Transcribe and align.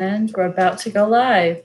And 0.00 0.32
we're 0.34 0.46
about 0.46 0.78
to 0.78 0.90
go 0.90 1.06
live. 1.06 1.62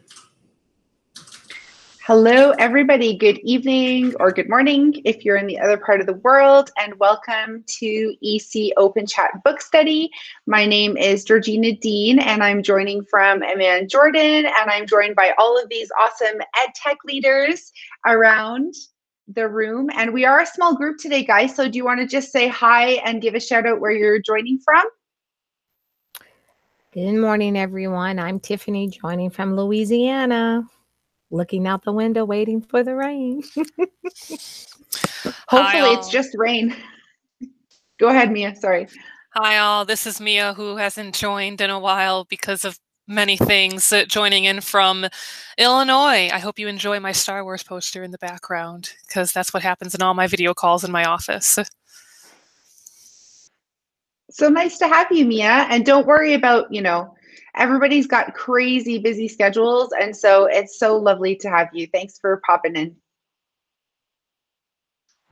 Hello, 2.05 2.51
everybody. 2.59 3.17
Good 3.17 3.37
evening 3.39 4.13
or 4.19 4.29
good 4.29 4.49
morning 4.49 5.01
if 5.05 5.23
you're 5.23 5.37
in 5.37 5.47
the 5.47 5.57
other 5.57 5.77
part 5.77 6.01
of 6.01 6.05
the 6.05 6.15
world, 6.15 6.69
and 6.77 6.99
welcome 6.99 7.63
to 7.79 8.13
EC 8.21 8.73
Open 8.75 9.07
Chat 9.07 9.41
Book 9.45 9.61
Study. 9.61 10.11
My 10.47 10.65
name 10.65 10.97
is 10.97 11.23
Georgina 11.23 11.77
Dean, 11.77 12.19
and 12.19 12.43
I'm 12.43 12.61
joining 12.61 13.05
from 13.05 13.41
Amman 13.41 13.87
Jordan, 13.87 14.45
and 14.45 14.69
I'm 14.69 14.85
joined 14.85 15.15
by 15.15 15.33
all 15.37 15.57
of 15.57 15.69
these 15.69 15.89
awesome 15.97 16.41
ed 16.41 16.71
tech 16.75 16.97
leaders 17.05 17.71
around 18.05 18.73
the 19.29 19.47
room. 19.47 19.89
And 19.95 20.13
we 20.13 20.25
are 20.25 20.41
a 20.41 20.45
small 20.45 20.75
group 20.75 20.97
today, 20.97 21.23
guys. 21.23 21.55
So, 21.55 21.69
do 21.69 21.77
you 21.77 21.85
want 21.85 22.01
to 22.01 22.05
just 22.05 22.33
say 22.33 22.49
hi 22.49 22.95
and 23.05 23.21
give 23.21 23.33
a 23.33 23.39
shout 23.39 23.65
out 23.65 23.79
where 23.79 23.91
you're 23.91 24.19
joining 24.19 24.59
from? 24.59 24.83
Good 26.95 27.15
morning, 27.15 27.57
everyone. 27.57 28.19
I'm 28.19 28.39
Tiffany 28.39 28.87
joining 28.87 29.29
from 29.29 29.57
Louisiana, 29.57 30.65
looking 31.29 31.67
out 31.67 31.83
the 31.83 31.91
window, 31.91 32.23
waiting 32.23 32.61
for 32.61 32.83
the 32.83 32.95
rain. 32.95 33.43
Hopefully, 35.49 35.89
it's 35.91 36.07
just 36.07 36.29
rain. 36.37 36.73
Go 37.99 38.07
ahead, 38.07 38.31
Mia. 38.31 38.55
Sorry. 38.55 38.87
Hi, 39.33 39.57
all. 39.57 39.83
This 39.83 40.07
is 40.07 40.21
Mia, 40.21 40.53
who 40.53 40.77
hasn't 40.77 41.15
joined 41.15 41.59
in 41.59 41.69
a 41.69 41.81
while 41.81 42.23
because 42.29 42.63
of 42.63 42.79
many 43.09 43.35
things, 43.35 43.91
uh, 43.91 44.05
joining 44.05 44.45
in 44.45 44.61
from 44.61 45.05
Illinois. 45.57 46.29
I 46.31 46.39
hope 46.39 46.57
you 46.57 46.69
enjoy 46.69 47.01
my 47.01 47.11
Star 47.11 47.43
Wars 47.43 47.61
poster 47.61 48.03
in 48.03 48.11
the 48.11 48.17
background 48.19 48.93
because 49.05 49.33
that's 49.33 49.53
what 49.53 49.63
happens 49.63 49.95
in 49.95 50.01
all 50.01 50.13
my 50.13 50.27
video 50.27 50.53
calls 50.53 50.85
in 50.85 50.93
my 50.93 51.03
office. 51.03 51.59
So 54.35 54.49
nice 54.49 54.77
to 54.79 54.87
have 54.89 55.09
you, 55.11 55.23
Mia. 55.23 55.65
And 55.69 55.85
don't 55.85 56.05
worry 56.05 56.33
about, 56.33 56.69
you 56.69 56.81
know, 56.81 57.15
everybody's 57.55 58.05
got 58.05 58.33
crazy 58.33 58.97
busy 58.97 59.29
schedules. 59.29 59.93
And 59.97 60.13
so 60.13 60.43
it's 60.43 60.77
so 60.77 60.97
lovely 60.97 61.37
to 61.37 61.49
have 61.49 61.69
you. 61.71 61.87
Thanks 61.87 62.19
for 62.19 62.41
popping 62.45 62.75
in. 62.75 62.97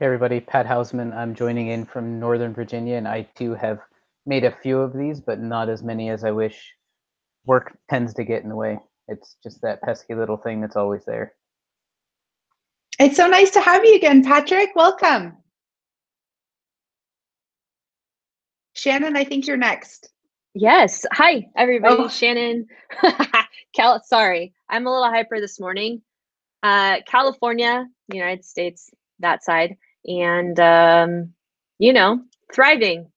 Hey, 0.00 0.06
everybody. 0.06 0.40
Pat 0.40 0.64
Hausman. 0.64 1.14
I'm 1.14 1.34
joining 1.34 1.68
in 1.68 1.84
from 1.84 2.18
Northern 2.18 2.54
Virginia, 2.54 2.96
and 2.96 3.06
I 3.06 3.28
too 3.36 3.52
have 3.52 3.80
made 4.24 4.44
a 4.44 4.56
few 4.62 4.78
of 4.78 4.96
these, 4.96 5.20
but 5.20 5.38
not 5.38 5.68
as 5.68 5.82
many 5.82 6.08
as 6.08 6.24
I 6.24 6.30
wish. 6.30 6.72
Work 7.44 7.76
tends 7.90 8.14
to 8.14 8.24
get 8.24 8.42
in 8.42 8.48
the 8.48 8.56
way. 8.56 8.78
It's 9.08 9.36
just 9.42 9.60
that 9.60 9.82
pesky 9.82 10.14
little 10.14 10.38
thing 10.38 10.62
that's 10.62 10.76
always 10.76 11.04
there. 11.04 11.34
It's 12.98 13.16
so 13.16 13.26
nice 13.26 13.50
to 13.50 13.60
have 13.60 13.84
you 13.84 13.96
again, 13.96 14.24
Patrick. 14.24 14.70
Welcome. 14.74 15.36
Shannon, 18.74 19.16
I 19.16 19.24
think 19.24 19.46
you're 19.46 19.56
next. 19.56 20.10
Yes. 20.54 21.04
Hi, 21.12 21.48
everybody. 21.56 21.96
Oh. 21.98 22.08
Shannon. 22.08 22.66
Cal- 23.74 24.02
sorry, 24.04 24.52
I'm 24.68 24.86
a 24.86 24.90
little 24.90 25.10
hyper 25.10 25.40
this 25.40 25.58
morning. 25.58 26.02
Uh, 26.62 26.98
California, 27.06 27.86
United 28.12 28.44
States, 28.44 28.90
that 29.20 29.42
side, 29.42 29.76
and 30.06 30.58
um, 30.60 31.32
you 31.78 31.92
know, 31.92 32.20
thriving. 32.52 33.10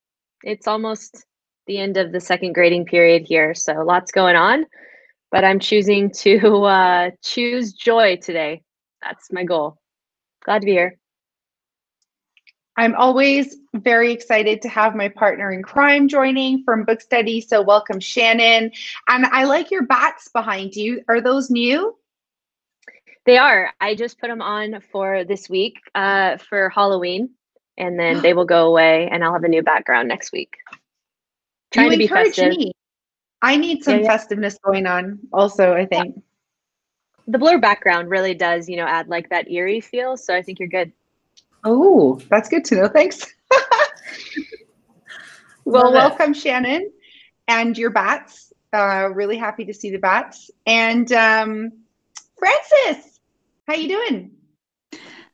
It's 0.44 0.68
almost 0.68 1.26
the 1.66 1.80
end 1.80 1.98
of 1.98 2.12
the 2.12 2.20
second 2.20 2.54
grading 2.54 2.86
period 2.86 3.24
here, 3.26 3.54
so 3.54 3.74
lots 3.84 4.12
going 4.12 4.36
on. 4.36 4.66
But 5.32 5.44
I'm 5.44 5.60
choosing 5.60 6.12
to 6.12 6.64
uh, 6.64 7.12
choose 7.24 7.74
joy 7.74 8.18
today. 8.18 8.64
That's 9.04 9.32
my 9.32 9.44
goal. 9.44 9.78
Glad 10.44 10.62
to 10.62 10.66
be 10.66 10.72
here. 10.72 10.98
I'm 12.78 12.94
always 12.96 13.58
very 13.74 14.12
excited 14.12 14.62
to 14.62 14.70
have 14.70 14.96
my 14.96 15.10
partner 15.10 15.52
in 15.52 15.64
crime 15.64 16.08
joining 16.08 16.64
from 16.64 16.84
Book 16.86 17.02
Study. 17.02 17.42
So, 17.42 17.62
welcome, 17.62 18.00
Shannon. 18.00 18.72
And 19.08 19.26
I 19.26 19.46
like 19.46 19.72
your 19.72 19.88
bats 19.88 20.30
behind 20.30 20.76
you. 20.76 21.04
Are 21.10 21.20
those 21.20 21.50
new? 21.50 21.98
They 23.26 23.38
are. 23.38 23.74
I 23.82 23.96
just 23.96 24.20
put 24.20 24.28
them 24.28 24.44
on 24.44 24.82
for 24.92 25.24
this 25.24 25.50
week 25.50 25.80
uh, 25.96 26.38
for 26.38 26.70
Halloween, 26.70 27.32
and 27.78 28.00
then 28.00 28.22
they 28.22 28.34
will 28.34 28.46
go 28.46 28.68
away, 28.68 29.10
and 29.12 29.24
I'll 29.24 29.34
have 29.34 29.44
a 29.44 29.50
new 29.50 29.64
background 29.64 30.08
next 30.08 30.32
week. 30.32 30.56
Trying 31.72 31.88
you 31.88 31.92
to 31.94 31.98
be 31.98 32.08
festive. 32.08 32.50
me. 32.50 32.72
I 33.42 33.58
need 33.58 33.84
some 33.84 33.96
Yeah, 33.96 34.02
yeah. 34.02 34.08
festiveness 34.08 34.58
going 34.64 34.86
on, 34.86 35.20
also, 35.34 35.74
I 35.74 35.86
think. 35.86 36.22
The 37.28 37.38
blur 37.38 37.58
background 37.58 38.10
really 38.10 38.34
does, 38.34 38.70
you 38.70 38.78
know, 38.78 38.86
add 38.86 39.10
like 39.10 39.30
that 39.30 39.52
eerie 39.52 39.82
feel. 39.82 40.16
So 40.16 40.34
I 40.34 40.42
think 40.42 40.60
you're 40.60 40.70
good. 40.70 40.94
Oh, 41.70 42.18
that's 42.30 42.48
good 42.48 42.64
to 42.66 42.76
know. 42.76 42.88
Thanks. 42.88 43.26
well, 45.66 45.92
Love 45.92 45.94
it. 45.94 45.98
welcome, 45.98 46.34
Shannon, 46.34 46.90
and 47.50 47.78
your 47.78 47.90
bats. 47.90 48.54
Uh, 48.72 49.10
really 49.14 49.36
happy 49.38 49.66
to 49.66 49.74
see 49.74 49.90
the 49.90 49.98
bats. 49.98 50.50
And 50.66 51.12
um, 51.12 51.74
Francis, 52.40 53.20
how 53.68 53.76
you 53.76 53.90
doing? 53.90 54.32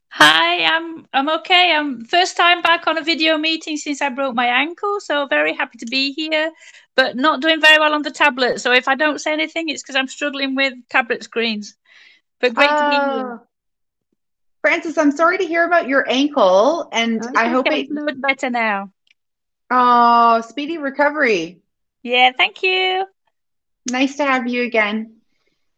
Hi, 0.10 0.64
I'm 0.64 1.08
I'm 1.14 1.30
okay. 1.30 1.72
I'm 1.72 2.04
first 2.06 2.36
time 2.36 2.64
back 2.64 2.88
on 2.88 2.98
a 2.98 3.04
video 3.04 3.38
meeting 3.38 3.78
since 3.78 4.02
I 4.02 4.10
broke 4.10 4.34
my 4.34 4.48
ankle, 4.48 5.00
so 5.02 5.28
very 5.28 5.54
happy 5.54 5.78
to 5.78 5.86
be 5.86 6.14
here, 6.14 6.52
but 6.96 7.16
not 7.16 7.42
doing 7.42 7.62
very 7.62 7.78
well 7.78 7.94
on 7.94 8.02
the 8.02 8.12
tablet. 8.12 8.60
So 8.60 8.72
if 8.72 8.88
I 8.88 8.96
don't 8.96 9.22
say 9.22 9.34
anything, 9.34 9.70
it's 9.70 9.84
because 9.84 9.96
I'm 9.96 10.08
struggling 10.08 10.56
with 10.56 10.74
tablet 10.90 11.24
screens. 11.24 11.76
But 12.40 12.56
great 12.56 12.70
to 12.70 12.90
be 12.90 12.96
here. 12.96 13.42
Francis, 14.64 14.98
I'm 14.98 15.12
sorry 15.12 15.38
to 15.40 15.46
hear 15.46 15.66
about 15.66 15.90
your 15.90 16.10
ankle, 16.10 16.88
and 16.94 17.22
Oh, 17.22 17.32
I 17.36 17.50
hope 17.50 17.68
it's 17.68 17.90
it. 17.90 17.94
fluid 17.94 18.22
better 18.22 18.50
now. 18.50 18.92
Oh, 19.70 20.40
speedy 20.40 20.78
recovery. 20.78 21.60
Yeah, 22.02 22.32
thank 22.38 22.64
you. 22.64 23.06
Nice 23.92 24.16
to 24.18 24.24
have 24.26 24.48
you 24.48 24.64
again. 24.64 25.18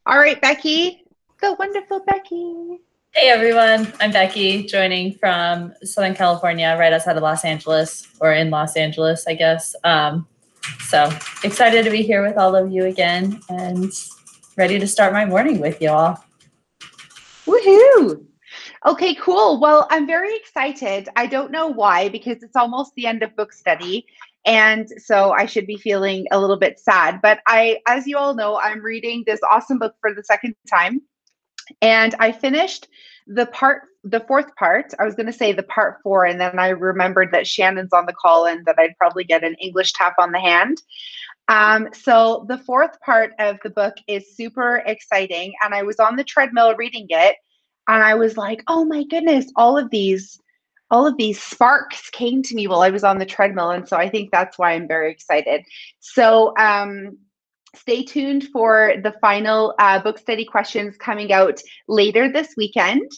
All 0.05 0.19
right, 0.19 0.39
Becky, 0.39 1.03
the 1.41 1.53
wonderful 1.57 2.01
Becky. 2.05 2.77
Hey 3.15 3.29
everyone, 3.29 3.91
I'm 3.99 4.11
Becky, 4.11 4.65
joining 4.67 5.13
from 5.13 5.73
Southern 5.83 6.13
California, 6.13 6.75
right 6.77 6.93
outside 6.93 7.17
of 7.17 7.23
Los 7.23 7.43
Angeles, 7.43 8.07
or 8.21 8.33
in 8.33 8.51
Los 8.51 8.75
Angeles, 8.75 9.25
I 9.27 9.33
guess. 9.33 9.75
Um, 9.83 10.27
so 10.81 11.09
excited 11.43 11.85
to 11.85 11.89
be 11.91 12.03
here 12.03 12.21
with 12.21 12.37
all 12.37 12.55
of 12.55 12.71
you 12.71 12.85
again 12.85 13.39
and 13.49 13.91
ready 14.57 14.77
to 14.77 14.85
start 14.87 15.11
my 15.11 15.25
morning 15.25 15.59
with 15.59 15.81
you 15.81 15.89
all. 15.89 16.23
Woohoo! 17.47 18.25
Okay, 18.85 19.15
cool. 19.15 19.59
Well, 19.59 19.87
I'm 19.89 20.05
very 20.05 20.35
excited. 20.35 21.09
I 21.15 21.25
don't 21.25 21.51
know 21.51 21.67
why, 21.67 22.07
because 22.07 22.43
it's 22.43 22.55
almost 22.55 22.93
the 22.93 23.07
end 23.07 23.23
of 23.23 23.35
book 23.35 23.51
study. 23.51 24.05
And 24.45 24.87
so 25.01 25.31
I 25.31 25.47
should 25.47 25.65
be 25.65 25.77
feeling 25.77 26.27
a 26.31 26.39
little 26.39 26.57
bit 26.57 26.79
sad. 26.79 27.19
But 27.23 27.39
I, 27.47 27.79
as 27.87 28.05
you 28.05 28.15
all 28.15 28.35
know, 28.35 28.59
I'm 28.59 28.83
reading 28.83 29.23
this 29.25 29.39
awesome 29.49 29.79
book 29.79 29.95
for 30.01 30.13
the 30.13 30.23
second 30.23 30.53
time. 30.69 31.01
And 31.81 32.13
I 32.19 32.31
finished 32.31 32.87
the 33.25 33.47
part, 33.47 33.81
the 34.03 34.19
fourth 34.19 34.55
part. 34.55 34.93
I 34.99 35.03
was 35.03 35.15
going 35.15 35.25
to 35.25 35.33
say 35.33 35.51
the 35.51 35.63
part 35.63 35.97
four. 36.03 36.25
And 36.25 36.39
then 36.39 36.59
I 36.59 36.69
remembered 36.69 37.31
that 37.31 37.47
Shannon's 37.47 37.91
on 37.91 38.05
the 38.05 38.13
call 38.13 38.45
and 38.45 38.63
that 38.67 38.75
I'd 38.77 38.95
probably 38.99 39.23
get 39.23 39.43
an 39.43 39.55
English 39.55 39.93
tap 39.93 40.13
on 40.19 40.31
the 40.31 40.39
hand. 40.39 40.83
Um, 41.47 41.89
so 41.91 42.45
the 42.47 42.59
fourth 42.59 42.99
part 43.01 43.33
of 43.39 43.57
the 43.63 43.71
book 43.71 43.95
is 44.07 44.35
super 44.37 44.83
exciting. 44.85 45.55
And 45.63 45.73
I 45.73 45.81
was 45.81 45.99
on 45.99 46.17
the 46.17 46.23
treadmill 46.23 46.75
reading 46.75 47.07
it 47.09 47.37
and 47.87 48.03
I 48.03 48.15
was 48.15 48.37
like, 48.37 48.63
"Oh 48.67 48.85
my 48.85 49.03
goodness, 49.03 49.51
all 49.55 49.77
of 49.77 49.89
these 49.91 50.39
all 50.91 51.07
of 51.07 51.17
these 51.17 51.41
sparks 51.41 52.09
came 52.11 52.43
to 52.43 52.55
me 52.55 52.67
while 52.67 52.81
I 52.81 52.89
was 52.89 53.03
on 53.03 53.19
the 53.19 53.25
treadmill." 53.25 53.71
And 53.71 53.87
so 53.87 53.97
I 53.97 54.09
think 54.09 54.31
that's 54.31 54.57
why 54.57 54.73
I'm 54.73 54.87
very 54.87 55.11
excited. 55.11 55.63
So, 55.99 56.53
um 56.57 57.17
stay 57.75 58.03
tuned 58.03 58.47
for 58.53 58.93
the 59.03 59.13
final 59.21 59.75
uh, 59.79 60.01
book 60.01 60.17
study 60.17 60.45
questions 60.45 60.97
coming 60.97 61.31
out 61.31 61.61
later 61.87 62.31
this 62.31 62.53
weekend. 62.57 63.11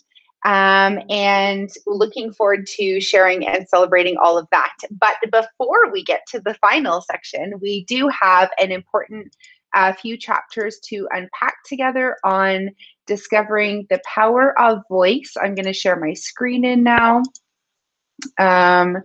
Um, 0.45 0.99
and 1.09 1.69
looking 1.87 2.31
forward 2.31 2.67
to 2.77 3.01
sharing 3.01 3.45
and 3.45 3.67
celebrating 3.67 4.17
all 4.17 4.37
of 4.37 4.47
that. 4.51 4.73
But 4.91 5.15
before 5.31 5.91
we 5.91 6.03
get 6.03 6.21
to 6.29 6.39
the 6.39 6.53
final 6.55 7.01
section, 7.01 7.53
we 7.59 7.85
do 7.85 8.07
have 8.09 8.49
an 8.59 8.71
important 8.71 9.35
uh, 9.73 9.93
few 9.93 10.17
chapters 10.17 10.79
to 10.85 11.07
unpack 11.11 11.55
together 11.65 12.17
on 12.23 12.69
discovering 13.05 13.85
the 13.89 14.01
power 14.05 14.59
of 14.59 14.81
voice. 14.89 15.33
I'm 15.41 15.55
going 15.55 15.65
to 15.65 15.73
share 15.73 15.99
my 15.99 16.13
screen 16.13 16.65
in 16.65 16.83
now. 16.83 17.23
Um, 18.39 18.97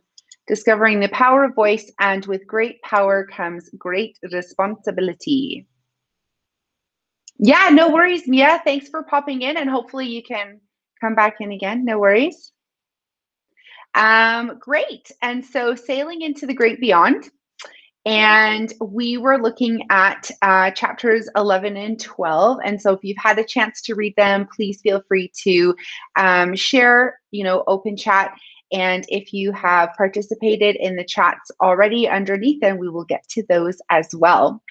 discovering 0.47 1.01
the 1.01 1.09
power 1.09 1.45
of 1.45 1.55
voice, 1.55 1.91
and 2.01 2.25
with 2.27 2.47
great 2.47 2.83
power 2.83 3.27
comes 3.27 3.71
great 3.79 4.19
responsibility. 4.33 5.67
Yeah, 7.39 7.71
no 7.73 7.91
worries, 7.91 8.27
Mia. 8.27 8.61
Thanks 8.65 8.89
for 8.89 9.03
popping 9.03 9.43
in, 9.43 9.57
and 9.57 9.69
hopefully 9.69 10.07
you 10.07 10.23
can 10.23 10.61
come 11.01 11.15
back 11.15 11.37
in 11.41 11.53
again. 11.53 11.85
No 11.85 11.99
worries. 11.99 12.53
Um, 13.95 14.59
great. 14.59 15.11
And 15.21 15.45
so, 15.45 15.75
sailing 15.75 16.23
into 16.23 16.47
the 16.47 16.55
great 16.55 16.81
beyond. 16.81 17.31
And 18.05 18.73
we 18.81 19.17
were 19.17 19.39
looking 19.39 19.87
at 19.91 20.29
uh, 20.43 20.73
chapters 20.73 21.29
11 21.37 21.77
and 21.77 22.01
12. 22.01 22.59
And 22.65 22.81
so 22.81 22.93
if 22.93 23.01
you've 23.05 23.17
had 23.19 23.39
a 23.39 23.45
chance 23.45 23.81
to 23.83 23.95
read 23.95 24.15
them, 24.17 24.49
please 24.55 24.81
feel 24.81 25.03
free 25.07 25.31
to 25.45 25.75
um, 26.17 26.57
share, 26.57 27.21
you 27.31 27.45
know, 27.45 27.63
open 27.67 27.97
chat. 27.97 28.35
And 28.73 29.05
if 29.09 29.33
you 29.33 29.53
have 29.53 29.91
participated 29.97 30.77
in 30.77 30.97
the 30.97 31.05
chats 31.05 31.51
already 31.61 32.09
underneath 32.09 32.61
them, 32.61 32.79
we 32.79 32.89
will 32.89 33.05
get 33.05 33.29
to 33.31 33.45
those 33.49 33.81
as 33.91 34.09
well. 34.15 34.63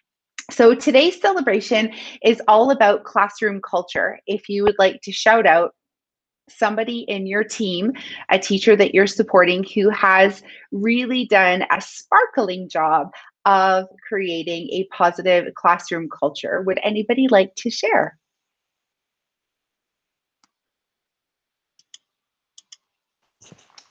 So 0.50 0.75
today's 0.75 1.22
celebration 1.22 1.94
is 2.24 2.42
all 2.48 2.72
about 2.72 3.06
classroom 3.06 3.62
culture. 3.62 4.19
If 4.28 4.50
you 4.50 4.63
would 4.63 4.75
like 4.78 5.01
to 5.04 5.12
shout 5.12 5.45
out 5.45 5.74
somebody 6.50 7.00
in 7.00 7.28
your 7.28 7.44
team, 7.44 7.94
a 8.30 8.40
teacher 8.40 8.76
that 8.76 8.94
you're 8.94 9.08
supporting 9.08 9.64
who 9.76 9.90
has 9.90 10.44
really 10.72 11.26
done 11.26 11.64
a 11.72 11.82
sparkling 11.82 12.70
job 12.70 13.12
of 13.46 13.88
creating 14.08 14.70
a 14.72 14.88
positive 14.96 15.54
classroom 15.56 16.08
culture, 16.10 16.62
would 16.62 16.80
anybody 16.84 17.28
like 17.30 17.54
to 17.56 17.70
share? 17.70 18.18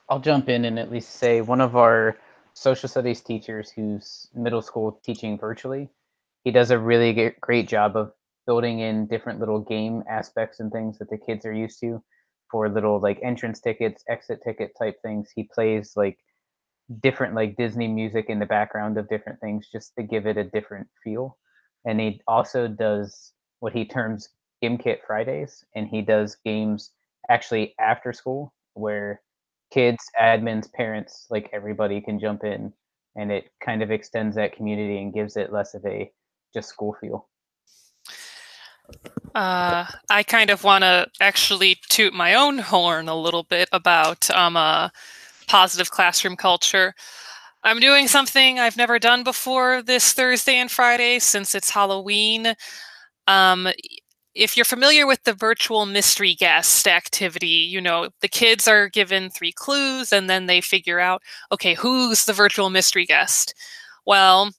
I'll 0.09 0.21
jump 0.21 0.49
in 0.49 0.65
and 0.65 0.79
at 0.79 0.91
least 0.91 1.17
say 1.17 1.41
one 1.41 1.61
of 1.61 1.77
our 1.77 2.19
social 2.55 2.89
studies 2.89 3.21
teachers 3.21 3.71
who's 3.71 4.29
middle 4.35 4.61
school 4.61 5.01
teaching 5.05 5.39
virtually, 5.39 5.89
he 6.43 6.51
does 6.51 6.73
a 6.73 6.79
really 6.79 7.33
great 7.41 7.69
job 7.69 7.97
of 7.97 8.13
building 8.45 8.81
in 8.81 9.07
different 9.07 9.39
little 9.39 9.61
game 9.61 10.03
aspects 10.09 10.59
and 10.59 10.73
things 10.73 10.99
that 10.99 11.11
the 11.11 11.19
kids 11.19 11.47
are 11.47 11.53
used 11.53 11.79
to 11.81 12.03
for 12.51 12.69
little 12.69 13.01
like 13.01 13.21
entrance 13.23 13.61
tickets, 13.61 14.05
exit 14.09 14.41
ticket 14.45 14.73
type 14.79 14.97
things. 15.03 15.31
He 15.35 15.49
plays 15.55 15.93
like 15.97 16.19
different 17.03 17.35
like 17.35 17.57
Disney 17.57 17.89
music 17.89 18.27
in 18.29 18.39
the 18.39 18.47
background 18.47 18.99
of 18.99 19.09
different 19.09 19.41
things 19.41 19.69
just 19.71 19.95
to 19.97 20.03
give 20.03 20.27
it 20.27 20.37
a 20.37 20.45
different 20.45 20.89
feel. 21.03 21.39
And 21.87 22.01
he 22.01 22.21
also 22.27 22.69
does 22.69 23.33
what 23.61 23.73
he 23.73 23.85
terms 23.85 24.29
Gimkit 24.63 24.99
Fridays, 25.07 25.65
and 25.75 25.89
he 25.89 26.03
does 26.03 26.37
games 26.45 26.93
actually 27.29 27.75
after 27.81 28.13
school 28.13 28.53
where 28.75 29.23
kids, 29.73 30.05
admins, 30.21 30.71
parents, 30.73 31.27
like 31.31 31.49
everybody 31.53 32.01
can 32.01 32.19
jump 32.19 32.45
in 32.45 32.73
and 33.17 33.33
it 33.33 33.51
kind 33.65 33.83
of 33.83 33.91
extends 33.91 34.37
that 34.37 34.55
community 34.55 34.99
and 35.01 35.15
gives 35.15 35.37
it 35.37 35.53
less 35.53 35.75
of 35.75 35.85
a 35.87 36.11
just 36.55 36.69
school 36.69 36.97
feel. 37.01 37.29
Uh, 39.35 39.87
I 40.11 40.23
kind 40.25 40.51
of 40.51 40.65
want 40.65 40.83
to 40.83 41.07
actually 41.21 41.77
toot 41.89 42.13
my 42.13 42.35
own 42.35 42.59
horn 42.73 43.09
a 43.09 43.15
little 43.21 43.45
bit 43.45 43.69
about 43.73 44.31
um, 44.31 44.57
uh, 44.57 44.89
positive 45.47 45.91
classroom 45.91 46.37
culture. 46.37 46.95
I'm 47.63 47.79
doing 47.79 48.09
something 48.09 48.59
I've 48.59 48.77
never 48.77 48.99
done 48.99 49.23
before 49.23 49.83
this 49.83 50.13
Thursday 50.13 50.57
and 50.57 50.71
Friday 50.71 51.19
since 51.19 51.55
it's 51.55 51.71
Halloween. 51.71 52.55
Um, 53.27 53.69
if 54.35 54.57
you're 54.57 54.65
familiar 54.65 55.07
with 55.07 55.23
the 55.25 55.35
virtual 55.35 55.87
mystery 55.87 56.35
guest 56.35 56.87
activity, 56.89 57.47
you 57.47 57.81
know, 57.81 58.09
the 58.21 58.29
kids 58.29 58.67
are 58.67 58.89
given 58.89 59.29
three 59.29 59.53
clues 59.53 60.13
and 60.13 60.31
then 60.31 60.47
they 60.47 60.61
figure 60.61 61.01
out, 61.01 61.23
okay, 61.53 61.75
who's 61.75 62.25
the 62.25 62.33
virtual 62.33 62.71
mystery 62.71 63.05
guest? 63.05 63.55
Well, 64.07 64.51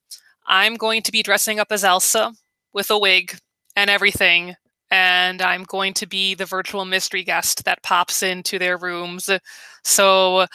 I'm 0.45 0.75
going 0.75 1.01
to 1.03 1.11
be 1.11 1.23
dressing 1.23 1.59
up 1.59 1.71
as 1.71 1.83
Elsa 1.83 2.33
with 2.73 2.91
a 2.91 2.99
wig 2.99 3.37
and 3.75 3.89
everything. 3.89 4.55
And 4.91 5.41
I'm 5.41 5.63
going 5.63 5.93
to 5.95 6.07
be 6.07 6.35
the 6.35 6.45
virtual 6.45 6.85
mystery 6.85 7.23
guest 7.23 7.63
that 7.65 7.83
pops 7.83 8.23
into 8.23 8.59
their 8.59 8.77
rooms. 8.77 9.29
So, 9.83 10.47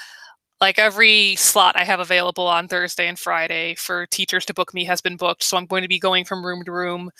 like 0.61 0.79
every 0.79 1.37
slot 1.37 1.77
I 1.79 1.85
have 1.85 2.01
available 2.01 2.47
on 2.47 2.69
Thursday 2.69 3.09
and 3.09 3.19
Friday 3.19 3.75
for 3.77 4.07
teachers 4.07 4.47
to 4.47 4.55
book 4.55 4.75
me 4.75 4.85
has 4.85 5.01
been 5.01 5.17
booked. 5.17 5.43
So, 5.45 5.57
I'm 5.57 5.67
going 5.67 5.83
to 5.83 5.89
be 5.89 5.99
going 5.99 6.25
from 6.25 6.45
room 6.45 6.65
to 6.67 6.73
room 6.73 7.11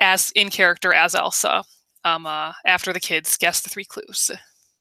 as 0.00 0.30
in 0.36 0.50
character 0.50 0.94
as 0.94 1.14
Elsa 1.14 1.64
um, 2.04 2.26
uh, 2.26 2.52
after 2.66 2.92
the 2.92 3.00
kids 3.00 3.36
guess 3.38 3.60
the 3.62 3.70
three 3.70 3.84
clues. 3.84 4.30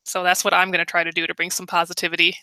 So, 0.05 0.23
that's 0.23 0.43
what 0.45 0.53
I'm 0.53 0.71
going 0.71 0.79
to 0.79 0.85
try 0.91 1.03
to 1.03 1.11
do 1.11 1.27
to 1.27 1.35
bring 1.35 1.51
some 1.51 1.67
positivity. 1.67 2.35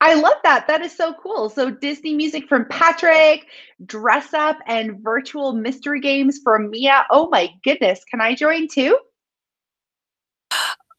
I 0.00 0.14
love 0.14 0.36
that. 0.44 0.66
That 0.66 0.82
is 0.82 0.94
so 0.94 1.14
cool. 1.14 1.48
So 1.48 1.70
Disney 1.70 2.14
music 2.14 2.48
from 2.48 2.66
Patrick, 2.66 3.46
dress 3.84 4.34
up 4.34 4.58
and 4.66 5.02
virtual 5.02 5.54
mystery 5.54 6.00
games 6.00 6.40
from 6.44 6.70
Mia. 6.70 7.06
Oh 7.10 7.28
my 7.30 7.50
goodness. 7.64 8.04
Can 8.10 8.20
I 8.20 8.34
join 8.34 8.68
too? 8.68 8.98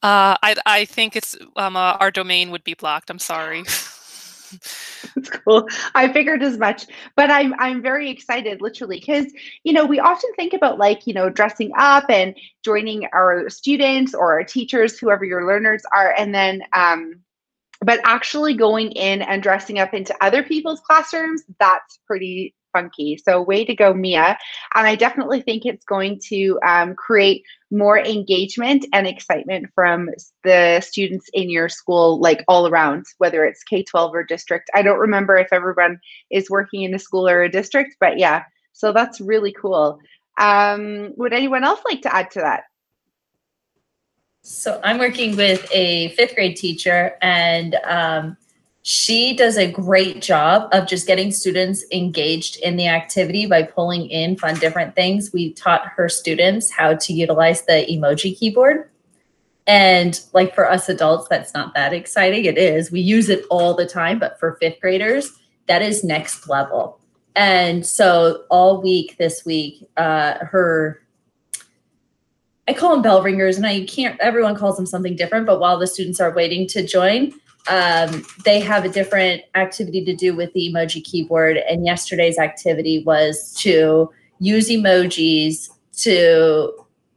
Uh, 0.03 0.35
I, 0.41 0.55
I 0.65 0.85
think 0.85 1.15
it's 1.15 1.35
um, 1.55 1.75
uh, 1.75 1.97
our 1.99 2.11
domain 2.11 2.51
would 2.51 2.63
be 2.63 2.73
blocked. 2.73 3.09
I'm 3.09 3.19
sorry. 3.19 3.63
That's 5.15 5.29
cool. 5.29 5.67
I 5.93 6.11
figured 6.11 6.41
as 6.43 6.57
much, 6.57 6.85
but 7.15 7.29
I'm 7.29 7.53
I'm 7.59 7.81
very 7.81 8.09
excited, 8.09 8.61
literally, 8.61 8.99
because 8.99 9.25
you 9.63 9.73
know 9.73 9.85
we 9.85 9.99
often 9.99 10.31
think 10.35 10.53
about 10.53 10.77
like 10.77 11.05
you 11.05 11.13
know 11.13 11.29
dressing 11.29 11.71
up 11.77 12.05
and 12.09 12.37
joining 12.63 13.07
our 13.13 13.49
students 13.49 14.13
or 14.13 14.33
our 14.33 14.43
teachers, 14.43 14.97
whoever 14.97 15.25
your 15.25 15.45
learners 15.45 15.83
are, 15.93 16.13
and 16.17 16.33
then 16.33 16.61
um, 16.73 17.21
but 17.81 17.99
actually 18.03 18.53
going 18.53 18.91
in 18.91 19.21
and 19.21 19.43
dressing 19.43 19.79
up 19.79 19.93
into 19.93 20.15
other 20.21 20.43
people's 20.43 20.81
classrooms, 20.81 21.43
that's 21.59 21.99
pretty 22.05 22.55
funky. 22.73 23.17
So, 23.17 23.41
way 23.41 23.65
to 23.65 23.75
go, 23.75 23.93
Mia. 23.93 24.37
And 24.75 24.87
I 24.87 24.95
definitely 24.95 25.41
think 25.41 25.65
it's 25.65 25.85
going 25.85 26.19
to 26.29 26.59
um, 26.65 26.95
create 26.95 27.43
more 27.71 27.97
engagement 27.97 28.85
and 28.93 29.07
excitement 29.07 29.67
from 29.73 30.09
the 30.43 30.81
students 30.81 31.29
in 31.33 31.49
your 31.49 31.69
school, 31.69 32.19
like 32.19 32.43
all 32.47 32.67
around, 32.67 33.05
whether 33.17 33.45
it's 33.45 33.63
K 33.63 33.83
12 33.83 34.13
or 34.13 34.23
district. 34.23 34.69
I 34.73 34.81
don't 34.81 34.99
remember 34.99 35.37
if 35.37 35.51
everyone 35.51 35.99
is 36.31 36.49
working 36.49 36.83
in 36.83 36.93
a 36.93 36.99
school 36.99 37.27
or 37.27 37.41
a 37.41 37.51
district, 37.51 37.95
but 37.99 38.17
yeah, 38.17 38.43
so 38.73 38.91
that's 38.91 39.19
really 39.19 39.53
cool. 39.53 39.99
Um, 40.39 41.13
would 41.17 41.33
anyone 41.33 41.63
else 41.63 41.81
like 41.89 42.03
to 42.03 42.15
add 42.15 42.31
to 42.31 42.39
that? 42.39 42.63
So 44.49 44.79
I'm 44.81 44.97
working 44.97 45.35
with 45.35 45.67
a 45.73 46.07
fifth 46.15 46.33
grade 46.33 46.55
teacher, 46.55 47.17
and 47.21 47.75
um, 47.83 48.37
she 48.81 49.35
does 49.35 49.57
a 49.57 49.69
great 49.69 50.21
job 50.21 50.69
of 50.71 50.87
just 50.87 51.05
getting 51.05 51.33
students 51.33 51.83
engaged 51.91 52.55
in 52.61 52.77
the 52.77 52.87
activity 52.87 53.45
by 53.45 53.63
pulling 53.63 54.09
in 54.09 54.37
fun 54.37 54.55
different 54.55 54.95
things. 54.95 55.33
We 55.33 55.51
taught 55.51 55.85
her 55.97 56.07
students 56.07 56.71
how 56.71 56.95
to 56.95 57.13
utilize 57.13 57.63
the 57.63 57.85
emoji 57.91 58.39
keyboard. 58.39 58.89
And 59.67 60.17
like 60.31 60.55
for 60.55 60.71
us 60.71 60.87
adults, 60.87 61.27
that's 61.27 61.53
not 61.53 61.73
that 61.75 61.91
exciting. 61.91 62.45
It 62.45 62.57
is. 62.57 62.89
We 62.89 63.01
use 63.01 63.27
it 63.27 63.43
all 63.49 63.73
the 63.73 63.85
time, 63.85 64.17
but 64.17 64.39
for 64.39 64.55
fifth 64.61 64.79
graders, 64.79 65.33
that 65.67 65.81
is 65.81 66.05
next 66.05 66.47
level. 66.47 67.01
And 67.35 67.85
so 67.85 68.45
all 68.49 68.81
week 68.81 69.17
this 69.17 69.43
week, 69.43 69.85
uh, 69.97 70.35
her 70.39 71.01
I 72.67 72.73
call 72.73 72.91
them 72.91 73.01
bell 73.01 73.23
ringers, 73.23 73.57
and 73.57 73.65
I 73.65 73.85
can't. 73.85 74.19
Everyone 74.19 74.55
calls 74.55 74.75
them 74.75 74.85
something 74.85 75.15
different. 75.15 75.45
But 75.45 75.59
while 75.59 75.79
the 75.79 75.87
students 75.87 76.19
are 76.19 76.33
waiting 76.33 76.67
to 76.67 76.85
join, 76.85 77.33
um, 77.69 78.25
they 78.43 78.59
have 78.59 78.85
a 78.85 78.89
different 78.89 79.43
activity 79.55 80.03
to 80.05 80.15
do 80.15 80.35
with 80.35 80.51
the 80.53 80.71
emoji 80.71 81.03
keyboard. 81.03 81.57
And 81.57 81.85
yesterday's 81.85 82.37
activity 82.37 83.03
was 83.03 83.53
to 83.59 84.11
use 84.39 84.69
emojis 84.69 85.69
to 85.99 86.73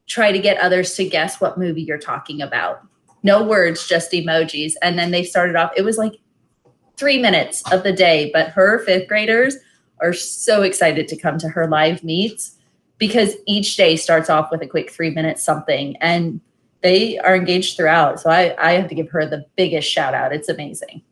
try 0.07 0.33
to 0.33 0.39
get 0.39 0.59
others 0.59 0.95
to 0.95 1.09
guess 1.09 1.41
what 1.41 1.59
movie 1.59 1.83
you're 1.83 1.99
talking 1.99 2.43
about. 2.43 2.81
No 3.23 3.43
words, 3.45 3.87
just 3.87 4.11
emojis. 4.13 4.73
And 4.83 4.99
then 4.99 5.11
they 5.11 5.25
started 5.25 5.57
off. 5.57 5.71
It 5.77 5.83
was 5.83 5.99
like 5.99 6.19
three 6.97 7.19
minutes 7.19 7.63
of 7.73 7.83
the 7.83 7.93
day, 7.93 8.31
but 8.33 8.49
her 8.51 8.81
fifth 8.85 9.09
graders 9.09 9.57
are 10.01 10.13
so 10.13 10.63
excited 10.63 11.09
to 11.09 11.17
come 11.17 11.39
to 11.39 11.49
her 11.49 11.67
live 11.67 12.03
meets 12.03 12.57
because 13.01 13.35
each 13.47 13.77
day 13.77 13.97
starts 13.97 14.31
off 14.31 14.53
with 14.53 14.63
a 14.63 14.67
quick 14.67 14.93
three 14.93 15.11
minutes 15.11 15.43
something 15.43 15.97
and 15.97 16.41
they 16.83 17.19
are 17.19 17.35
engaged 17.35 17.77
throughout. 17.77 18.21
So 18.21 18.31
I, 18.31 18.55
I 18.59 18.73
have 18.73 18.89
to 18.91 18.95
give 18.95 19.09
her 19.11 19.27
the 19.27 19.47
biggest 19.57 19.91
shout 19.91 20.15
out. 20.15 20.33
It's 20.33 20.49
amazing. 20.49 21.03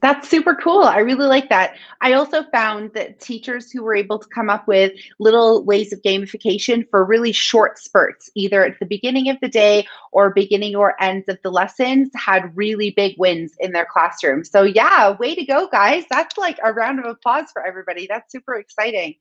That's 0.00 0.28
super 0.28 0.54
cool. 0.54 0.82
I 0.82 0.98
really 0.98 1.24
like 1.24 1.48
that. 1.48 1.76
I 2.02 2.12
also 2.12 2.42
found 2.52 2.92
that 2.92 3.20
teachers 3.20 3.70
who 3.70 3.82
were 3.82 3.94
able 3.94 4.18
to 4.18 4.28
come 4.28 4.50
up 4.50 4.68
with 4.68 4.92
little 5.18 5.64
ways 5.64 5.94
of 5.94 6.02
gamification 6.02 6.86
for 6.90 7.06
really 7.06 7.32
short 7.32 7.78
spurts, 7.78 8.30
either 8.34 8.62
at 8.62 8.78
the 8.80 8.84
beginning 8.84 9.30
of 9.30 9.38
the 9.40 9.48
day 9.48 9.86
or 10.12 10.28
beginning 10.28 10.76
or 10.76 10.94
ends 11.02 11.26
of 11.30 11.38
the 11.42 11.50
lessons, 11.50 12.10
had 12.14 12.54
really 12.54 12.90
big 12.90 13.14
wins 13.16 13.54
in 13.60 13.72
their 13.72 13.86
classroom. 13.90 14.44
So, 14.44 14.64
yeah, 14.64 15.12
way 15.12 15.34
to 15.34 15.44
go, 15.46 15.68
guys. 15.68 16.04
That's 16.10 16.36
like 16.36 16.58
a 16.62 16.70
round 16.70 16.98
of 16.98 17.06
applause 17.06 17.50
for 17.50 17.66
everybody. 17.66 18.06
That's 18.06 18.30
super 18.30 18.56
exciting. 18.56 19.14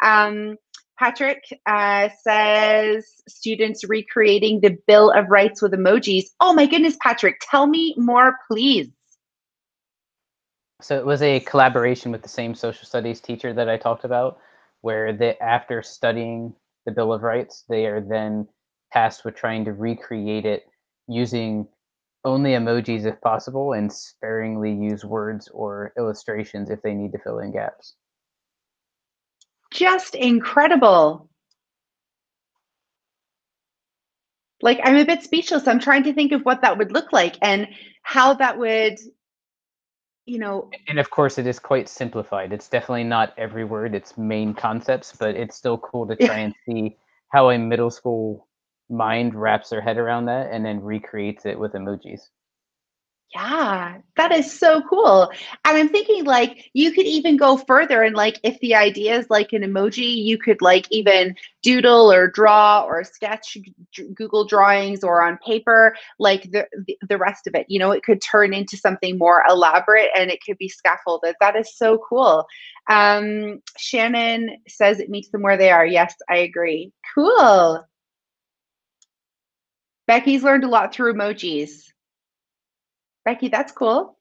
Um, 0.00 0.56
Patrick 0.98 1.44
uh, 1.66 2.08
says 2.22 3.06
students 3.28 3.84
recreating 3.88 4.60
the 4.60 4.76
Bill 4.88 5.12
of 5.12 5.28
Rights 5.28 5.62
with 5.62 5.72
emojis. 5.72 6.24
Oh 6.40 6.52
my 6.52 6.66
goodness, 6.66 6.96
Patrick, 7.00 7.40
tell 7.40 7.68
me 7.68 7.94
more, 7.96 8.36
please. 8.50 8.90
So 10.80 10.96
it 10.98 11.06
was 11.06 11.22
a 11.22 11.40
collaboration 11.40 12.10
with 12.10 12.22
the 12.22 12.28
same 12.28 12.54
social 12.54 12.84
studies 12.84 13.20
teacher 13.20 13.52
that 13.52 13.68
I 13.68 13.76
talked 13.76 14.04
about, 14.04 14.38
where 14.80 15.12
they, 15.12 15.36
after 15.38 15.82
studying 15.82 16.54
the 16.84 16.92
Bill 16.92 17.12
of 17.12 17.22
Rights, 17.22 17.64
they 17.68 17.86
are 17.86 18.00
then 18.00 18.48
tasked 18.92 19.24
with 19.24 19.36
trying 19.36 19.64
to 19.66 19.72
recreate 19.72 20.46
it 20.46 20.66
using 21.06 21.68
only 22.24 22.50
emojis 22.50 23.04
if 23.04 23.20
possible 23.20 23.72
and 23.72 23.92
sparingly 23.92 24.72
use 24.72 25.04
words 25.04 25.48
or 25.48 25.92
illustrations 25.96 26.70
if 26.70 26.82
they 26.82 26.94
need 26.94 27.12
to 27.12 27.18
fill 27.18 27.38
in 27.38 27.52
gaps 27.52 27.94
just 29.70 30.14
incredible. 30.14 31.28
Like, 34.60 34.80
I'm 34.82 34.96
a 34.96 35.04
bit 35.04 35.22
speechless. 35.22 35.68
I'm 35.68 35.78
trying 35.80 36.02
to 36.04 36.12
think 36.12 36.32
of 36.32 36.42
what 36.42 36.62
that 36.62 36.78
would 36.78 36.92
look 36.92 37.12
like 37.12 37.36
and 37.42 37.68
how 38.02 38.34
that 38.34 38.58
would, 38.58 38.98
you 40.26 40.38
know, 40.38 40.70
And 40.88 40.98
of 40.98 41.10
course, 41.10 41.38
it 41.38 41.46
is 41.46 41.58
quite 41.58 41.88
simplified. 41.88 42.52
It's 42.52 42.68
definitely 42.68 43.04
not 43.04 43.34
every 43.38 43.64
word, 43.64 43.94
it's 43.94 44.18
main 44.18 44.54
concepts, 44.54 45.14
but 45.18 45.36
it's 45.36 45.56
still 45.56 45.78
cool 45.78 46.06
to 46.08 46.16
try 46.16 46.38
and 46.38 46.54
see 46.66 46.96
how 47.30 47.50
a 47.50 47.58
middle 47.58 47.90
school 47.90 48.46
mind 48.90 49.34
wraps 49.34 49.70
their 49.70 49.80
head 49.80 49.98
around 49.98 50.26
that 50.26 50.50
and 50.50 50.64
then 50.64 50.82
recreates 50.82 51.46
it 51.46 51.58
with 51.58 51.72
emojis. 51.72 52.28
Yeah, 53.34 53.98
that 54.16 54.32
is 54.32 54.58
so 54.58 54.80
cool. 54.88 55.30
And 55.66 55.76
I'm 55.76 55.90
thinking 55.90 56.24
like 56.24 56.70
you 56.72 56.92
could 56.92 57.04
even 57.04 57.36
go 57.36 57.58
further 57.58 58.02
and 58.02 58.16
like 58.16 58.40
if 58.42 58.58
the 58.60 58.74
idea 58.74 59.18
is 59.18 59.28
like 59.28 59.52
an 59.52 59.60
emoji, 59.62 60.16
you 60.24 60.38
could 60.38 60.62
like 60.62 60.86
even 60.90 61.34
doodle 61.62 62.10
or 62.10 62.28
draw 62.30 62.84
or 62.84 63.04
sketch 63.04 63.58
Google 64.14 64.46
drawings 64.46 65.04
or 65.04 65.20
on 65.22 65.36
paper, 65.44 65.94
like 66.18 66.50
the 66.50 66.66
the- 67.06 67.18
rest 67.18 67.46
of 67.46 67.54
it. 67.54 67.66
You 67.68 67.78
know, 67.80 67.90
it 67.90 68.02
could 68.02 68.22
turn 68.22 68.54
into 68.54 68.78
something 68.78 69.18
more 69.18 69.44
elaborate 69.46 70.08
and 70.16 70.30
it 70.30 70.38
could 70.42 70.56
be 70.56 70.68
scaffolded. 70.70 71.34
That 71.40 71.54
is 71.54 71.76
so 71.76 71.98
cool. 72.08 72.46
Um, 72.88 73.60
Shannon 73.76 74.56
says 74.68 75.00
it 75.00 75.10
meets 75.10 75.28
them 75.28 75.42
where 75.42 75.58
they 75.58 75.70
are. 75.70 75.84
Yes, 75.84 76.14
I 76.30 76.38
agree. 76.38 76.92
Cool. 77.14 77.84
Becky's 80.06 80.42
learned 80.42 80.64
a 80.64 80.68
lot 80.68 80.94
through 80.94 81.12
emojis. 81.12 81.92
Becky, 83.28 83.48
that's 83.48 83.72
cool. 83.72 84.16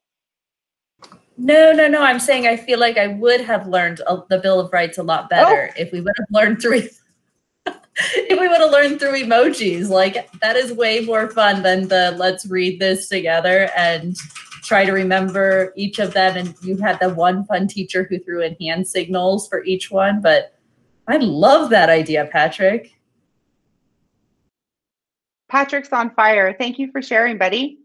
No, 1.38 1.72
no, 1.72 1.88
no. 1.88 2.02
I'm 2.02 2.20
saying 2.20 2.46
I 2.46 2.58
feel 2.58 2.78
like 2.78 2.98
I 2.98 3.08
would 3.08 3.40
have 3.40 3.66
learned 3.66 4.02
the 4.30 4.38
Bill 4.38 4.60
of 4.60 4.74
Rights 4.74 4.98
a 4.98 5.04
lot 5.04 5.30
better 5.30 5.70
oh. 5.72 5.82
if 5.82 5.94
we 5.94 6.02
would 6.02 6.14
have 6.18 6.28
learned 6.30 6.62
through. 6.62 6.90
if 7.66 8.38
we 8.38 8.50
would 8.50 8.60
have 8.60 8.70
learned 8.70 9.00
through 9.00 9.14
emojis, 9.14 9.88
like 9.88 10.30
that 10.42 10.58
is 10.58 10.74
way 10.74 11.00
more 11.00 11.30
fun 11.30 11.64
than 11.64 11.88
the 11.88 12.16
let's 12.18 12.48
read 12.48 12.82
this 12.82 13.08
together 13.08 13.70
and 13.78 14.18
try 14.64 14.84
to 14.84 14.92
remember 14.92 15.72
each 15.78 16.00
of 16.00 16.14
them. 16.14 16.36
And 16.36 16.54
you 16.62 16.76
had 16.76 17.00
the 17.00 17.12
one 17.12 17.46
fun 17.46 17.70
teacher 17.70 18.04
who 18.10 18.20
threw 18.20 18.42
in 18.42 18.58
hand 18.60 18.86
signals 18.90 19.48
for 19.48 19.64
each 19.64 19.90
one, 19.90 20.20
but 20.20 20.60
I 21.08 21.16
love 21.16 21.70
that 21.70 21.88
idea, 21.88 22.26
Patrick. 22.30 22.92
Patrick's 25.48 25.94
on 25.94 26.10
fire. 26.10 26.54
Thank 26.60 26.78
you 26.78 26.92
for 26.92 27.02
sharing, 27.02 27.38
buddy. 27.38 27.80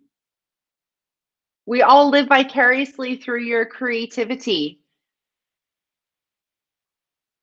We 1.66 1.82
all 1.82 2.10
live 2.10 2.28
vicariously 2.28 3.16
through 3.16 3.42
your 3.42 3.66
creativity. 3.66 4.80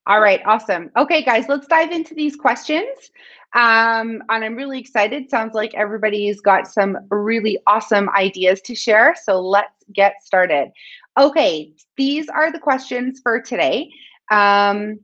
All 0.08 0.20
right, 0.20 0.42
awesome. 0.46 0.90
Okay, 0.98 1.24
guys, 1.24 1.46
let's 1.48 1.68
dive 1.68 1.92
into 1.92 2.16
these 2.16 2.36
questions. 2.36 3.12
Um, 3.54 4.22
and 4.30 4.44
I'm 4.44 4.56
really 4.56 4.80
excited. 4.80 5.30
Sounds 5.30 5.54
like 5.54 5.74
everybody's 5.76 6.42
got 6.42 6.68
some 6.68 6.98
really 7.10 7.60
awesome 7.68 8.10
ideas 8.10 8.62
to 8.62 8.76
share. 8.76 9.16
So 9.24 9.40
let's 9.40 9.84
get 9.94 10.16
started. 10.24 10.72
Okay, 11.20 11.74
these 11.98 12.28
are 12.30 12.52
the 12.52 12.60
questions 12.60 13.20
for 13.22 13.42
today. 13.42 13.92
Um, 14.32 15.00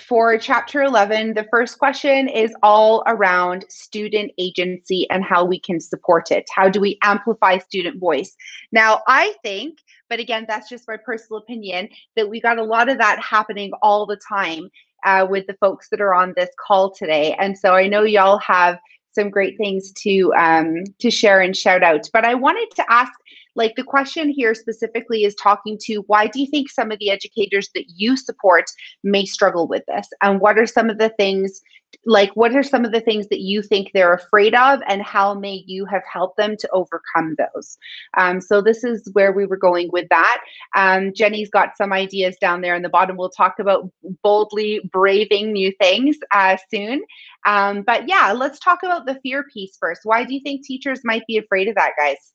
for 0.00 0.38
chapter 0.38 0.82
11, 0.82 1.34
the 1.34 1.46
first 1.50 1.78
question 1.78 2.28
is 2.28 2.54
all 2.62 3.02
around 3.06 3.64
student 3.68 4.32
agency 4.38 5.08
and 5.10 5.24
how 5.24 5.44
we 5.44 5.58
can 5.60 5.80
support 5.80 6.30
it. 6.30 6.48
How 6.54 6.68
do 6.68 6.80
we 6.80 6.98
amplify 7.02 7.58
student 7.58 7.98
voice? 7.98 8.36
Now, 8.72 9.02
I 9.06 9.34
think, 9.42 9.78
but 10.08 10.20
again, 10.20 10.44
that's 10.48 10.68
just 10.68 10.88
my 10.88 10.96
personal 10.96 11.40
opinion, 11.40 11.88
that 12.16 12.28
we 12.28 12.40
got 12.40 12.58
a 12.58 12.64
lot 12.64 12.88
of 12.88 12.98
that 12.98 13.20
happening 13.20 13.72
all 13.82 14.06
the 14.06 14.20
time 14.28 14.70
uh, 15.04 15.26
with 15.28 15.46
the 15.46 15.54
folks 15.54 15.88
that 15.90 16.00
are 16.00 16.14
on 16.14 16.34
this 16.36 16.50
call 16.64 16.90
today. 16.90 17.34
And 17.38 17.56
so 17.56 17.74
I 17.74 17.86
know 17.86 18.02
y'all 18.02 18.38
have 18.38 18.78
some 19.12 19.30
great 19.30 19.56
things 19.56 19.92
to 19.92 20.32
um, 20.34 20.84
to 21.00 21.10
share 21.10 21.40
and 21.40 21.56
shout 21.56 21.82
out. 21.82 22.08
But 22.12 22.24
I 22.24 22.34
wanted 22.34 22.68
to 22.76 22.84
ask 22.88 23.12
like 23.54 23.74
the 23.76 23.84
question 23.84 24.28
here 24.28 24.54
specifically 24.54 25.24
is 25.24 25.34
talking 25.34 25.78
to 25.82 26.04
why 26.06 26.26
do 26.26 26.40
you 26.40 26.46
think 26.46 26.70
some 26.70 26.90
of 26.90 26.98
the 26.98 27.10
educators 27.10 27.70
that 27.74 27.84
you 27.88 28.16
support 28.16 28.64
may 29.02 29.24
struggle 29.24 29.66
with 29.66 29.84
this? 29.86 30.08
And 30.22 30.40
what 30.40 30.58
are 30.58 30.66
some 30.66 30.90
of 30.90 30.98
the 30.98 31.10
things 31.10 31.60
like 32.04 32.30
what 32.34 32.54
are 32.54 32.62
some 32.62 32.84
of 32.84 32.92
the 32.92 33.00
things 33.00 33.28
that 33.28 33.40
you 33.40 33.62
think 33.62 33.90
they're 33.92 34.12
afraid 34.12 34.54
of 34.54 34.80
and 34.88 35.02
how 35.02 35.34
may 35.34 35.64
you 35.66 35.84
have 35.86 36.02
helped 36.10 36.36
them 36.36 36.56
to 36.58 36.68
overcome 36.70 37.34
those? 37.38 37.78
Um, 38.16 38.40
so 38.40 38.60
this 38.60 38.84
is 38.84 39.08
where 39.12 39.32
we 39.32 39.46
were 39.46 39.56
going 39.56 39.90
with 39.92 40.08
that. 40.10 40.40
Um, 40.76 41.12
jenny's 41.14 41.50
got 41.50 41.76
some 41.76 41.92
ideas 41.92 42.36
down 42.40 42.60
there 42.60 42.74
in 42.74 42.82
the 42.82 42.88
bottom. 42.88 43.16
We'll 43.16 43.30
talk 43.30 43.58
about 43.58 43.90
boldly 44.22 44.80
braving 44.92 45.52
new 45.52 45.72
things 45.80 46.16
uh, 46.32 46.56
soon. 46.70 47.02
Um, 47.46 47.82
but 47.82 48.08
yeah 48.08 48.32
let's 48.32 48.58
talk 48.58 48.82
about 48.82 49.06
the 49.06 49.18
fear 49.22 49.44
piece 49.52 49.76
first. 49.80 50.02
Why 50.04 50.24
do 50.24 50.34
you 50.34 50.40
think 50.40 50.64
teachers 50.64 51.00
might 51.04 51.26
be 51.26 51.38
afraid 51.38 51.68
of 51.68 51.74
that 51.76 51.92
guys 51.98 52.32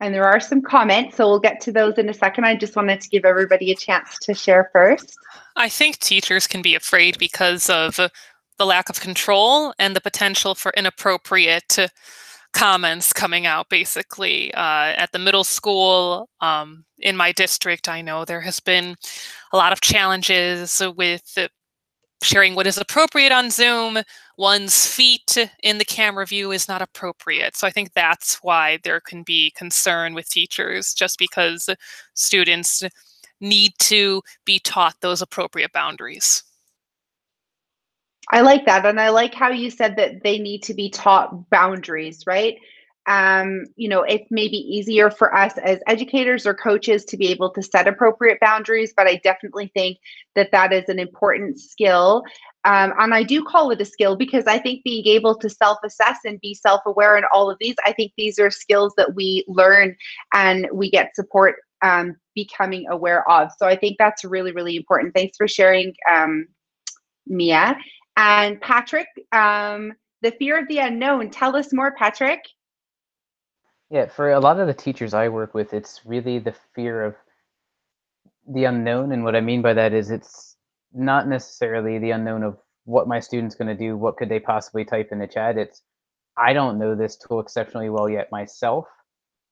And 0.00 0.14
there 0.14 0.24
are 0.24 0.40
some 0.40 0.62
comments, 0.62 1.16
so 1.16 1.28
we'll 1.28 1.40
get 1.40 1.60
to 1.62 1.72
those 1.72 1.98
in 1.98 2.08
a 2.08 2.14
second. 2.14 2.44
I 2.44 2.56
just 2.56 2.74
wanted 2.74 3.00
to 3.02 3.08
give 3.08 3.24
everybody 3.24 3.70
a 3.70 3.76
chance 3.76 4.18
to 4.20 4.34
share 4.34 4.70
first. 4.72 5.14
I 5.56 5.68
think 5.68 5.98
teachers 5.98 6.46
can 6.46 6.62
be 6.62 6.74
afraid 6.74 7.18
because 7.18 7.68
of 7.68 7.96
the 7.96 8.66
lack 8.66 8.88
of 8.88 9.00
control 9.00 9.74
and 9.78 9.94
the 9.94 10.00
potential 10.00 10.54
for 10.54 10.72
inappropriate 10.76 11.78
comments 12.52 13.12
coming 13.12 13.46
out. 13.46 13.68
Basically, 13.68 14.52
uh, 14.54 14.94
at 14.96 15.12
the 15.12 15.18
middle 15.18 15.44
school 15.44 16.28
um, 16.40 16.84
in 16.98 17.16
my 17.16 17.32
district, 17.32 17.88
I 17.88 18.00
know 18.00 18.24
there 18.24 18.40
has 18.40 18.60
been 18.60 18.96
a 19.52 19.56
lot 19.56 19.72
of 19.72 19.80
challenges 19.80 20.82
with 20.96 21.38
sharing 22.22 22.54
what 22.54 22.66
is 22.66 22.78
appropriate 22.78 23.32
on 23.32 23.50
Zoom. 23.50 23.98
One's 24.40 24.86
feet 24.86 25.36
in 25.62 25.76
the 25.76 25.84
camera 25.84 26.24
view 26.24 26.50
is 26.50 26.66
not 26.66 26.80
appropriate. 26.80 27.58
So 27.58 27.66
I 27.66 27.70
think 27.70 27.92
that's 27.92 28.36
why 28.36 28.78
there 28.84 28.98
can 28.98 29.22
be 29.22 29.50
concern 29.50 30.14
with 30.14 30.30
teachers, 30.30 30.94
just 30.94 31.18
because 31.18 31.68
students 32.14 32.82
need 33.38 33.72
to 33.80 34.22
be 34.46 34.58
taught 34.58 34.94
those 35.02 35.20
appropriate 35.20 35.74
boundaries. 35.74 36.42
I 38.32 38.40
like 38.40 38.64
that. 38.64 38.86
And 38.86 38.98
I 38.98 39.10
like 39.10 39.34
how 39.34 39.50
you 39.50 39.70
said 39.70 39.96
that 39.96 40.22
they 40.22 40.38
need 40.38 40.62
to 40.62 40.72
be 40.72 40.88
taught 40.88 41.50
boundaries, 41.50 42.24
right? 42.26 42.56
Um, 43.06 43.66
you 43.76 43.90
know, 43.90 44.02
it 44.02 44.22
may 44.30 44.48
be 44.48 44.56
easier 44.56 45.10
for 45.10 45.34
us 45.34 45.58
as 45.58 45.80
educators 45.86 46.46
or 46.46 46.54
coaches 46.54 47.04
to 47.06 47.16
be 47.16 47.28
able 47.28 47.50
to 47.50 47.62
set 47.62 47.88
appropriate 47.88 48.38
boundaries, 48.40 48.94
but 48.96 49.06
I 49.06 49.16
definitely 49.16 49.70
think 49.74 49.98
that 50.34 50.52
that 50.52 50.72
is 50.72 50.88
an 50.88 50.98
important 50.98 51.58
skill. 51.58 52.22
Um, 52.64 52.92
and 52.98 53.14
I 53.14 53.22
do 53.22 53.42
call 53.42 53.70
it 53.70 53.80
a 53.80 53.84
skill 53.84 54.16
because 54.16 54.44
I 54.46 54.58
think 54.58 54.84
being 54.84 55.06
able 55.06 55.34
to 55.36 55.48
self 55.48 55.78
assess 55.84 56.18
and 56.24 56.40
be 56.40 56.54
self 56.54 56.82
aware 56.84 57.16
and 57.16 57.24
all 57.32 57.50
of 57.50 57.56
these, 57.60 57.74
I 57.84 57.92
think 57.92 58.12
these 58.16 58.38
are 58.38 58.50
skills 58.50 58.92
that 58.96 59.14
we 59.14 59.44
learn 59.48 59.96
and 60.34 60.68
we 60.72 60.90
get 60.90 61.16
support 61.16 61.56
um, 61.82 62.16
becoming 62.34 62.86
aware 62.90 63.28
of. 63.30 63.50
So 63.58 63.66
I 63.66 63.76
think 63.76 63.96
that's 63.98 64.24
really, 64.24 64.52
really 64.52 64.76
important. 64.76 65.14
Thanks 65.14 65.36
for 65.36 65.48
sharing, 65.48 65.94
um, 66.10 66.46
Mia. 67.26 67.76
And 68.16 68.60
Patrick, 68.60 69.06
um, 69.32 69.94
the 70.20 70.32
fear 70.32 70.58
of 70.58 70.68
the 70.68 70.78
unknown. 70.78 71.30
Tell 71.30 71.56
us 71.56 71.72
more, 71.72 71.92
Patrick. 71.92 72.40
Yeah, 73.90 74.06
for 74.06 74.32
a 74.32 74.40
lot 74.40 74.60
of 74.60 74.66
the 74.66 74.74
teachers 74.74 75.14
I 75.14 75.28
work 75.28 75.54
with, 75.54 75.72
it's 75.72 76.02
really 76.04 76.38
the 76.38 76.54
fear 76.74 77.02
of 77.02 77.16
the 78.46 78.64
unknown. 78.64 79.12
And 79.12 79.24
what 79.24 79.34
I 79.34 79.40
mean 79.40 79.62
by 79.62 79.72
that 79.74 79.92
is 79.92 80.10
it's 80.10 80.49
not 80.92 81.28
necessarily 81.28 81.98
the 81.98 82.10
unknown 82.10 82.42
of 82.42 82.56
what 82.84 83.08
my 83.08 83.20
student's 83.20 83.54
going 83.54 83.68
to 83.68 83.74
do, 83.74 83.96
what 83.96 84.16
could 84.16 84.28
they 84.28 84.40
possibly 84.40 84.84
type 84.84 85.08
in 85.12 85.18
the 85.18 85.26
chat. 85.26 85.58
It's, 85.58 85.82
I 86.36 86.52
don't 86.52 86.78
know 86.78 86.94
this 86.94 87.16
tool 87.16 87.40
exceptionally 87.40 87.90
well 87.90 88.08
yet 88.08 88.32
myself. 88.32 88.86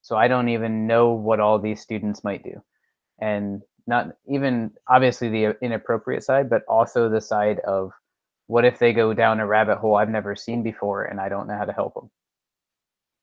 So 0.02 0.16
I 0.16 0.28
don't 0.28 0.48
even 0.48 0.86
know 0.86 1.12
what 1.12 1.40
all 1.40 1.58
these 1.58 1.80
students 1.80 2.24
might 2.24 2.42
do. 2.42 2.62
And 3.20 3.62
not 3.86 4.08
even 4.26 4.72
obviously 4.88 5.28
the 5.28 5.56
inappropriate 5.62 6.22
side, 6.22 6.50
but 6.50 6.62
also 6.68 7.08
the 7.08 7.20
side 7.20 7.60
of 7.60 7.92
what 8.46 8.64
if 8.64 8.78
they 8.78 8.92
go 8.92 9.12
down 9.12 9.40
a 9.40 9.46
rabbit 9.46 9.78
hole 9.78 9.96
I've 9.96 10.08
never 10.08 10.36
seen 10.36 10.62
before 10.62 11.04
and 11.04 11.20
I 11.20 11.28
don't 11.28 11.48
know 11.48 11.56
how 11.56 11.64
to 11.64 11.72
help 11.72 11.94
them 11.94 12.10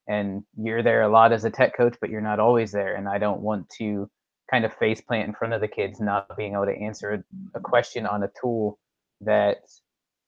and 0.07 0.43
you're 0.57 0.83
there 0.83 1.01
a 1.01 1.09
lot 1.09 1.33
as 1.33 1.45
a 1.45 1.49
tech 1.49 1.75
coach, 1.75 1.95
but 1.99 2.09
you're 2.09 2.21
not 2.21 2.39
always 2.39 2.71
there. 2.71 2.95
And 2.95 3.07
I 3.07 3.17
don't 3.17 3.41
want 3.41 3.69
to 3.77 4.09
kind 4.49 4.65
of 4.65 4.73
face 4.73 5.01
plant 5.01 5.27
in 5.27 5.33
front 5.33 5.53
of 5.53 5.61
the 5.61 5.67
kids, 5.67 5.99
not 5.99 6.35
being 6.37 6.53
able 6.53 6.65
to 6.65 6.77
answer 6.77 7.23
a 7.53 7.59
question 7.59 8.05
on 8.05 8.23
a 8.23 8.31
tool 8.39 8.79
that 9.21 9.57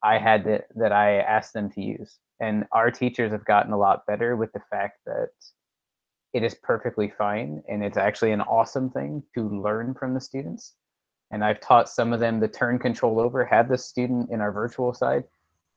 I 0.04 0.18
had 0.18 0.44
to, 0.46 0.64
that 0.76 0.92
I 0.92 1.20
asked 1.20 1.54
them 1.54 1.70
to 1.72 1.82
use. 1.82 2.18
And 2.40 2.66
our 2.72 2.92
teachers 2.92 3.32
have 3.32 3.46
gotten 3.46 3.74
a 3.74 3.78
lot 3.78 4.06
better 4.06 4.36
with 4.36 4.52
the 4.54 4.62
fact 4.70 5.00
that 5.06 5.30
it 6.34 6.44
is 6.44 6.56
perfectly 6.56 7.12
fine 7.18 7.64
and 7.68 7.84
it's 7.84 7.98
actually 7.98 8.32
an 8.32 8.42
awesome 8.42 8.90
thing 8.90 9.24
to 9.36 9.50
learn 9.50 9.94
from 9.94 10.14
the 10.14 10.22
students. 10.22 10.74
And 11.32 11.44
I've 11.44 11.60
taught 11.60 11.90
some 11.90 12.14
of 12.14 12.20
them 12.20 12.40
to 12.42 12.48
turn 12.48 12.80
control 12.80 13.20
over, 13.20 13.44
have 13.46 13.70
the 13.70 13.78
student 13.78 14.30
in 14.32 14.40
our 14.40 14.52
virtual 14.52 14.94
side, 14.94 15.24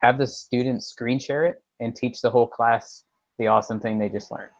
have 0.03 0.19
the 0.19 0.27
student 0.27 0.83
screen 0.83 1.19
share 1.19 1.47
it 1.47 1.63
and 1.81 1.95
teach 1.95 2.21
the 2.21 2.31
whole 2.31 2.47
class 2.47 3.05
the 3.39 3.47
awesome 3.47 3.81
thing 3.81 3.99
they 3.99 4.09
just 4.09 4.31
learned. 4.31 4.51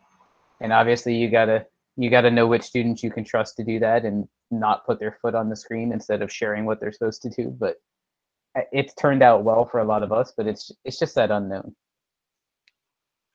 And 0.61 0.73
obviously 0.73 1.15
you 1.15 1.31
gotta 1.31 1.67
you 1.97 2.11
gotta 2.11 2.31
know 2.31 2.47
which 2.47 2.63
students 2.63 3.03
you 3.03 3.11
can 3.11 3.25
trust 3.25 3.57
to 3.57 3.65
do 3.65 3.79
that 3.81 4.05
and 4.05 4.29
not 4.51 4.87
put 4.87 4.99
their 4.99 5.19
foot 5.23 5.35
on 5.35 5.49
the 5.49 5.57
screen 5.57 5.93
instead 5.93 6.23
of 6.23 6.33
sharing 6.33 6.65
what 6.65 6.81
they're 6.81 6.93
supposed 6.93 7.23
to 7.23 7.31
do. 7.31 7.49
But 7.49 7.77
eh, 8.57 8.63
it's 8.73 8.95
turned 8.95 9.23
out 9.23 9.45
well 9.45 9.67
for 9.67 9.81
a 9.81 9.85
lot 9.85 10.03
of 10.03 10.13
us, 10.13 10.33
but 10.37 10.47
it's 10.47 10.73
it's 10.85 10.99
just 10.99 11.15
that 11.17 11.31
unknown. 11.31 11.75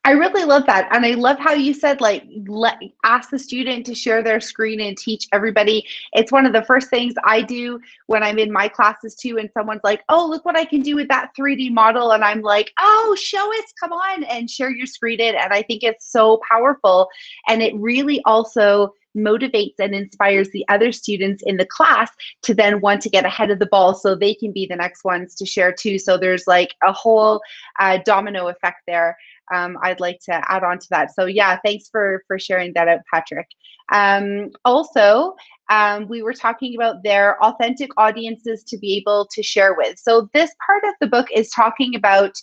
I 0.06 0.12
really 0.12 0.46
love 0.46 0.68
that. 0.68 0.88
And 0.92 1.04
I 1.04 1.16
love 1.16 1.40
how 1.40 1.54
you 1.54 1.74
said, 1.74 2.00
like, 2.00 2.24
let 2.46 2.78
ask 3.04 3.32
the 3.32 3.40
student 3.40 3.88
to 3.88 3.96
share 3.96 4.22
their 4.22 4.40
screen 4.40 4.80
and 4.80 4.96
teach 4.96 5.28
everybody. 5.32 5.84
It's 6.14 6.32
one 6.32 6.46
of 6.46 6.54
the 6.54 6.62
first 6.62 6.92
things 6.92 7.16
I 7.24 7.42
do 7.42 7.82
when 8.06 8.22
I'm 8.22 8.38
in 8.38 8.52
my 8.52 8.68
classes 8.68 9.16
too. 9.16 9.40
And 9.40 9.50
someone's 9.52 9.82
like, 9.84 10.04
oh, 10.10 10.28
look 10.30 10.46
what 10.46 10.56
I 10.56 10.64
can 10.64 10.82
do 10.84 10.96
with 10.96 11.08
that 11.08 11.32
3D 11.36 11.72
model. 11.72 12.12
And 12.12 12.24
I'm 12.24 12.42
like, 12.42 12.72
oh, 12.80 13.18
show 13.20 13.52
us, 13.58 13.74
come 13.80 13.94
on 13.94 14.24
and 14.26 14.48
share 14.48 14.70
your 14.70 14.86
screen 14.86 15.20
in. 15.20 15.34
And 15.34 15.52
I 15.52 15.64
think 15.64 15.82
it's 15.82 16.12
so 16.12 16.40
powerful. 16.48 17.10
And 17.48 17.64
it 17.64 17.74
really 17.76 18.22
also 18.26 18.94
motivates 19.18 19.76
and 19.80 19.96
inspires 19.96 20.50
the 20.50 20.66
other 20.68 20.92
students 20.92 21.42
in 21.46 21.58
the 21.58 21.66
class 21.66 22.12
to 22.44 22.54
then 22.54 22.82
want 22.82 23.02
to 23.02 23.10
get 23.10 23.26
ahead 23.26 23.50
of 23.50 23.60
the 23.60 23.66
ball 23.66 23.96
so 23.96 24.14
they 24.14 24.36
can 24.36 24.52
be 24.52 24.66
the 24.66 24.76
next 24.76 25.04
ones 25.04 25.34
to 25.36 25.46
share 25.46 25.72
too. 25.72 25.98
So 25.98 26.18
there's 26.18 26.46
like 26.48 26.76
a 26.84 26.92
whole 26.92 27.42
uh, 27.80 28.00
domino 28.06 28.50
effect 28.50 28.82
there 28.86 29.18
um, 29.54 29.78
I'd 29.82 30.00
like 30.00 30.20
to 30.26 30.52
add 30.52 30.64
on 30.64 30.80
to 30.80 30.88
that. 30.92 31.14
So 31.14 31.26
yeah, 31.26 31.60
thanks 31.66 31.90
for 31.90 32.24
for 32.28 32.40
sharing 32.40 32.74
that 32.74 32.88
out, 32.88 33.02
Patrick. 33.12 33.48
Um, 33.92 34.52
also, 34.64 35.36
um, 35.70 36.08
we 36.08 36.24
were 36.24 36.34
talking 36.34 36.76
about 36.76 37.04
their 37.04 37.42
authentic 37.44 37.92
audiences 37.98 38.64
to 38.64 38.78
be 38.78 38.98
able 38.98 39.28
to 39.34 39.44
share 39.44 39.76
with. 39.76 40.00
So 40.00 40.30
this 40.34 40.52
part 40.66 40.84
of 40.86 40.96
the 41.00 41.08
book 41.08 41.28
is 41.34 41.50
talking 41.50 41.96
about 41.96 42.34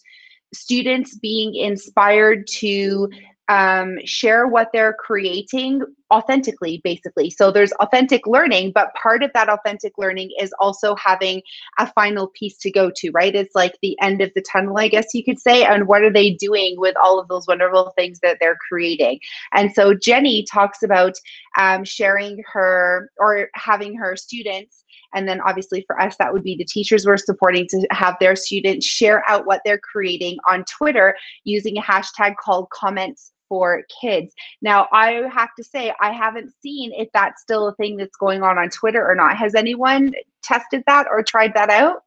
students 0.54 1.16
being 1.18 1.54
inspired 1.54 2.46
to 2.46 3.08
um, 3.52 3.98
share 4.06 4.46
what 4.46 4.70
they're 4.72 4.94
creating 4.94 5.82
authentically, 6.10 6.80
basically. 6.82 7.28
So 7.28 7.50
there's 7.50 7.72
authentic 7.72 8.26
learning, 8.26 8.72
but 8.74 8.94
part 8.94 9.22
of 9.22 9.30
that 9.34 9.50
authentic 9.50 9.92
learning 9.98 10.30
is 10.40 10.54
also 10.58 10.94
having 10.96 11.42
a 11.78 11.86
final 11.92 12.28
piece 12.28 12.56
to 12.58 12.70
go 12.70 12.90
to, 12.96 13.10
right? 13.10 13.34
It's 13.34 13.54
like 13.54 13.76
the 13.82 13.94
end 14.00 14.22
of 14.22 14.30
the 14.34 14.42
tunnel, 14.50 14.78
I 14.78 14.88
guess 14.88 15.08
you 15.12 15.22
could 15.22 15.38
say. 15.38 15.64
And 15.64 15.86
what 15.86 16.00
are 16.00 16.12
they 16.12 16.30
doing 16.30 16.76
with 16.78 16.96
all 16.96 17.20
of 17.20 17.28
those 17.28 17.46
wonderful 17.46 17.92
things 17.94 18.20
that 18.20 18.38
they're 18.40 18.56
creating? 18.68 19.20
And 19.52 19.70
so 19.74 19.92
Jenny 19.92 20.46
talks 20.50 20.82
about 20.82 21.12
um, 21.58 21.84
sharing 21.84 22.42
her 22.54 23.10
or 23.18 23.50
having 23.54 23.94
her 23.96 24.16
students 24.16 24.82
and 25.14 25.28
then 25.28 25.40
obviously 25.42 25.84
for 25.86 26.00
us, 26.00 26.16
that 26.16 26.32
would 26.32 26.42
be 26.42 26.56
the 26.56 26.64
teachers 26.64 27.04
we're 27.04 27.18
supporting 27.18 27.66
to 27.68 27.86
have 27.90 28.16
their 28.18 28.34
students 28.34 28.86
share 28.86 29.22
out 29.28 29.46
what 29.46 29.60
they're 29.64 29.78
creating 29.78 30.38
on 30.48 30.64
Twitter 30.64 31.14
using 31.44 31.76
a 31.76 31.82
hashtag 31.82 32.34
called 32.42 32.70
comments 32.70 33.31
for 33.52 33.82
kids. 34.00 34.34
Now, 34.62 34.88
I 34.92 35.28
have 35.30 35.50
to 35.58 35.62
say, 35.62 35.92
I 36.00 36.10
haven't 36.10 36.54
seen 36.62 36.90
if 36.94 37.10
that's 37.12 37.42
still 37.42 37.68
a 37.68 37.74
thing 37.74 37.98
that's 37.98 38.16
going 38.16 38.42
on 38.42 38.56
on 38.56 38.70
Twitter 38.70 39.06
or 39.06 39.14
not. 39.14 39.36
Has 39.36 39.54
anyone 39.54 40.14
tested 40.42 40.82
that 40.86 41.06
or 41.10 41.22
tried 41.22 41.52
that 41.52 41.68
out? 41.68 42.02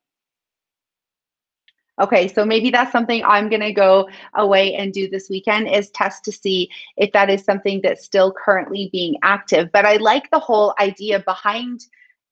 Okay, 2.01 2.27
so 2.27 2.45
maybe 2.45 2.71
that's 2.71 2.91
something 2.91 3.23
I'm 3.23 3.47
going 3.47 3.61
to 3.61 3.71
go 3.71 4.09
away 4.33 4.73
and 4.73 4.91
do 4.91 5.07
this 5.07 5.29
weekend 5.29 5.69
is 5.69 5.91
test 5.91 6.23
to 6.23 6.31
see 6.31 6.67
if 6.97 7.11
that 7.11 7.29
is 7.29 7.43
something 7.43 7.79
that's 7.83 8.03
still 8.03 8.33
currently 8.33 8.89
being 8.91 9.15
active. 9.21 9.69
But 9.71 9.85
I 9.85 9.97
like 9.97 10.31
the 10.31 10.39
whole 10.39 10.73
idea 10.79 11.19
behind 11.19 11.81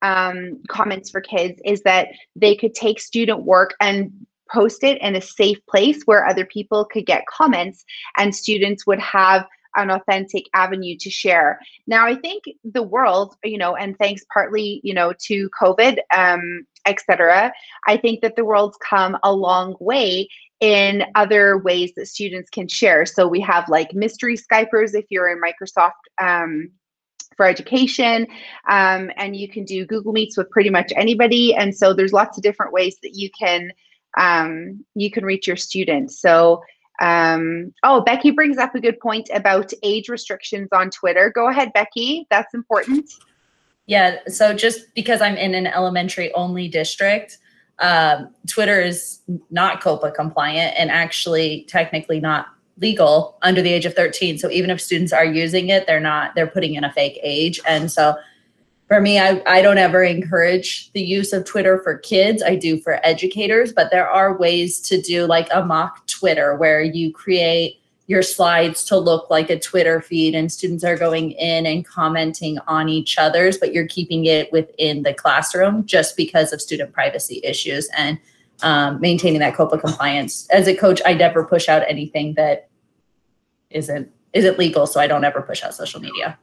um, 0.01 0.63
comments 0.69 1.11
for 1.11 1.21
kids 1.21 1.61
is 1.63 1.83
that 1.83 2.07
they 2.35 2.55
could 2.55 2.73
take 2.73 2.99
student 2.99 3.43
work 3.43 3.75
and 3.79 4.11
post 4.53 4.83
it 4.83 5.01
in 5.01 5.15
a 5.15 5.21
safe 5.21 5.59
place 5.67 6.03
where 6.05 6.25
other 6.25 6.45
people 6.45 6.85
could 6.85 7.05
get 7.05 7.25
comments 7.25 7.83
and 8.17 8.35
students 8.35 8.85
would 8.85 8.99
have 8.99 9.45
an 9.75 9.89
authentic 9.89 10.45
avenue 10.53 10.95
to 10.99 11.09
share. 11.09 11.59
Now, 11.87 12.05
I 12.05 12.15
think 12.15 12.43
the 12.63 12.83
world, 12.83 13.35
you 13.43 13.57
know, 13.57 13.75
and 13.75 13.97
thanks 13.97 14.23
partly, 14.31 14.79
you 14.83 14.93
know, 14.93 15.13
to 15.25 15.49
COVID, 15.59 15.97
um, 16.15 16.65
etc. 16.85 17.51
I 17.87 17.97
think 17.97 18.21
that 18.21 18.35
the 18.35 18.45
world's 18.45 18.77
come 18.77 19.17
a 19.23 19.33
long 19.33 19.75
way 19.79 20.27
in 20.59 21.03
other 21.15 21.57
ways 21.57 21.91
that 21.95 22.07
students 22.07 22.49
can 22.49 22.67
share. 22.67 23.05
So 23.05 23.27
we 23.27 23.41
have 23.41 23.67
like 23.67 23.93
mystery 23.93 24.37
Skypers 24.37 24.93
if 24.93 25.05
you're 25.09 25.29
in 25.29 25.41
Microsoft 25.41 25.91
um, 26.21 26.69
for 27.35 27.47
education, 27.47 28.27
um, 28.69 29.09
and 29.17 29.35
you 29.35 29.49
can 29.49 29.65
do 29.65 29.85
Google 29.85 30.13
Meets 30.13 30.37
with 30.37 30.49
pretty 30.51 30.69
much 30.69 30.93
anybody. 30.95 31.55
And 31.55 31.75
so 31.75 31.93
there's 31.93 32.13
lots 32.13 32.37
of 32.37 32.43
different 32.43 32.71
ways 32.71 32.95
that 33.01 33.15
you 33.15 33.29
can 33.37 33.71
um, 34.17 34.83
you 34.95 35.11
can 35.11 35.25
reach 35.25 35.47
your 35.47 35.57
students. 35.57 36.19
So, 36.19 36.63
um, 37.01 37.73
oh, 37.83 38.01
Becky 38.01 38.31
brings 38.31 38.57
up 38.57 38.75
a 38.75 38.79
good 38.79 38.99
point 38.99 39.29
about 39.33 39.71
age 39.81 40.09
restrictions 40.09 40.69
on 40.71 40.89
Twitter. 40.89 41.31
Go 41.33 41.49
ahead, 41.49 41.73
Becky. 41.73 42.27
That's 42.29 42.53
important. 42.53 43.09
Yeah. 43.87 44.17
So 44.27 44.53
just 44.53 44.93
because 44.95 45.21
I'm 45.21 45.35
in 45.35 45.55
an 45.55 45.67
elementary 45.67 46.33
only 46.33 46.67
district, 46.67 47.39
um, 47.79 48.33
Twitter 48.47 48.79
is 48.79 49.19
not 49.49 49.81
COPPA 49.81 50.15
compliant 50.15 50.75
and 50.77 50.89
actually 50.89 51.65
technically 51.67 52.19
not 52.19 52.47
legal 52.77 53.37
under 53.41 53.61
the 53.61 53.71
age 53.71 53.85
of 53.85 53.93
13. 53.93 54.37
So 54.37 54.49
even 54.49 54.69
if 54.69 54.79
students 54.79 55.11
are 55.11 55.25
using 55.25 55.69
it, 55.69 55.85
they're 55.85 55.99
not, 55.99 56.33
they're 56.35 56.47
putting 56.47 56.75
in 56.75 56.83
a 56.83 56.93
fake 56.93 57.19
age. 57.21 57.59
And 57.67 57.91
so 57.91 58.15
for 58.87 58.99
me, 58.99 59.19
I, 59.19 59.41
I 59.47 59.61
don't 59.61 59.77
ever 59.77 60.03
encourage 60.03 60.91
the 60.91 61.01
use 61.01 61.33
of 61.33 61.45
Twitter 61.45 61.81
for 61.81 61.97
kids. 61.97 62.43
I 62.43 62.55
do 62.55 62.79
for 62.79 62.99
educators, 63.05 63.71
but 63.73 63.91
there 63.91 64.07
are 64.07 64.37
ways 64.37 64.79
to 64.81 65.01
do 65.01 65.25
like 65.25 65.47
a 65.51 65.65
mock 65.65 66.05
Twitter 66.07 66.55
where 66.55 66.81
you 66.81 67.11
create 67.11 67.79
your 68.07 68.21
slides 68.21 68.83
to 68.83 68.97
look 68.97 69.29
like 69.29 69.49
a 69.49 69.57
Twitter 69.57 70.01
feed 70.01 70.35
and 70.35 70.51
students 70.51 70.83
are 70.83 70.97
going 70.97 71.31
in 71.31 71.65
and 71.65 71.85
commenting 71.85 72.59
on 72.67 72.89
each 72.89 73.17
other's, 73.17 73.57
but 73.57 73.73
you're 73.73 73.87
keeping 73.87 74.25
it 74.25 74.51
within 74.51 75.03
the 75.03 75.13
classroom 75.13 75.85
just 75.85 76.17
because 76.17 76.51
of 76.51 76.61
student 76.61 76.91
privacy 76.91 77.39
issues 77.43 77.89
and 77.95 78.19
um, 78.61 78.99
maintaining 78.99 79.39
that 79.39 79.55
COPPA 79.55 79.79
compliance. 79.79 80.47
As 80.49 80.67
a 80.67 80.75
coach, 80.75 81.01
I 81.05 81.13
never 81.13 81.45
push 81.45 81.69
out 81.69 81.83
anything 81.87 82.33
that 82.35 82.69
isn't 83.69 84.11
isn't 84.33 84.57
legal, 84.57 84.87
so 84.87 84.99
I 84.99 85.07
don't 85.07 85.23
ever 85.23 85.41
push 85.41 85.63
out 85.63 85.75
social 85.75 86.01
media. 86.01 86.37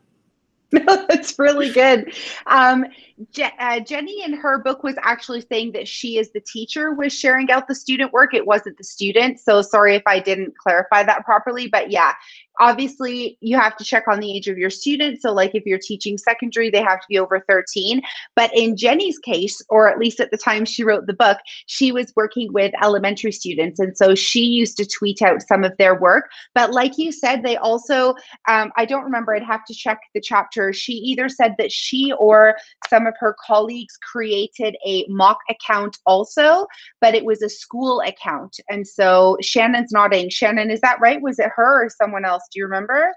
No, 0.87 1.05
that's 1.09 1.37
really 1.37 1.71
good. 1.71 2.15
Um, 2.47 2.87
Je- 3.33 3.53
uh, 3.59 3.81
Jenny 3.81 4.23
in 4.23 4.33
her 4.33 4.59
book 4.59 4.85
was 4.85 4.95
actually 5.03 5.41
saying 5.41 5.73
that 5.73 5.89
she, 5.89 6.19
as 6.19 6.31
the 6.31 6.41
teacher, 6.41 6.93
was 6.93 7.13
sharing 7.13 7.51
out 7.51 7.67
the 7.67 7.75
student 7.75 8.13
work. 8.13 8.35
It 8.35 8.47
wasn't 8.47 8.79
the 8.79 8.85
student. 8.85 9.41
So 9.41 9.63
sorry 9.63 9.97
if 9.97 10.03
I 10.07 10.21
didn't 10.21 10.57
clarify 10.57 11.03
that 11.03 11.25
properly. 11.25 11.67
But 11.67 11.91
yeah, 11.91 12.13
obviously 12.61 13.39
you 13.41 13.59
have 13.59 13.77
to 13.77 13.85
check 13.85 14.05
on 14.07 14.21
the 14.21 14.31
age 14.31 14.47
of 14.47 14.59
your 14.59 14.71
student. 14.71 15.21
So 15.21 15.33
like 15.33 15.55
if 15.55 15.65
you're 15.65 15.79
teaching 15.79 16.19
secondary, 16.19 16.71
they 16.71 16.83
have 16.83 17.01
to 17.01 17.07
be 17.09 17.19
over 17.19 17.41
13. 17.49 18.03
But 18.37 18.51
in 18.55 18.77
Jenny's 18.77 19.19
case, 19.19 19.61
or 19.71 19.89
at 19.89 19.99
least 19.99 20.21
at 20.21 20.31
the 20.31 20.37
time 20.37 20.65
she 20.65 20.85
wrote 20.85 21.07
the 21.07 21.15
book, 21.15 21.39
she 21.67 21.91
was 21.91 22.13
working 22.15 22.53
with 22.53 22.73
elementary 22.83 23.33
students. 23.33 23.81
And 23.81 23.97
so 23.97 24.15
she 24.15 24.41
used 24.45 24.77
to 24.77 24.87
tweet 24.87 25.23
out 25.23 25.43
some 25.43 25.65
of 25.65 25.77
their 25.79 25.99
work. 25.99 26.31
But 26.55 26.73
like 26.73 26.99
you 26.99 27.11
said, 27.11 27.43
they 27.43 27.57
also, 27.57 28.15
um, 28.49 28.71
I 28.77 28.85
don't 28.85 29.05
remember, 29.05 29.35
I'd 29.35 29.43
have 29.43 29.65
to 29.65 29.75
check 29.75 29.99
the 30.15 30.21
chapter. 30.21 30.73
She 30.73 30.93
either 30.93 31.29
said 31.29 31.55
that 31.59 31.73
she 31.73 32.13
or 32.19 32.57
some 32.89 33.07
of 33.07 33.15
her 33.19 33.35
colleagues 33.45 33.97
created 33.97 34.77
a 34.85 35.07
mock 35.09 35.39
account 35.49 35.99
also, 36.05 36.67
but 37.01 37.15
it 37.15 37.25
was 37.25 37.41
a 37.41 37.49
school 37.49 38.03
account. 38.07 38.57
And 38.69 38.87
so 38.87 39.39
Shannon's 39.41 39.93
nodding. 39.93 40.29
Shannon, 40.29 40.71
is 40.71 40.81
that 40.83 41.01
right? 41.01 41.23
Was 41.23 41.39
it 41.39 41.51
her 41.57 41.87
or 41.87 41.89
someone 41.89 42.27
else? 42.27 42.43
Do 42.53 42.59
you 42.59 42.65
remember? 42.65 43.13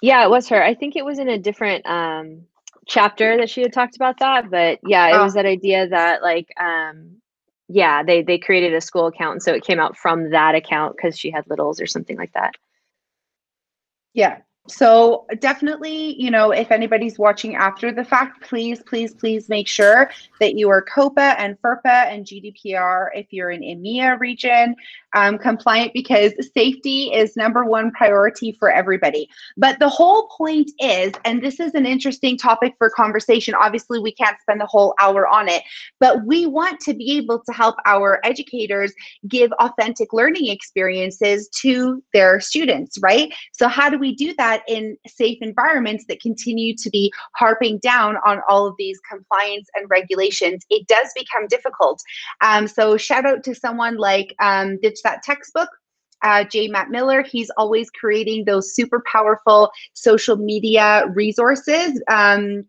Yeah, 0.00 0.24
it 0.24 0.30
was 0.30 0.48
her. 0.48 0.62
I 0.62 0.74
think 0.74 0.96
it 0.96 1.04
was 1.04 1.18
in 1.18 1.28
a 1.28 1.38
different 1.38 1.86
um, 1.86 2.42
chapter 2.86 3.36
that 3.36 3.50
she 3.50 3.62
had 3.62 3.72
talked 3.72 3.96
about 3.96 4.18
that, 4.20 4.50
but 4.50 4.78
yeah, 4.86 5.08
it 5.08 5.14
oh. 5.14 5.24
was 5.24 5.34
that 5.34 5.46
idea 5.46 5.88
that 5.88 6.22
like 6.22 6.48
um, 6.60 7.16
yeah, 7.68 8.02
they 8.02 8.22
they 8.22 8.38
created 8.38 8.74
a 8.74 8.80
school 8.80 9.06
account, 9.06 9.32
and 9.34 9.42
so 9.42 9.52
it 9.52 9.64
came 9.64 9.80
out 9.80 9.96
from 9.96 10.30
that 10.30 10.54
account 10.54 10.96
because 10.96 11.18
she 11.18 11.30
had 11.30 11.48
littles 11.48 11.80
or 11.80 11.86
something 11.86 12.16
like 12.16 12.32
that. 12.32 12.54
Yeah, 14.14 14.38
so 14.68 15.26
definitely, 15.40 16.20
you 16.20 16.30
know, 16.30 16.50
if 16.50 16.70
anybody's 16.70 17.18
watching 17.18 17.56
after 17.56 17.92
the 17.92 18.04
fact, 18.04 18.42
please, 18.42 18.82
please, 18.82 19.14
please 19.14 19.48
make 19.48 19.66
sure 19.66 20.10
that 20.40 20.54
you 20.54 20.68
are 20.70 20.84
COPPA 20.84 21.36
and 21.38 21.56
FERPA 21.62 21.86
and 21.86 22.24
GDPR 22.24 23.08
if 23.14 23.26
you're 23.30 23.50
in 23.50 23.62
EMEA 23.62 24.18
region 24.20 24.74
um, 25.14 25.38
compliant 25.38 25.92
because 25.94 26.32
safety 26.54 27.12
is 27.12 27.36
number 27.36 27.64
one 27.64 27.90
priority 27.92 28.52
for 28.58 28.70
everybody. 28.70 29.28
But 29.56 29.78
the 29.78 29.88
whole 29.88 30.28
point 30.28 30.70
is, 30.80 31.12
and 31.24 31.42
this 31.42 31.60
is 31.60 31.74
an 31.74 31.86
interesting 31.86 32.36
topic 32.36 32.74
for 32.78 32.90
conversation. 32.90 33.54
Obviously, 33.54 33.98
we 33.98 34.12
can't 34.12 34.40
spend 34.40 34.60
the 34.60 34.66
whole 34.66 34.94
hour 35.00 35.26
on 35.26 35.48
it, 35.48 35.62
but 36.00 36.24
we 36.26 36.46
want 36.46 36.80
to 36.80 36.94
be 36.94 37.16
able 37.16 37.42
to 37.44 37.52
help 37.52 37.76
our 37.86 38.20
educators 38.24 38.92
give 39.26 39.50
authentic 39.52 40.12
learning 40.12 40.48
experiences 40.48 41.48
to 41.60 42.02
their 42.12 42.40
students, 42.40 42.98
right? 43.00 43.32
So, 43.52 43.68
how 43.68 43.88
do 43.88 43.98
we 43.98 44.14
do 44.14 44.34
that 44.36 44.57
in 44.66 44.96
safe 45.06 45.38
environments 45.40 46.04
that 46.08 46.20
continue 46.20 46.74
to 46.76 46.90
be 46.90 47.12
harping 47.36 47.78
down 47.78 48.16
on 48.26 48.40
all 48.48 48.66
of 48.66 48.74
these 48.78 48.98
compliance 49.10 49.68
and 49.74 49.88
regulations? 49.90 50.64
It 50.70 50.86
does 50.86 51.08
become 51.14 51.46
difficult. 51.48 52.00
Um, 52.40 52.66
so, 52.66 52.96
shout 52.96 53.26
out 53.26 53.44
to 53.44 53.54
someone 53.54 53.96
like 53.96 54.34
um, 54.40 54.78
Ditch 54.80 54.98
that 55.04 55.22
textbook 55.22 55.68
uh, 56.22 56.44
J. 56.44 56.68
Matt 56.68 56.90
Miller. 56.90 57.22
He's 57.22 57.50
always 57.56 57.90
creating 57.90 58.44
those 58.44 58.74
super 58.74 59.02
powerful 59.10 59.70
social 59.94 60.36
media 60.36 61.06
resources. 61.14 62.02
Um, 62.10 62.64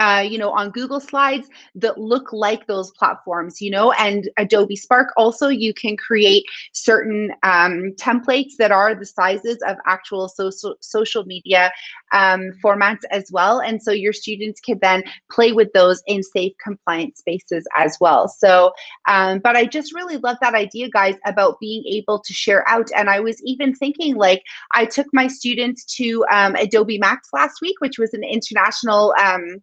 uh, 0.00 0.24
you 0.26 0.38
know, 0.38 0.50
on 0.50 0.70
Google 0.70 0.98
Slides 0.98 1.48
that 1.76 1.98
look 1.98 2.32
like 2.32 2.66
those 2.66 2.90
platforms, 2.92 3.60
you 3.60 3.70
know, 3.70 3.92
and 3.92 4.28
Adobe 4.38 4.76
Spark 4.76 5.08
also 5.16 5.48
you 5.48 5.72
can 5.74 5.96
create 5.96 6.44
certain 6.72 7.30
um, 7.42 7.92
templates 7.96 8.56
that 8.58 8.72
are 8.72 8.94
the 8.94 9.06
sizes 9.06 9.58
of 9.68 9.76
actual 9.86 10.28
social 10.28 10.74
social 10.80 11.24
media 11.24 11.70
um, 12.12 12.50
formats 12.64 13.02
as 13.10 13.30
well, 13.30 13.60
and 13.60 13.82
so 13.82 13.92
your 13.92 14.12
students 14.12 14.60
can 14.60 14.78
then 14.80 15.02
play 15.30 15.52
with 15.52 15.72
those 15.74 16.02
in 16.06 16.22
safe, 16.22 16.52
compliant 16.62 17.16
spaces 17.18 17.66
as 17.76 17.96
well. 18.00 18.26
So, 18.26 18.72
um, 19.06 19.40
but 19.40 19.54
I 19.56 19.66
just 19.66 19.94
really 19.94 20.16
love 20.16 20.38
that 20.40 20.54
idea, 20.54 20.88
guys, 20.88 21.16
about 21.26 21.60
being 21.60 21.84
able 21.86 22.18
to 22.20 22.32
share 22.32 22.66
out. 22.68 22.88
And 22.96 23.10
I 23.10 23.20
was 23.20 23.40
even 23.44 23.74
thinking, 23.74 24.16
like, 24.16 24.42
I 24.72 24.86
took 24.86 25.06
my 25.12 25.28
students 25.28 25.84
to 25.96 26.24
um, 26.32 26.54
Adobe 26.54 26.98
Max 26.98 27.28
last 27.32 27.60
week, 27.60 27.76
which 27.80 27.98
was 27.98 28.14
an 28.14 28.24
international 28.24 29.14
um, 29.22 29.60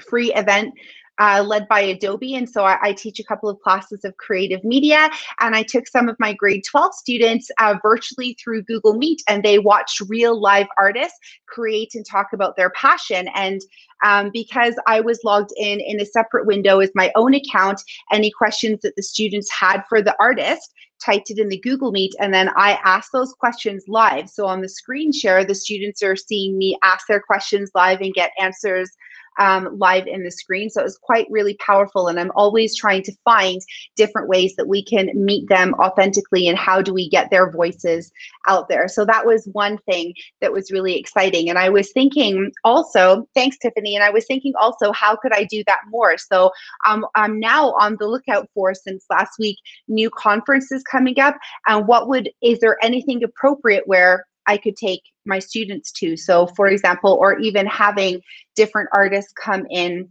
free 0.00 0.32
event 0.34 0.74
uh, 1.18 1.44
led 1.46 1.68
by 1.68 1.80
Adobe. 1.80 2.34
And 2.34 2.48
so 2.48 2.64
I, 2.64 2.78
I, 2.82 2.92
teach 2.92 3.20
a 3.20 3.24
couple 3.24 3.48
of 3.48 3.60
classes 3.60 4.04
of 4.04 4.16
creative 4.16 4.64
media. 4.64 5.08
And 5.40 5.54
I 5.54 5.62
took 5.62 5.86
some 5.86 6.08
of 6.08 6.16
my 6.18 6.32
grade 6.32 6.64
12 6.68 6.94
students 6.94 7.50
uh, 7.58 7.76
virtually 7.82 8.36
through 8.42 8.62
Google 8.62 8.94
Meet, 8.94 9.22
and 9.28 9.42
they 9.42 9.58
watched 9.58 10.02
real 10.08 10.40
live 10.40 10.66
artists 10.78 11.18
create 11.46 11.94
and 11.94 12.04
talk 12.04 12.32
about 12.32 12.56
their 12.56 12.70
passion. 12.70 13.28
And 13.34 13.60
um, 14.04 14.30
because 14.32 14.74
I 14.86 15.00
was 15.00 15.20
logged 15.24 15.52
in 15.56 15.80
in 15.80 16.00
a 16.00 16.06
separate 16.06 16.46
window 16.46 16.80
as 16.80 16.90
my 16.94 17.12
own 17.14 17.34
account, 17.34 17.80
any 18.12 18.30
questions 18.30 18.80
that 18.82 18.96
the 18.96 19.02
students 19.02 19.50
had 19.50 19.82
for 19.88 20.02
the 20.02 20.16
artist, 20.18 20.72
typed 21.04 21.30
it 21.30 21.38
in 21.38 21.48
the 21.48 21.60
Google 21.60 21.92
Meet, 21.92 22.14
and 22.18 22.32
then 22.32 22.50
I 22.56 22.78
asked 22.84 23.12
those 23.12 23.32
questions 23.34 23.84
live. 23.88 24.30
So 24.30 24.46
on 24.46 24.62
the 24.62 24.68
screen 24.68 25.12
share, 25.12 25.44
the 25.44 25.54
students 25.54 26.02
are 26.02 26.16
seeing 26.16 26.56
me 26.56 26.78
ask 26.82 27.06
their 27.06 27.20
questions 27.20 27.70
live 27.74 28.00
and 28.00 28.14
get 28.14 28.32
answers 28.40 28.90
um, 29.38 29.78
live 29.78 30.06
in 30.06 30.22
the 30.22 30.30
screen. 30.30 30.70
So 30.70 30.80
it 30.80 30.84
was 30.84 30.98
quite 30.98 31.26
really 31.30 31.56
powerful. 31.56 32.08
And 32.08 32.18
I'm 32.18 32.32
always 32.34 32.76
trying 32.76 33.02
to 33.04 33.12
find 33.24 33.60
different 33.96 34.28
ways 34.28 34.54
that 34.56 34.68
we 34.68 34.84
can 34.84 35.10
meet 35.14 35.48
them 35.48 35.74
authentically 35.74 36.48
and 36.48 36.58
how 36.58 36.82
do 36.82 36.94
we 36.94 37.08
get 37.08 37.30
their 37.30 37.50
voices 37.50 38.10
out 38.48 38.68
there. 38.68 38.88
So 38.88 39.04
that 39.04 39.26
was 39.26 39.48
one 39.52 39.78
thing 39.88 40.14
that 40.40 40.52
was 40.52 40.70
really 40.70 40.96
exciting. 40.98 41.48
And 41.48 41.58
I 41.58 41.68
was 41.68 41.92
thinking 41.92 42.52
also, 42.64 43.28
thanks, 43.34 43.58
Tiffany. 43.58 43.94
And 43.94 44.04
I 44.04 44.10
was 44.10 44.26
thinking 44.26 44.52
also, 44.60 44.92
how 44.92 45.16
could 45.16 45.32
I 45.32 45.44
do 45.44 45.62
that 45.66 45.80
more? 45.88 46.16
So 46.16 46.50
um, 46.86 47.06
I'm 47.14 47.40
now 47.40 47.72
on 47.72 47.96
the 47.98 48.06
lookout 48.06 48.48
for, 48.54 48.74
since 48.74 49.04
last 49.10 49.32
week, 49.38 49.58
new 49.88 50.10
conferences 50.10 50.82
coming 50.90 51.18
up. 51.18 51.36
And 51.66 51.86
what 51.86 52.08
would, 52.08 52.30
is 52.42 52.60
there 52.60 52.78
anything 52.82 53.22
appropriate 53.24 53.84
where 53.86 54.26
I 54.46 54.56
could 54.56 54.76
take 54.76 55.02
my 55.24 55.38
students 55.38 55.92
to. 55.92 56.16
So, 56.16 56.46
for 56.48 56.66
example, 56.68 57.16
or 57.20 57.38
even 57.38 57.66
having 57.66 58.20
different 58.54 58.88
artists 58.92 59.32
come 59.32 59.66
in 59.70 60.08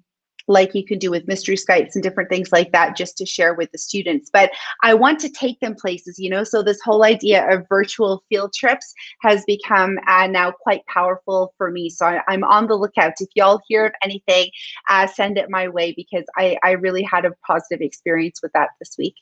like 0.48 0.76
you 0.76 0.86
can 0.86 1.00
do 1.00 1.10
with 1.10 1.28
mystery 1.28 1.56
Skypes 1.56 1.96
and 1.96 2.04
different 2.04 2.30
things 2.30 2.52
like 2.52 2.72
that, 2.72 2.98
just 2.98 3.18
to 3.18 3.26
share 3.26 3.54
with 3.54 3.72
the 3.72 3.78
students. 3.78 4.30
But 4.32 4.52
I 4.82 4.94
want 4.94 5.20
to 5.20 5.30
take 5.30 5.60
them 5.60 5.76
places, 5.76 6.20
you 6.20 6.30
know, 6.30 6.44
so 6.44 6.62
this 6.62 6.82
whole 6.82 7.04
idea 7.04 7.50
of 7.50 7.66
virtual 7.70 8.24
field 8.30 8.54
trips 8.54 8.94
has 9.22 9.44
become 9.46 9.98
uh, 10.08 10.28
now 10.28 10.52
quite 10.52 10.86
powerful 10.88 11.54
for 11.58 11.72
me. 11.72 11.90
So 11.90 12.06
I, 12.06 12.34
am 12.34 12.44
on 12.44 12.68
the 12.68 12.76
lookout. 12.76 13.14
If 13.20 13.30
y'all 13.36 13.62
hear 13.68 13.86
of 13.86 13.94
anything, 14.04 14.50
uh, 14.90 15.08
send 15.08 15.38
it 15.38 15.50
my 15.50 15.68
way 15.68 15.94
because 15.96 16.26
I, 16.38 16.58
I 16.64 16.72
really 16.72 17.04
had 17.04 17.26
a 17.26 17.32
positive 17.48 17.82
experience 17.82 18.42
with 18.42 18.52
that 18.54 18.70
this 18.80 18.96
week. 18.98 19.16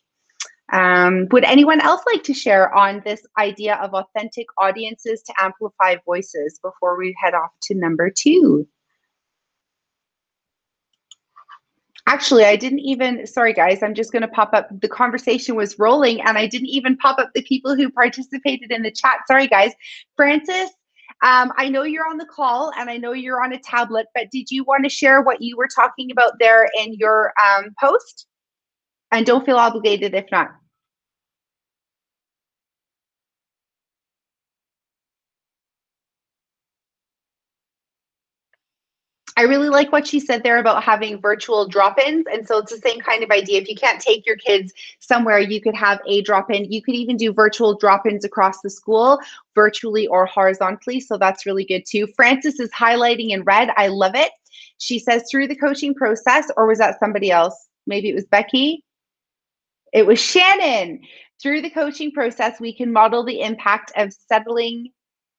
Um, 0.71 1.27
would 1.31 1.43
anyone 1.43 1.81
else 1.81 2.01
like 2.05 2.23
to 2.23 2.33
share 2.33 2.73
on 2.73 3.01
this 3.05 3.21
idea 3.37 3.75
of 3.75 3.93
authentic 3.93 4.47
audiences 4.57 5.21
to 5.23 5.33
amplify 5.39 5.95
voices 6.05 6.59
before 6.63 6.97
we 6.97 7.15
head 7.21 7.33
off 7.33 7.51
to 7.63 7.75
number 7.75 8.09
two? 8.09 8.67
Actually, 12.07 12.45
I 12.45 12.55
didn't 12.55 12.79
even, 12.79 13.27
sorry 13.27 13.53
guys, 13.53 13.83
I'm 13.83 13.93
just 13.93 14.11
going 14.11 14.23
to 14.23 14.27
pop 14.27 14.53
up. 14.53 14.67
The 14.81 14.89
conversation 14.89 15.55
was 15.55 15.77
rolling 15.77 16.21
and 16.21 16.37
I 16.37 16.47
didn't 16.47 16.69
even 16.69 16.97
pop 16.97 17.19
up 17.19 17.29
the 17.35 17.43
people 17.43 17.75
who 17.75 17.89
participated 17.91 18.71
in 18.71 18.81
the 18.81 18.91
chat. 18.91 19.19
Sorry 19.27 19.47
guys. 19.47 19.73
Francis, 20.15 20.71
um, 21.21 21.53
I 21.57 21.69
know 21.69 21.83
you're 21.83 22.07
on 22.07 22.17
the 22.17 22.25
call 22.25 22.71
and 22.77 22.89
I 22.89 22.97
know 22.97 23.13
you're 23.13 23.43
on 23.43 23.53
a 23.53 23.59
tablet, 23.59 24.07
but 24.15 24.31
did 24.31 24.49
you 24.49 24.63
want 24.63 24.83
to 24.83 24.89
share 24.89 25.21
what 25.21 25.41
you 25.41 25.55
were 25.55 25.69
talking 25.73 26.11
about 26.11 26.39
there 26.39 26.67
in 26.79 26.93
your 26.95 27.33
um, 27.45 27.75
post? 27.79 28.25
And 29.11 29.25
don't 29.25 29.45
feel 29.45 29.57
obligated 29.57 30.15
if 30.15 30.25
not. 30.31 30.51
I 39.41 39.45
really 39.45 39.69
like 39.69 39.91
what 39.91 40.05
she 40.05 40.19
said 40.19 40.43
there 40.43 40.59
about 40.59 40.83
having 40.83 41.19
virtual 41.19 41.67
drop-ins. 41.67 42.27
And 42.31 42.47
so 42.47 42.59
it's 42.59 42.71
the 42.71 42.77
same 42.77 42.99
kind 42.99 43.23
of 43.23 43.31
idea. 43.31 43.59
If 43.59 43.67
you 43.67 43.75
can't 43.75 43.99
take 43.99 44.23
your 44.23 44.35
kids 44.35 44.71
somewhere, 44.99 45.39
you 45.39 45.59
could 45.59 45.73
have 45.73 45.99
a 46.07 46.21
drop-in. 46.21 46.71
You 46.71 46.79
could 46.83 46.93
even 46.93 47.17
do 47.17 47.33
virtual 47.33 47.75
drop-ins 47.75 48.23
across 48.23 48.61
the 48.61 48.69
school, 48.69 49.19
virtually 49.55 50.05
or 50.05 50.27
horizontally. 50.27 50.99
So 50.99 51.17
that's 51.17 51.47
really 51.47 51.65
good 51.65 51.87
too. 51.87 52.05
Francis 52.15 52.59
is 52.59 52.69
highlighting 52.69 53.31
in 53.31 53.41
red. 53.41 53.71
I 53.77 53.87
love 53.87 54.13
it. 54.13 54.31
She 54.77 54.99
says 54.99 55.23
through 55.31 55.47
the 55.47 55.55
coaching 55.55 55.95
process, 55.95 56.51
or 56.55 56.67
was 56.67 56.77
that 56.77 56.99
somebody 56.99 57.31
else? 57.31 57.67
Maybe 57.87 58.09
it 58.09 58.15
was 58.15 58.25
Becky. 58.25 58.85
It 59.91 60.05
was 60.05 60.19
Shannon. 60.19 61.01
Through 61.41 61.63
the 61.63 61.71
coaching 61.71 62.11
process, 62.11 62.59
we 62.59 62.75
can 62.75 62.93
model 62.93 63.25
the 63.25 63.41
impact 63.41 63.91
of 63.95 64.13
settling 64.13 64.91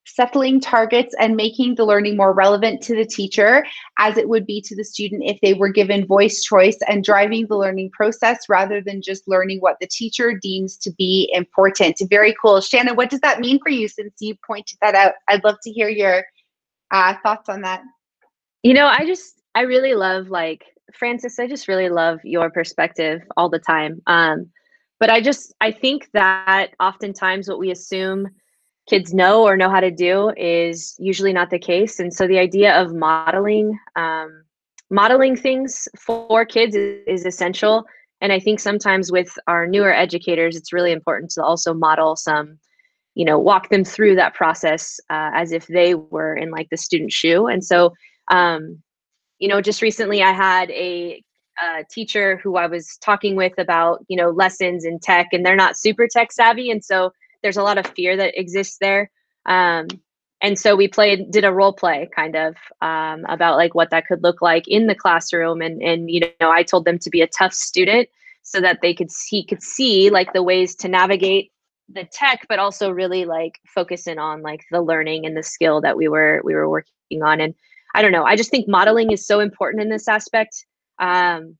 settling 0.05 0.61
targets 0.61 1.15
and 1.19 1.37
making 1.37 1.75
the 1.75 1.85
learning 1.85 2.17
more 2.17 2.33
relevant 2.33 2.83
to 2.83 2.95
the 2.95 3.05
teacher 3.05 3.65
as 3.99 4.17
it 4.17 4.29
would 4.29 4.47
be 4.47 4.61
to 4.61 4.75
the 4.75 4.85
student 4.85 5.23
if 5.25 5.39
they 5.41 5.55
were 5.55 5.69
given 5.69 6.07
voice 6.07 6.43
choice 6.43 6.77
and 6.89 7.05
driving 7.05 7.47
the 7.47 7.57
learning 7.57 7.91
process 7.91 8.49
rather 8.49 8.81
than 8.81 9.01
just 9.01 9.29
learning 9.29 9.59
what 9.61 9.77
the 9.81 9.87
teacher 9.87 10.35
deems 10.35 10.77
to 10.77 10.91
be 10.93 11.31
important. 11.33 11.97
Very 12.11 12.35
cool. 12.41 12.61
Shannon, 12.61 12.97
what 12.97 13.11
does 13.11 13.21
that 13.21 13.41
mean 13.41 13.61
for 13.63 13.71
you 13.71 13.89
since 13.89 14.15
you 14.21 14.35
pointed 14.47 14.77
that 14.81 14.95
out? 14.95 15.15
I'd 15.29 15.45
love 15.45 15.57
to 15.63 15.71
hear 15.71 15.89
your 15.89 16.25
uh, 16.91 17.15
thoughts 17.23 17.49
on 17.49 17.63
that. 17.63 17.83
You 18.63 18.75
know, 18.75 18.87
I 18.87 19.07
just, 19.07 19.41
I 19.55 19.63
really 19.63 19.95
love 19.95 20.29
like, 20.29 20.65
Francis, 20.95 21.39
I 21.39 21.47
just 21.47 21.69
really 21.69 21.89
love 21.89 22.21
your 22.25 22.51
perspective 22.51 23.23
all 23.37 23.49
the 23.49 23.59
time. 23.59 24.03
Um, 24.07 24.51
but 25.01 25.11
I 25.11 25.21
just, 25.21 25.55
I 25.61 25.73
think 25.73 26.11
that 26.13 26.75
oftentimes 26.79 27.49
what 27.49 27.59
we 27.59 27.71
assume 27.71 28.29
kids 28.89 29.15
know 29.15 29.45
or 29.45 29.57
know 29.57 29.71
how 29.71 29.81
to 29.81 29.91
do 29.91 30.33
is 30.37 30.95
usually 30.99 31.33
not 31.33 31.51
the 31.51 31.59
case. 31.59 32.01
And 32.01 32.13
so 32.13 32.27
the 32.27 32.39
idea 32.39 32.81
of 32.81 32.95
modeling 32.95 33.79
um, 33.97 34.45
modeling 34.91 35.37
things 35.37 35.89
for 35.99 36.45
kids 36.45 36.77
is, 36.77 37.01
is, 37.07 37.25
essential. 37.25 37.85
And 38.21 38.31
I 38.31 38.39
think 38.39 38.61
sometimes 38.61 39.11
with 39.11 39.33
our 39.47 39.67
newer 39.67 39.93
educators, 39.93 40.55
it's 40.55 40.73
really 40.73 40.93
important 40.93 41.31
to 41.33 41.43
also 41.43 41.73
model 41.73 42.15
some, 42.15 42.59
you 43.15 43.25
know, 43.25 43.39
walk 43.39 43.71
them 43.71 43.85
through 43.85 44.17
that 44.17 44.35
process 44.35 45.01
uh, 45.09 45.31
as 45.35 45.51
if 45.51 45.67
they 45.67 45.95
were 45.95 46.37
in 46.37 46.51
like 46.51 46.69
the 46.71 46.77
student 46.77 47.11
shoe. 47.11 47.47
And 47.47 47.65
so, 47.65 47.95
um, 48.31 48.83
you 49.39 49.49
know, 49.49 49.63
just 49.63 49.81
recently 49.81 50.23
I 50.23 50.33
had 50.33 50.71
a, 50.71 51.23
teacher 51.91 52.41
who 52.43 52.57
I 52.57 52.67
was 52.67 52.99
talking 53.01 53.37
with 53.37 53.53
about, 53.57 54.05
you 54.09 54.17
know, 54.17 54.31
lessons 54.31 54.85
in 54.85 54.99
tech, 54.99 55.29
and 55.31 55.47
they're 55.47 55.55
not 55.55 55.79
super 55.79 56.09
tech 56.09 56.33
savvy. 56.33 56.73
And 56.73 56.85
so 56.85 57.13
there's 57.43 57.57
a 57.57 57.63
lot 57.63 57.79
of 57.79 57.87
fear 57.89 58.17
that 58.17 58.39
exists 58.39 58.79
there. 58.81 59.11
Um, 59.47 59.89
and 60.41 60.59
so 60.59 60.75
we 60.75 60.89
played, 60.89 61.31
did 61.31 61.45
a 61.45 61.53
role 61.53 61.73
play 61.73 62.09
kind 62.15 62.35
of 62.35 62.57
um, 62.81 63.25
about 63.29 63.57
like 63.57 63.75
what 63.75 63.91
that 63.91 64.07
could 64.07 64.23
look 64.23 64.43
like 64.43 64.67
in 64.67 64.87
the 64.87 64.95
classroom. 64.95 65.63
And, 65.63 65.83
and, 65.83 66.11
you 66.11 66.21
know, 66.41 66.51
I 66.51 66.63
told 66.63 66.85
them 66.85 66.99
to 66.99 67.11
be 67.11 67.21
a 67.21 67.29
tough 67.29 67.53
student 67.53 68.09
so 68.43 68.61
that 68.61 68.81
they 68.83 68.93
could 68.93 69.11
see, 69.11 69.45
could 69.45 69.63
see 69.63 70.11
like 70.11 70.33
the 70.33 70.43
ways 70.43 70.75
to 70.77 70.89
navigate 70.89 71.53
the 71.89 72.05
tech, 72.13 72.47
but 72.49 72.59
also 72.59 72.91
really 72.91 73.25
like 73.25 73.61
focus 73.67 74.07
in 74.07 74.19
on 74.19 74.43
like 74.43 74.65
the 74.71 74.83
learning 74.83 75.27
and 75.27 75.37
the 75.37 75.43
skill 75.43 75.81
that 75.81 75.97
we 75.97 76.09
were, 76.09 76.41
we 76.45 76.55
were 76.55 76.69
working 76.69 77.23
on. 77.23 77.41
And 77.41 77.55
I 77.95 78.03
don't 78.03 78.13
know, 78.13 78.25
I 78.25 78.35
just 78.35 78.51
think 78.51 78.67
modeling 78.67 79.13
is 79.13 79.27
so 79.27 79.39
important 79.39 79.83
in 79.83 79.91
this 79.91 80.09
aspect. 80.09 80.65
Um, 80.99 81.57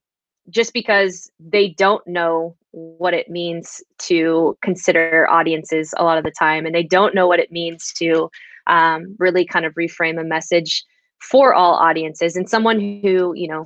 just 0.49 0.73
because 0.73 1.31
they 1.39 1.69
don't 1.69 2.05
know 2.05 2.57
what 2.73 3.13
it 3.13 3.29
means 3.29 3.81
to 3.99 4.57
consider 4.61 5.29
audiences 5.29 5.93
a 5.97 6.03
lot 6.03 6.17
of 6.17 6.23
the 6.23 6.31
time 6.31 6.65
and 6.65 6.73
they 6.73 6.83
don't 6.83 7.15
know 7.15 7.27
what 7.27 7.39
it 7.39 7.51
means 7.51 7.93
to 7.93 8.29
um, 8.67 9.15
really 9.19 9.45
kind 9.45 9.65
of 9.65 9.73
reframe 9.75 10.19
a 10.19 10.23
message 10.23 10.83
for 11.19 11.53
all 11.53 11.75
audiences. 11.75 12.35
And 12.35 12.49
someone 12.49 12.79
who 12.79 13.33
you 13.35 13.47
know 13.47 13.63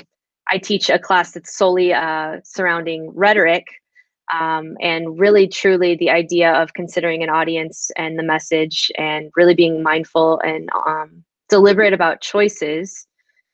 i 0.49 0.57
teach 0.57 0.89
a 0.89 0.99
class 0.99 1.31
that's 1.31 1.57
solely 1.57 1.93
uh, 1.93 2.37
surrounding 2.43 3.11
rhetoric 3.13 3.65
um, 4.33 4.75
and 4.81 5.19
really 5.19 5.47
truly 5.47 5.95
the 5.95 6.09
idea 6.09 6.51
of 6.53 6.73
considering 6.73 7.23
an 7.23 7.29
audience 7.29 7.89
and 7.95 8.19
the 8.19 8.23
message 8.23 8.91
and 8.97 9.31
really 9.35 9.55
being 9.55 9.81
mindful 9.81 10.39
and 10.43 10.69
um, 10.85 11.23
deliberate 11.49 11.93
about 11.93 12.21
choices 12.21 13.07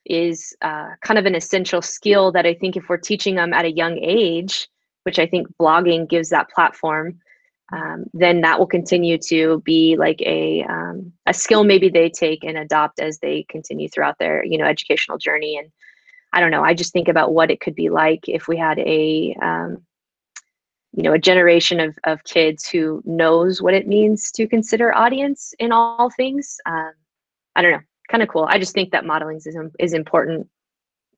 is 0.04 0.54
uh, 0.62 0.88
kind 1.02 1.18
of 1.18 1.26
an 1.26 1.34
essential 1.34 1.80
skill 1.80 2.32
that 2.32 2.44
I 2.44 2.54
think 2.54 2.76
if 2.76 2.88
we're 2.88 2.98
teaching 2.98 3.36
them 3.36 3.54
at 3.54 3.64
a 3.64 3.70
young 3.70 3.98
age, 3.98 4.68
which 5.04 5.18
I 5.18 5.26
think 5.26 5.48
blogging 5.60 6.08
gives 6.08 6.28
that 6.30 6.50
platform, 6.50 7.20
um, 7.72 8.04
then 8.12 8.42
that 8.42 8.58
will 8.58 8.66
continue 8.66 9.16
to 9.28 9.62
be 9.64 9.96
like 9.96 10.20
a 10.20 10.64
um, 10.64 11.12
a 11.26 11.32
skill 11.32 11.64
maybe 11.64 11.88
they 11.88 12.10
take 12.10 12.44
and 12.44 12.58
adopt 12.58 13.00
as 13.00 13.18
they 13.20 13.46
continue 13.48 13.88
throughout 13.88 14.18
their 14.18 14.44
you 14.44 14.58
know 14.58 14.66
educational 14.66 15.18
journey. 15.18 15.56
And 15.56 15.70
I 16.34 16.40
don't 16.40 16.50
know. 16.50 16.64
I 16.64 16.74
just 16.74 16.92
think 16.92 17.08
about 17.08 17.32
what 17.32 17.50
it 17.50 17.60
could 17.60 17.76
be 17.76 17.90
like 17.90 18.28
if 18.28 18.48
we 18.48 18.56
had 18.56 18.80
a, 18.80 19.36
um, 19.40 19.78
you 20.92 21.04
know, 21.04 21.12
a 21.12 21.18
generation 21.18 21.78
of, 21.78 21.96
of 22.02 22.24
kids 22.24 22.68
who 22.68 23.00
knows 23.04 23.62
what 23.62 23.72
it 23.72 23.86
means 23.86 24.32
to 24.32 24.48
consider 24.48 24.92
audience 24.92 25.54
in 25.60 25.70
all 25.70 26.10
things. 26.10 26.56
Um, 26.66 26.90
I 27.54 27.62
don't 27.62 27.70
know, 27.70 27.80
kind 28.10 28.20
of 28.20 28.28
cool. 28.28 28.46
I 28.48 28.58
just 28.58 28.72
think 28.74 28.90
that 28.90 29.06
modeling 29.06 29.36
is, 29.36 29.56
is 29.78 29.92
important, 29.92 30.48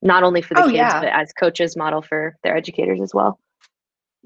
not 0.03 0.21
only 0.21 0.43
for 0.43 0.53
the 0.53 0.61
Oh, 0.61 0.65
kids, 0.65 0.75
yeah. 0.77 1.01
but 1.01 1.09
as 1.09 1.33
coaches 1.33 1.75
model 1.75 2.03
for 2.03 2.37
their 2.43 2.55
educators 2.55 3.01
as 3.01 3.11
well. 3.11 3.39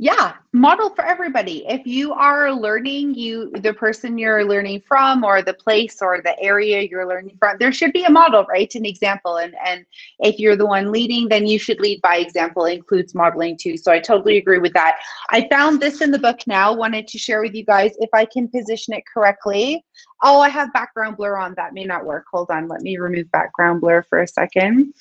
Yeah 0.02 0.34
model 0.54 0.90
for 0.90 1.06
everybody. 1.06 1.64
If 1.68 1.86
you 1.86 2.12
are 2.12 2.52
learning 2.52 3.16
you 3.16 3.52
the 3.52 3.74
person 3.74 4.18
you're 4.18 4.44
learning 4.44 4.82
from 4.86 5.24
or 5.24 5.42
the 5.42 5.54
place 5.54 6.02
or 6.02 6.22
the 6.22 6.38
area 6.42 6.82
you're 6.82 7.08
learning 7.08 7.38
from 7.40 7.58
there 7.58 7.72
should 7.72 7.94
be 7.94 8.04
a 8.04 8.10
model 8.10 8.46
right? 8.50 8.74
An 8.76 8.86
example. 8.86 9.38
And 9.38 9.56
and 9.64 9.86
if 10.20 10.40
you're 10.40 10.58
the 10.58 10.66
one 10.66 10.92
leading 10.92 11.30
then 11.30 11.48
you 11.48 11.58
should 11.58 11.80
lead 11.80 12.02
by 12.02 12.18
example. 12.18 12.66
Includes 12.66 13.16
modeling 13.16 13.58
too. 13.58 13.78
So 13.78 13.92
i 13.92 14.00
totally 14.00 14.38
agree 14.38 14.58
with 14.58 14.74
that. 14.74 14.98
I 15.30 15.48
found 15.50 15.80
this 15.80 16.02
in 16.02 16.12
the 16.12 16.20
book 16.20 16.40
now. 16.48 16.74
Wanted 16.74 17.08
to 17.10 17.18
share 17.18 17.42
with 17.42 17.54
you 17.54 17.64
guys. 17.64 17.94
If 18.00 18.10
i 18.14 18.26
can 18.26 18.48
position 18.50 18.94
it 18.94 19.04
correctly. 19.12 19.86
Oh 20.22 20.42
i 20.42 20.50
have 20.50 20.74
background 20.74 21.16
blur 21.16 21.38
on. 21.38 21.54
That 21.56 21.74
may 21.74 21.86
not 21.86 22.06
work. 22.06 22.26
Hold 22.32 22.52
on. 22.52 22.68
Let 22.68 22.82
me 22.82 22.98
remove 22.98 23.32
background 23.32 23.80
blur 23.80 24.04
for 24.04 24.22
a 24.22 24.28
second. 24.28 24.94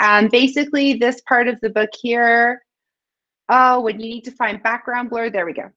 Um, 0.00 0.28
basically 0.28 0.94
this 0.94 1.20
part 1.28 1.46
of 1.46 1.60
the 1.60 1.70
book 1.70 1.90
here 2.00 2.62
Oh, 3.48 3.80
when 3.80 4.00
you 4.00 4.08
need 4.08 4.24
to 4.24 4.32
find 4.32 4.62
background 4.62 5.10
blur, 5.10 5.30
there 5.30 5.46
we 5.46 5.52
go. 5.52 5.70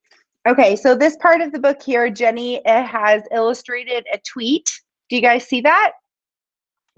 Okay, 0.47 0.75
so 0.75 0.95
this 0.95 1.17
part 1.17 1.41
of 1.41 1.51
the 1.51 1.59
book 1.59 1.81
here, 1.81 2.09
Jenny 2.09 2.61
has 2.65 3.23
illustrated 3.31 4.05
a 4.13 4.19
tweet. 4.19 4.69
Do 5.09 5.15
you 5.15 5.21
guys 5.21 5.47
see 5.47 5.61
that? 5.61 5.91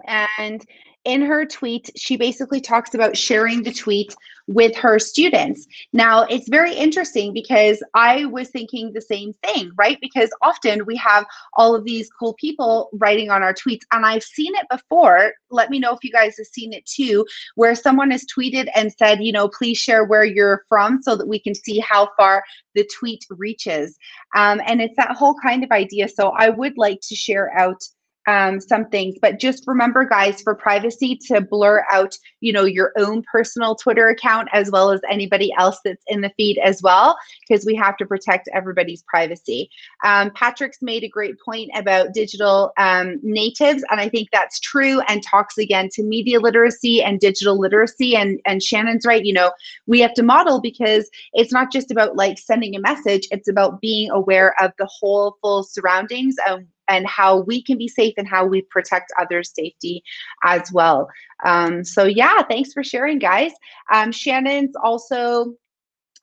And 0.07 0.65
in 1.03 1.21
her 1.21 1.45
tweet, 1.45 1.89
she 1.95 2.15
basically 2.15 2.61
talks 2.61 2.93
about 2.93 3.17
sharing 3.17 3.63
the 3.63 3.73
tweet 3.73 4.15
with 4.53 4.75
her 4.75 4.99
students. 4.99 5.67
Now, 5.93 6.23
it's 6.23 6.49
very 6.49 6.73
interesting 6.73 7.33
because 7.33 7.83
I 7.93 8.25
was 8.25 8.49
thinking 8.49 8.91
the 8.91 9.01
same 9.01 9.33
thing, 9.43 9.71
right? 9.75 9.97
Because 10.01 10.29
often 10.41 10.85
we 10.85 10.95
have 10.97 11.25
all 11.53 11.75
of 11.75 11.83
these 11.83 12.09
cool 12.19 12.33
people 12.35 12.89
writing 12.93 13.29
on 13.29 13.43
our 13.43 13.53
tweets, 13.53 13.81
and 13.91 14.05
I've 14.05 14.23
seen 14.23 14.53
it 14.55 14.67
before. 14.69 15.33
Let 15.49 15.69
me 15.69 15.79
know 15.79 15.93
if 15.93 16.03
you 16.03 16.11
guys 16.11 16.37
have 16.37 16.47
seen 16.47 16.73
it 16.73 16.85
too, 16.85 17.25
where 17.55 17.75
someone 17.75 18.11
has 18.11 18.25
tweeted 18.25 18.69
and 18.75 18.93
said, 18.93 19.23
you 19.23 19.31
know, 19.31 19.47
please 19.47 19.77
share 19.77 20.05
where 20.05 20.25
you're 20.25 20.65
from 20.69 21.01
so 21.01 21.15
that 21.15 21.27
we 21.27 21.39
can 21.39 21.55
see 21.55 21.79
how 21.79 22.09
far 22.17 22.43
the 22.75 22.87
tweet 22.97 23.25
reaches. 23.29 23.97
Um, 24.35 24.61
and 24.65 24.81
it's 24.81 24.95
that 24.97 25.11
whole 25.11 25.35
kind 25.41 25.63
of 25.63 25.71
idea. 25.71 26.07
So 26.07 26.29
I 26.29 26.49
would 26.49 26.77
like 26.77 26.99
to 27.09 27.15
share 27.15 27.57
out 27.57 27.81
um, 28.27 28.59
some 28.59 28.85
things, 28.85 29.15
but 29.21 29.39
just 29.39 29.63
remember, 29.65 30.05
guys, 30.05 30.41
for 30.41 30.53
privacy 30.53 31.17
to 31.27 31.41
blur 31.41 31.83
out, 31.91 32.15
you 32.39 32.53
know, 32.53 32.65
your 32.65 32.91
own 32.97 33.23
personal 33.23 33.75
Twitter 33.75 34.07
account 34.09 34.47
as 34.53 34.69
well 34.69 34.91
as 34.91 35.01
anybody 35.09 35.51
else 35.57 35.79
that's 35.83 36.03
in 36.07 36.21
the 36.21 36.31
feed 36.37 36.59
as 36.59 36.81
well, 36.83 37.17
because 37.47 37.65
we 37.65 37.75
have 37.75 37.97
to 37.97 38.05
protect 38.05 38.47
everybody's 38.53 39.03
privacy. 39.03 39.69
Um, 40.05 40.31
Patrick's 40.31 40.81
made 40.81 41.03
a 41.03 41.09
great 41.09 41.35
point 41.43 41.71
about 41.75 42.13
digital 42.13 42.71
um, 42.77 43.19
natives, 43.23 43.83
and 43.89 43.99
I 43.99 44.07
think 44.07 44.29
that's 44.31 44.59
true. 44.59 45.01
And 45.07 45.23
talks 45.23 45.57
again 45.57 45.89
to 45.93 46.03
media 46.03 46.39
literacy 46.39 47.01
and 47.01 47.19
digital 47.19 47.59
literacy. 47.59 48.15
And 48.15 48.39
and 48.45 48.61
Shannon's 48.61 49.05
right. 49.05 49.25
You 49.25 49.33
know, 49.33 49.51
we 49.87 49.99
have 50.01 50.13
to 50.15 50.23
model 50.23 50.61
because 50.61 51.09
it's 51.33 51.51
not 51.51 51.71
just 51.71 51.91
about 51.91 52.15
like 52.15 52.37
sending 52.37 52.75
a 52.75 52.79
message; 52.79 53.27
it's 53.31 53.47
about 53.47 53.81
being 53.81 54.11
aware 54.11 54.53
of 54.61 54.71
the 54.77 54.89
whole 54.91 55.37
full 55.41 55.63
surroundings 55.63 56.35
of 56.47 56.61
and 56.91 57.07
how 57.07 57.39
we 57.39 57.63
can 57.63 57.77
be 57.77 57.87
safe 57.87 58.13
and 58.17 58.27
how 58.27 58.45
we 58.45 58.61
protect 58.63 59.13
others' 59.19 59.53
safety 59.55 60.03
as 60.43 60.71
well. 60.71 61.07
Um, 61.45 61.83
so 61.83 62.03
yeah, 62.03 62.43
thanks 62.43 62.73
for 62.73 62.83
sharing, 62.83 63.17
guys. 63.17 63.53
Um, 63.91 64.11
Shannon's 64.11 64.75
also 64.83 65.55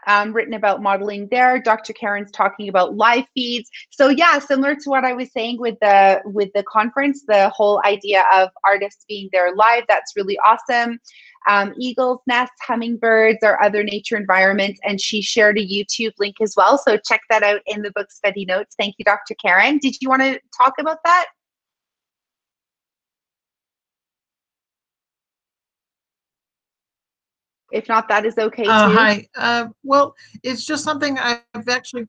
um, 0.06 0.32
written 0.32 0.54
about 0.54 0.82
modeling 0.82 1.28
there. 1.30 1.60
Dr. 1.60 1.92
Karen's 1.92 2.30
talking 2.30 2.68
about 2.68 2.96
live 2.96 3.24
feeds. 3.34 3.68
So 3.90 4.08
yeah, 4.08 4.38
similar 4.38 4.74
to 4.74 4.90
what 4.90 5.04
I 5.04 5.12
was 5.12 5.32
saying 5.32 5.58
with 5.58 5.76
the 5.80 6.20
with 6.24 6.50
the 6.54 6.62
conference, 6.64 7.24
the 7.26 7.48
whole 7.50 7.82
idea 7.84 8.24
of 8.34 8.50
artists 8.64 9.04
being 9.08 9.28
there 9.32 9.54
live. 9.54 9.84
That's 9.88 10.12
really 10.16 10.38
awesome. 10.44 10.98
Um, 11.48 11.72
eagles, 11.78 12.20
nests, 12.26 12.56
hummingbirds, 12.60 13.38
or 13.42 13.62
other 13.62 13.82
nature 13.82 14.16
environments. 14.16 14.80
And 14.84 15.00
she 15.00 15.22
shared 15.22 15.56
a 15.56 15.66
YouTube 15.66 16.12
link 16.18 16.36
as 16.42 16.54
well. 16.56 16.76
So 16.76 16.98
check 16.98 17.22
that 17.30 17.42
out 17.42 17.60
in 17.66 17.82
the 17.82 17.90
book 17.92 18.10
study 18.10 18.44
notes. 18.44 18.74
Thank 18.78 18.96
you, 18.98 19.04
Dr. 19.04 19.34
Karen. 19.34 19.78
Did 19.78 19.96
you 20.00 20.08
want 20.08 20.22
to 20.22 20.40
talk 20.56 20.74
about 20.78 20.98
that? 21.04 21.26
If 27.70 27.88
not, 27.88 28.08
that 28.08 28.24
is 28.24 28.36
okay 28.38 28.64
too. 28.64 28.70
Uh, 28.70 28.88
hi. 28.88 29.28
Uh, 29.36 29.66
well, 29.82 30.14
it's 30.42 30.64
just 30.64 30.84
something 30.84 31.18
I've 31.18 31.68
actually. 31.68 32.06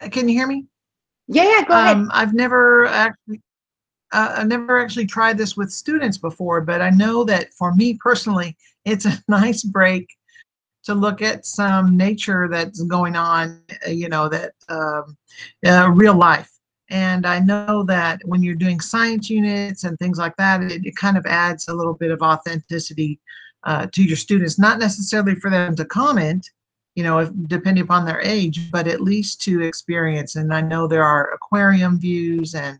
uh, 0.00 0.08
Can 0.08 0.28
you 0.28 0.34
hear 0.34 0.46
me? 0.46 0.66
Yeah, 1.28 1.44
yeah, 1.44 1.64
go 1.64 1.74
ahead. 1.74 1.96
Um, 1.96 2.10
I've 2.12 2.34
never 2.34 2.86
actually. 2.86 3.40
Uh, 4.12 4.36
I've 4.38 4.48
never 4.48 4.78
actually 4.80 5.06
tried 5.06 5.38
this 5.38 5.56
with 5.56 5.72
students 5.72 6.18
before, 6.18 6.60
but 6.60 6.80
I 6.80 6.90
know 6.90 7.24
that 7.24 7.52
for 7.54 7.74
me 7.74 7.98
personally, 8.00 8.56
it's 8.84 9.06
a 9.06 9.12
nice 9.28 9.62
break 9.62 10.08
to 10.84 10.94
look 10.94 11.22
at 11.22 11.46
some 11.46 11.96
nature 11.96 12.48
that's 12.48 12.82
going 12.82 13.16
on. 13.16 13.62
uh, 13.86 13.90
You 13.90 14.08
know 14.08 14.28
that 14.28 14.52
um, 14.68 15.16
uh, 15.66 15.90
real 15.92 16.14
life. 16.14 16.50
And 16.90 17.26
I 17.26 17.38
know 17.38 17.82
that 17.84 18.20
when 18.26 18.42
you're 18.42 18.54
doing 18.54 18.78
science 18.78 19.30
units 19.30 19.84
and 19.84 19.98
things 19.98 20.18
like 20.18 20.36
that, 20.36 20.62
it, 20.62 20.84
it 20.84 20.94
kind 20.96 21.16
of 21.16 21.24
adds 21.26 21.68
a 21.68 21.74
little 21.74 21.94
bit 21.94 22.10
of 22.10 22.20
authenticity 22.20 23.18
uh, 23.64 23.86
to 23.92 24.02
your 24.02 24.16
students, 24.16 24.58
not 24.58 24.78
necessarily 24.78 25.34
for 25.36 25.50
them 25.50 25.74
to 25.76 25.84
comment, 25.84 26.50
you 26.94 27.02
know, 27.02 27.18
if, 27.18 27.30
depending 27.46 27.82
upon 27.82 28.04
their 28.04 28.20
age, 28.20 28.70
but 28.70 28.86
at 28.86 29.00
least 29.00 29.40
to 29.42 29.62
experience. 29.62 30.36
And 30.36 30.52
I 30.52 30.60
know 30.60 30.86
there 30.86 31.04
are 31.04 31.32
aquarium 31.32 31.98
views 31.98 32.54
and 32.54 32.78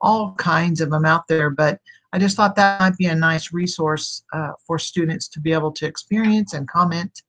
all 0.00 0.32
kinds 0.34 0.80
of 0.80 0.90
them 0.90 1.04
out 1.04 1.28
there, 1.28 1.50
but 1.50 1.80
I 2.12 2.18
just 2.18 2.36
thought 2.36 2.56
that 2.56 2.80
might 2.80 2.96
be 2.96 3.06
a 3.06 3.14
nice 3.14 3.52
resource 3.52 4.24
uh, 4.32 4.52
for 4.66 4.78
students 4.78 5.28
to 5.28 5.40
be 5.40 5.52
able 5.52 5.72
to 5.72 5.86
experience 5.86 6.52
and 6.52 6.68
comment, 6.68 7.22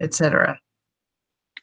etc. 0.00 0.58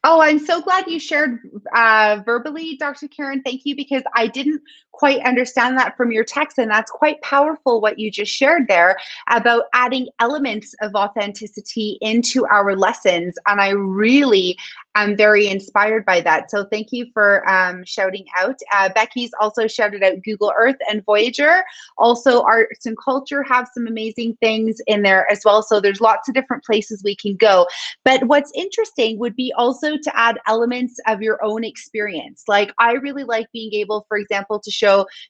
Oh, 0.03 0.21
I'm 0.21 0.39
so 0.39 0.61
glad 0.61 0.87
you 0.87 0.99
shared 0.99 1.39
uh, 1.73 2.21
verbally, 2.23 2.77
Dr. 2.77 3.07
Karen. 3.07 3.41
Thank 3.43 3.61
you, 3.65 3.75
because 3.75 4.03
I 4.13 4.27
didn't 4.27 4.61
quite 4.97 5.21
understand 5.21 5.77
that 5.77 5.95
from 5.95 6.11
your 6.11 6.23
text, 6.23 6.57
and 6.57 6.71
that's 6.71 6.89
quite 6.89 7.21
powerful 7.21 7.79
what 7.79 7.99
you 7.99 8.09
just 8.09 8.31
shared 8.31 8.67
there 8.67 8.97
about 9.29 9.65
adding 9.73 10.07
elements 10.19 10.73
of 10.81 10.95
authenticity 10.95 11.99
into 12.01 12.47
our 12.47 12.75
lessons. 12.75 13.35
And 13.45 13.61
I 13.61 13.69
really 13.69 14.57
am 14.95 15.15
very 15.15 15.47
inspired 15.47 16.03
by 16.03 16.19
that. 16.21 16.49
So 16.49 16.65
thank 16.65 16.87
you 16.91 17.05
for 17.13 17.47
um, 17.47 17.83
shouting 17.85 18.25
out. 18.35 18.55
Uh, 18.73 18.89
Becky's 18.89 19.29
also 19.39 19.67
shouted 19.67 20.01
out 20.01 20.23
Google 20.23 20.51
Earth 20.57 20.77
and 20.89 21.05
Voyager. 21.05 21.63
Also, 21.99 22.41
arts 22.41 22.87
and 22.87 22.97
culture 22.97 23.43
have 23.43 23.69
some 23.75 23.85
amazing 23.85 24.35
things 24.41 24.81
in 24.87 25.03
there 25.03 25.31
as 25.31 25.41
well. 25.45 25.61
So 25.61 25.79
there's 25.79 26.01
lots 26.01 26.27
of 26.27 26.33
different 26.33 26.63
places 26.63 27.03
we 27.03 27.15
can 27.15 27.35
go. 27.35 27.67
But 28.03 28.23
what's 28.23 28.51
interesting 28.55 29.19
would 29.19 29.35
be 29.35 29.53
also 29.55 29.97
to 29.97 30.19
add 30.19 30.39
elements 30.47 30.99
of 31.05 31.21
your 31.21 31.43
own 31.43 31.63
experience. 31.63 32.45
Like 32.47 32.71
I 32.79 32.93
really 32.93 33.23
like 33.23 33.51
being 33.51 33.73
able, 33.75 34.05
for 34.07 34.17
example, 34.17 34.59
to 34.59 34.71
show 34.71 34.86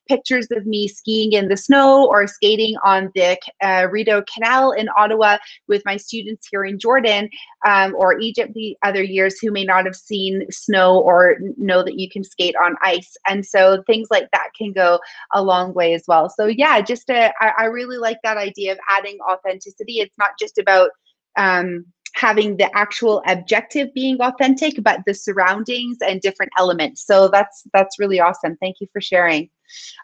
pictures 0.08 0.48
of 0.52 0.66
me 0.66 0.88
skiing 0.88 1.34
in 1.34 1.48
the 1.48 1.58
snow 1.58 2.08
or 2.08 2.28
skating 2.28 2.76
on 2.84 3.12
the 3.16 3.38
uh, 3.62 3.88
Rideau 3.92 4.24
Canal 4.34 4.72
in 4.72 4.90
Ottawa 4.98 5.38
with 5.68 5.84
my 5.86 5.98
students 5.98 6.48
here 6.50 6.66
in 6.66 6.80
Jordan 6.80 7.30
um, 7.66 7.96
or 7.96 8.20
Egypt 8.20 8.54
the 8.54 8.78
other 8.84 9.04
years 9.04 9.40
who 9.40 9.52
may 9.52 9.64
not 9.64 9.86
have 9.86 9.96
seen 9.96 10.46
snow 10.50 11.00
or 11.00 11.38
know 11.58 11.84
that 11.84 12.00
you 12.00 12.10
can 12.10 12.24
skate 12.24 12.56
on 12.64 12.76
ice. 12.82 13.16
And 13.28 13.46
so 13.46 13.84
things 13.88 14.08
like 14.12 14.28
that 14.34 14.50
can 14.58 14.74
go 14.74 15.00
a 15.34 15.42
long 15.42 15.74
way 15.74 15.94
as 15.94 16.04
well. 16.08 16.30
So 16.30 16.46
yeah, 16.46 16.80
just 16.82 17.10
uh, 17.10 17.32
I, 17.40 17.52
I 17.58 17.64
really 17.66 17.98
like 17.98 18.18
that 18.24 18.38
idea 18.38 18.72
of 18.72 18.80
adding 18.90 19.18
authenticity. 19.30 20.00
It's 20.00 20.18
not 20.18 20.32
just 20.40 20.58
about 20.58 20.92
um, 21.38 21.86
having 22.14 22.58
the 22.58 22.70
actual 22.76 23.22
objective 23.28 23.94
being 23.94 24.20
authentic 24.22 24.82
but 24.84 25.02
the 25.06 25.14
surroundings 25.14 25.98
and 26.02 26.22
different 26.22 26.52
elements. 26.58 27.06
So 27.06 27.28
that's 27.28 27.64
that's 27.74 28.00
really 28.00 28.20
awesome. 28.20 28.58
Thank 28.58 28.78
you 28.80 28.88
for 28.92 29.02
sharing. 29.02 29.50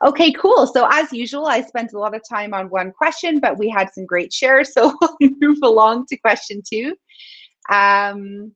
Okay 0.03 0.31
cool. 0.33 0.67
So 0.67 0.87
as 0.91 1.11
usual 1.13 1.47
i 1.47 1.61
spent 1.61 1.93
a 1.93 1.99
lot 1.99 2.15
of 2.15 2.21
time 2.27 2.53
on 2.53 2.69
one 2.69 2.91
question 2.91 3.39
but 3.39 3.57
we 3.57 3.69
had 3.69 3.93
some 3.93 4.05
great 4.05 4.33
shares 4.33 4.73
so 4.73 4.93
we'll 5.01 5.31
move 5.39 5.59
along 5.63 6.05
to 6.07 6.17
question 6.17 6.61
two. 6.67 6.95
Um, 7.71 8.53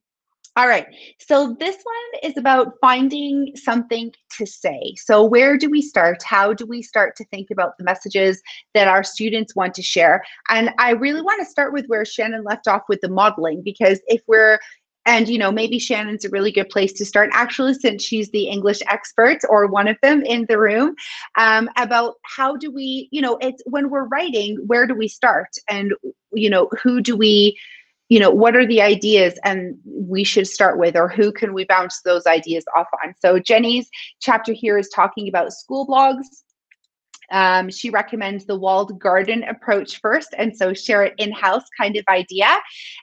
all 0.58 0.68
right. 0.68 0.88
So 1.20 1.56
this 1.60 1.78
one 1.84 2.32
is 2.32 2.36
about 2.36 2.74
finding 2.82 3.56
something 3.56 4.12
to 4.38 4.46
say. 4.48 4.96
So 4.98 5.24
where 5.24 5.56
do 5.56 5.70
we 5.70 5.84
start? 5.84 6.24
How 6.24 6.52
do 6.52 6.66
we 6.66 6.82
start 6.82 7.16
to 7.18 7.26
think 7.26 7.52
about 7.52 7.78
the 7.78 7.84
messages 7.84 8.42
that 8.74 8.88
our 8.88 9.04
students 9.04 9.56
want 9.56 9.76
to 9.76 9.84
share? 9.84 10.24
And 10.50 10.72
I 10.80 10.94
really 10.94 11.22
want 11.22 11.42
to 11.42 11.46
start 11.46 11.74
with 11.74 11.86
where 11.86 12.04
Shannon 12.06 12.44
left 12.44 12.68
off 12.68 12.82
with 12.90 13.02
the 13.02 13.10
modeling, 13.10 13.62
because 13.64 14.02
if 14.08 14.24
we're 14.26 14.58
and 15.06 15.30
you 15.30 15.38
know 15.38 15.52
maybe 15.52 15.80
shannon's 15.80 16.26
a 16.26 16.30
really 16.30 16.52
good 16.52 16.68
place 16.70 16.92
to 16.92 17.06
start 17.06 17.30
actually 17.32 17.74
since 17.74 18.04
she's 18.04 18.30
the 18.32 18.50
english 18.50 18.82
expert 18.90 19.38
or 19.48 19.66
one 19.66 19.88
of 19.88 19.96
them 20.04 20.22
in 20.24 20.46
the 20.50 20.60
room 20.60 20.94
um, 21.38 21.70
about 21.78 22.16
how 22.24 22.58
do 22.58 22.70
we 22.70 23.08
you 23.10 23.22
know 23.22 23.38
it's 23.40 23.64
when 23.68 23.90
we're 23.90 24.04
writing 24.08 24.58
where 24.68 24.86
do 24.86 24.94
we 24.94 25.08
start 25.08 25.48
and 25.70 25.94
you 26.34 26.50
know, 26.50 26.70
who 26.82 27.02
do 27.02 27.16
we, 27.16 27.58
you 28.10 28.20
know, 28.20 28.30
what 28.30 28.56
are 28.56 28.66
the 28.66 28.82
ideas 28.82 29.38
and 29.44 29.78
we 29.86 30.24
should 30.24 30.48
start 30.48 30.78
with, 30.78 30.96
or 30.96 31.08
who 31.08 31.32
can 31.32 31.54
we 31.54 31.66
bounce 31.66 32.02
those 32.02 32.26
ideas 32.26 32.66
off 32.76 32.88
on? 33.04 33.14
So 33.20 33.40
Jenny's 33.40 33.90
chapter 34.20 34.54
here 34.54 34.78
is 34.78 34.90
talking 34.90 35.28
about 35.28 35.54
school 35.54 35.86
blogs. 35.86 36.26
Um, 37.32 37.70
she 37.70 37.90
recommends 37.90 38.46
the 38.46 38.58
walled 38.58 39.00
garden 39.00 39.44
approach 39.44 40.00
first, 40.00 40.34
and 40.38 40.56
so 40.56 40.74
share 40.74 41.04
it 41.04 41.14
in-house 41.18 41.64
kind 41.80 41.96
of 41.96 42.04
idea. 42.10 42.48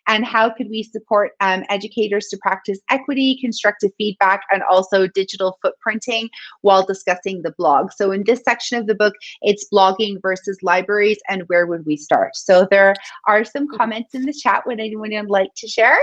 And 0.06 0.24
how 0.24 0.50
could 0.50 0.68
we 0.70 0.82
support 0.82 1.32
um, 1.40 1.64
educators 1.68 2.28
to 2.28 2.38
practice 2.38 2.78
equity, 2.90 3.38
constructive 3.40 3.90
feedback, 3.98 4.42
and 4.50 4.62
also 4.62 5.06
digital 5.06 5.58
footprinting 5.64 6.28
while 6.62 6.84
discussing 6.84 7.42
the 7.42 7.54
blog? 7.58 7.92
So 7.92 8.12
in 8.12 8.24
this 8.24 8.42
section 8.42 8.78
of 8.78 8.86
the 8.86 8.94
book, 8.94 9.14
it's 9.42 9.66
blogging 9.72 10.20
versus 10.22 10.58
libraries, 10.62 11.18
and 11.28 11.42
where 11.48 11.66
would 11.66 11.84
we 11.86 11.96
start? 11.96 12.36
So 12.36 12.66
there 12.70 12.94
are 13.26 13.44
some 13.44 13.68
comments 13.68 14.14
in 14.14 14.24
the 14.24 14.32
chat. 14.32 14.62
Would 14.66 14.80
anyone 14.80 15.04
like 15.26 15.50
to 15.56 15.68
share? 15.68 15.98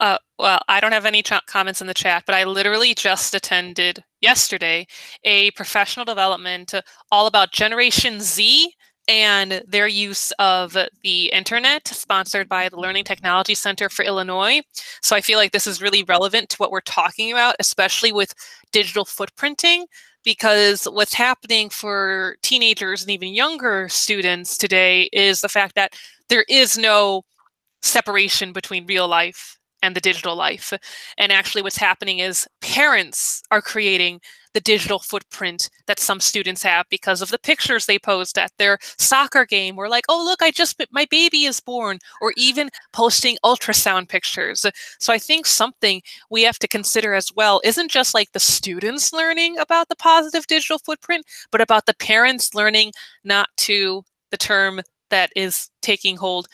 Uh, 0.00 0.18
well, 0.38 0.60
I 0.68 0.80
don't 0.80 0.92
have 0.92 1.06
any 1.06 1.22
ch- 1.22 1.32
comments 1.46 1.80
in 1.80 1.86
the 1.86 1.94
chat, 1.94 2.24
but 2.26 2.34
I 2.34 2.44
literally 2.44 2.94
just 2.94 3.34
attended 3.34 4.02
yesterday 4.20 4.86
a 5.22 5.50
professional 5.52 6.04
development 6.04 6.74
all 7.12 7.26
about 7.26 7.52
Generation 7.52 8.20
Z 8.20 8.74
and 9.06 9.62
their 9.68 9.86
use 9.86 10.32
of 10.38 10.76
the 11.02 11.26
internet, 11.26 11.86
sponsored 11.86 12.48
by 12.48 12.68
the 12.68 12.78
Learning 12.78 13.04
Technology 13.04 13.54
Center 13.54 13.88
for 13.88 14.04
Illinois. 14.04 14.62
So 15.02 15.14
I 15.14 15.20
feel 15.20 15.38
like 15.38 15.52
this 15.52 15.66
is 15.66 15.82
really 15.82 16.02
relevant 16.04 16.48
to 16.50 16.56
what 16.56 16.70
we're 16.70 16.80
talking 16.80 17.30
about, 17.30 17.54
especially 17.60 18.12
with 18.12 18.34
digital 18.72 19.04
footprinting, 19.04 19.84
because 20.24 20.86
what's 20.86 21.14
happening 21.14 21.68
for 21.68 22.36
teenagers 22.42 23.02
and 23.02 23.10
even 23.10 23.34
younger 23.34 23.88
students 23.90 24.56
today 24.56 25.08
is 25.12 25.42
the 25.42 25.48
fact 25.50 25.74
that 25.74 25.92
there 26.30 26.46
is 26.48 26.78
no 26.78 27.22
separation 27.82 28.52
between 28.54 28.86
real 28.86 29.06
life 29.06 29.58
and 29.84 29.94
the 29.94 30.00
digital 30.00 30.34
life. 30.34 30.72
And 31.18 31.30
actually, 31.30 31.62
what's 31.62 31.76
happening 31.76 32.18
is 32.18 32.48
parents 32.62 33.42
are 33.50 33.60
creating 33.60 34.20
the 34.54 34.60
digital 34.60 34.98
footprint 34.98 35.68
that 35.86 35.98
some 35.98 36.20
students 36.20 36.62
have 36.62 36.86
because 36.88 37.20
of 37.20 37.28
the 37.30 37.38
pictures 37.38 37.84
they 37.84 37.98
post 37.98 38.38
at 38.38 38.52
their 38.56 38.78
soccer 38.98 39.44
game 39.44 39.76
or 39.76 39.88
like 39.88 40.04
oh 40.08 40.24
look 40.24 40.40
i 40.42 40.50
just 40.52 40.80
my 40.92 41.06
baby 41.10 41.44
is 41.44 41.58
born 41.58 41.98
or 42.20 42.32
even 42.36 42.70
posting 42.92 43.36
ultrasound 43.44 44.08
pictures 44.08 44.64
so 45.00 45.12
i 45.12 45.18
think 45.18 45.44
something 45.44 46.00
we 46.30 46.42
have 46.44 46.58
to 46.58 46.68
consider 46.68 47.14
as 47.14 47.32
well 47.34 47.60
isn't 47.64 47.90
just 47.90 48.14
like 48.14 48.30
the 48.30 48.38
students 48.38 49.12
learning 49.12 49.58
about 49.58 49.88
the 49.88 49.96
positive 49.96 50.46
digital 50.46 50.78
footprint 50.78 51.26
but 51.50 51.60
about 51.60 51.86
the 51.86 51.94
parents 51.94 52.54
learning 52.54 52.92
not 53.24 53.48
to 53.56 54.04
the 54.30 54.36
term 54.36 54.80
that 55.10 55.30
is 55.34 55.68
taking 55.82 56.16
hold 56.16 56.46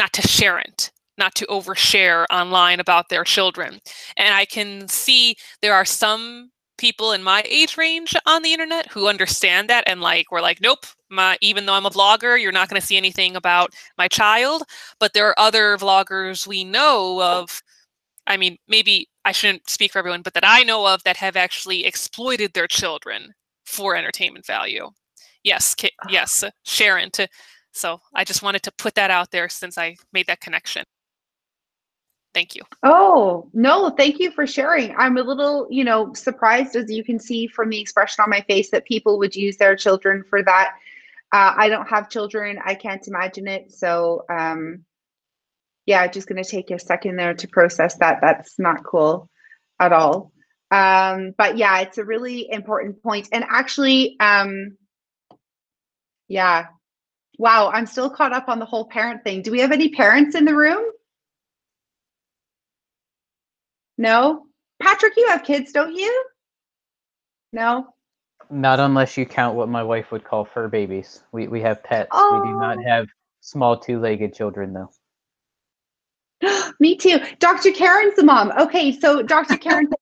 not 0.00 0.12
to 0.12 0.22
share 0.22 0.58
it 0.58 0.90
not 1.18 1.34
to 1.36 1.46
overshare 1.46 2.26
online 2.30 2.80
about 2.80 3.08
their 3.08 3.24
children. 3.24 3.80
And 4.16 4.34
I 4.34 4.44
can 4.44 4.88
see 4.88 5.36
there 5.62 5.74
are 5.74 5.84
some 5.84 6.50
people 6.78 7.12
in 7.12 7.22
my 7.22 7.42
age 7.48 7.76
range 7.76 8.16
on 8.26 8.42
the 8.42 8.52
internet 8.52 8.90
who 8.90 9.08
understand 9.08 9.68
that 9.70 9.84
and 9.86 10.00
like 10.00 10.30
we're 10.30 10.40
like 10.40 10.60
nope 10.60 10.86
my 11.08 11.36
even 11.40 11.66
though 11.66 11.74
i'm 11.74 11.86
a 11.86 11.90
vlogger 11.90 12.40
you're 12.40 12.52
not 12.52 12.68
going 12.68 12.80
to 12.80 12.86
see 12.86 12.96
anything 12.96 13.36
about 13.36 13.72
my 13.96 14.08
child. 14.08 14.62
But 14.98 15.12
there 15.12 15.28
are 15.28 15.38
other 15.38 15.76
vloggers 15.76 16.46
we 16.46 16.64
know 16.64 17.22
of 17.22 17.62
i 18.26 18.36
mean 18.36 18.56
maybe 18.68 19.08
i 19.24 19.32
shouldn't 19.32 19.68
speak 19.70 19.92
for 19.92 19.98
everyone 19.98 20.22
but 20.22 20.34
that 20.34 20.44
i 20.46 20.62
know 20.62 20.86
of 20.86 21.02
that 21.04 21.16
have 21.16 21.36
actually 21.36 21.84
exploited 21.84 22.52
their 22.54 22.66
children 22.66 23.32
for 23.64 23.96
entertainment 23.96 24.46
value. 24.46 24.90
Yes 25.44 25.76
ah. 25.82 26.08
yes 26.10 26.44
sharon 26.64 27.10
to 27.12 27.28
so 27.72 28.00
i 28.14 28.24
just 28.24 28.42
wanted 28.42 28.62
to 28.62 28.72
put 28.78 28.94
that 28.96 29.10
out 29.10 29.30
there 29.30 29.48
since 29.48 29.78
i 29.78 29.96
made 30.12 30.26
that 30.26 30.40
connection 30.40 30.84
Thank 32.34 32.56
you. 32.56 32.62
Oh, 32.82 33.48
no, 33.54 33.90
thank 33.90 34.18
you 34.18 34.32
for 34.32 34.44
sharing. 34.44 34.94
I'm 34.96 35.16
a 35.16 35.22
little, 35.22 35.68
you 35.70 35.84
know, 35.84 36.12
surprised 36.14 36.74
as 36.74 36.90
you 36.90 37.04
can 37.04 37.20
see 37.20 37.46
from 37.46 37.70
the 37.70 37.80
expression 37.80 38.22
on 38.24 38.30
my 38.30 38.40
face 38.42 38.70
that 38.70 38.84
people 38.84 39.18
would 39.18 39.36
use 39.36 39.56
their 39.56 39.76
children 39.76 40.24
for 40.28 40.42
that. 40.42 40.74
Uh, 41.32 41.54
I 41.56 41.68
don't 41.68 41.88
have 41.88 42.10
children. 42.10 42.58
I 42.64 42.74
can't 42.74 43.06
imagine 43.06 43.46
it. 43.46 43.72
So, 43.72 44.24
um, 44.28 44.84
yeah, 45.86 46.06
just 46.08 46.28
going 46.28 46.42
to 46.42 46.48
take 46.48 46.70
a 46.70 46.78
second 46.78 47.16
there 47.16 47.34
to 47.34 47.48
process 47.48 47.94
that. 47.98 48.18
That's 48.20 48.58
not 48.58 48.84
cool 48.84 49.30
at 49.78 49.92
all. 49.92 50.32
Um, 50.70 51.34
but 51.38 51.56
yeah, 51.56 51.80
it's 51.80 51.98
a 51.98 52.04
really 52.04 52.50
important 52.50 53.00
point. 53.00 53.28
And 53.30 53.44
actually, 53.48 54.16
um, 54.18 54.76
yeah, 56.26 56.66
wow, 57.38 57.70
I'm 57.72 57.86
still 57.86 58.10
caught 58.10 58.32
up 58.32 58.48
on 58.48 58.58
the 58.58 58.66
whole 58.66 58.86
parent 58.86 59.22
thing. 59.22 59.42
Do 59.42 59.52
we 59.52 59.60
have 59.60 59.72
any 59.72 59.90
parents 59.90 60.34
in 60.34 60.44
the 60.44 60.54
room? 60.54 60.84
No? 63.98 64.46
Patrick, 64.82 65.14
you 65.16 65.28
have 65.28 65.44
kids, 65.44 65.72
don't 65.72 65.94
you? 65.94 66.24
No? 67.52 67.88
Not 68.50 68.80
unless 68.80 69.16
you 69.16 69.24
count 69.26 69.56
what 69.56 69.68
my 69.68 69.82
wife 69.82 70.12
would 70.12 70.24
call 70.24 70.44
fur 70.44 70.68
babies. 70.68 71.22
We 71.32 71.48
we 71.48 71.60
have 71.62 71.82
pets. 71.82 72.10
Oh. 72.12 72.40
We 72.40 72.48
do 72.48 72.56
oh. 72.56 72.58
not 72.58 72.84
have 72.84 73.06
small 73.40 73.78
two-legged 73.78 74.34
children 74.34 74.72
though. 74.72 74.90
Me 76.80 76.96
too. 76.96 77.20
Dr. 77.38 77.70
Karen's 77.70 78.16
the 78.16 78.24
mom. 78.24 78.52
Okay, 78.58 78.92
so 78.92 79.22
Dr. 79.22 79.56
Karen 79.56 79.88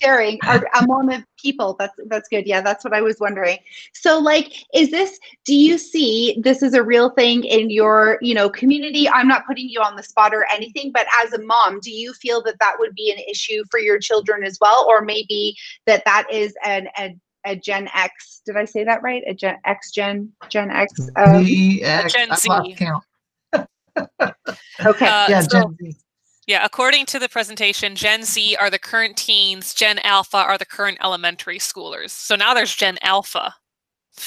sharing 0.00 0.38
are 0.46 0.66
a 0.80 0.86
mom 0.86 1.10
of 1.10 1.24
people. 1.38 1.76
That's 1.78 1.94
that's 2.06 2.28
good. 2.28 2.46
Yeah, 2.46 2.60
that's 2.60 2.84
what 2.84 2.92
I 2.94 3.00
was 3.00 3.18
wondering. 3.20 3.58
So 3.94 4.18
like, 4.18 4.52
is 4.74 4.90
this? 4.90 5.18
Do 5.44 5.54
you 5.54 5.78
see 5.78 6.40
this 6.42 6.62
is 6.62 6.74
a 6.74 6.82
real 6.82 7.10
thing 7.10 7.44
in 7.44 7.70
your 7.70 8.18
you 8.20 8.34
know 8.34 8.48
community? 8.48 9.08
I'm 9.08 9.28
not 9.28 9.46
putting 9.46 9.68
you 9.68 9.80
on 9.80 9.96
the 9.96 10.02
spot 10.02 10.34
or 10.34 10.46
anything, 10.52 10.92
but 10.92 11.06
as 11.22 11.32
a 11.32 11.42
mom, 11.42 11.80
do 11.80 11.90
you 11.90 12.12
feel 12.14 12.42
that 12.44 12.58
that 12.60 12.76
would 12.78 12.94
be 12.94 13.10
an 13.10 13.18
issue 13.30 13.62
for 13.70 13.80
your 13.80 13.98
children 13.98 14.44
as 14.44 14.58
well, 14.60 14.86
or 14.88 15.02
maybe 15.02 15.56
that 15.86 16.02
that 16.04 16.26
is 16.32 16.54
an, 16.64 16.88
an 16.96 17.20
a 17.44 17.56
Gen 17.56 17.88
X. 17.94 18.42
Did 18.44 18.56
I 18.56 18.64
say 18.64 18.84
that 18.84 19.02
right? 19.02 19.22
A 19.26 19.34
Gen 19.34 19.56
X 19.64 19.92
Gen 19.92 20.32
Gen 20.48 20.70
X. 20.70 20.92
Um, 21.16 21.44
Z, 21.44 21.82
X, 21.82 22.12
Gen 22.12 22.32
I 22.32 22.36
Z. 22.36 22.48
lost 22.48 22.76
count. 22.76 23.04
okay. 24.84 25.06
Uh, 25.06 25.26
Yeah, 25.28 25.40
so- 25.40 25.60
Gen 25.60 25.76
Z. 25.92 25.96
Yeah, 26.46 26.64
according 26.64 27.06
to 27.06 27.18
the 27.18 27.28
presentation, 27.28 27.96
Gen 27.96 28.22
Z 28.22 28.56
are 28.60 28.70
the 28.70 28.78
current 28.78 29.16
teens, 29.16 29.74
Gen 29.74 29.98
Alpha 30.00 30.36
are 30.36 30.56
the 30.56 30.64
current 30.64 30.98
elementary 31.02 31.58
schoolers. 31.58 32.10
So 32.10 32.36
now 32.36 32.54
there's 32.54 32.74
Gen 32.74 32.98
Alpha. 33.02 33.54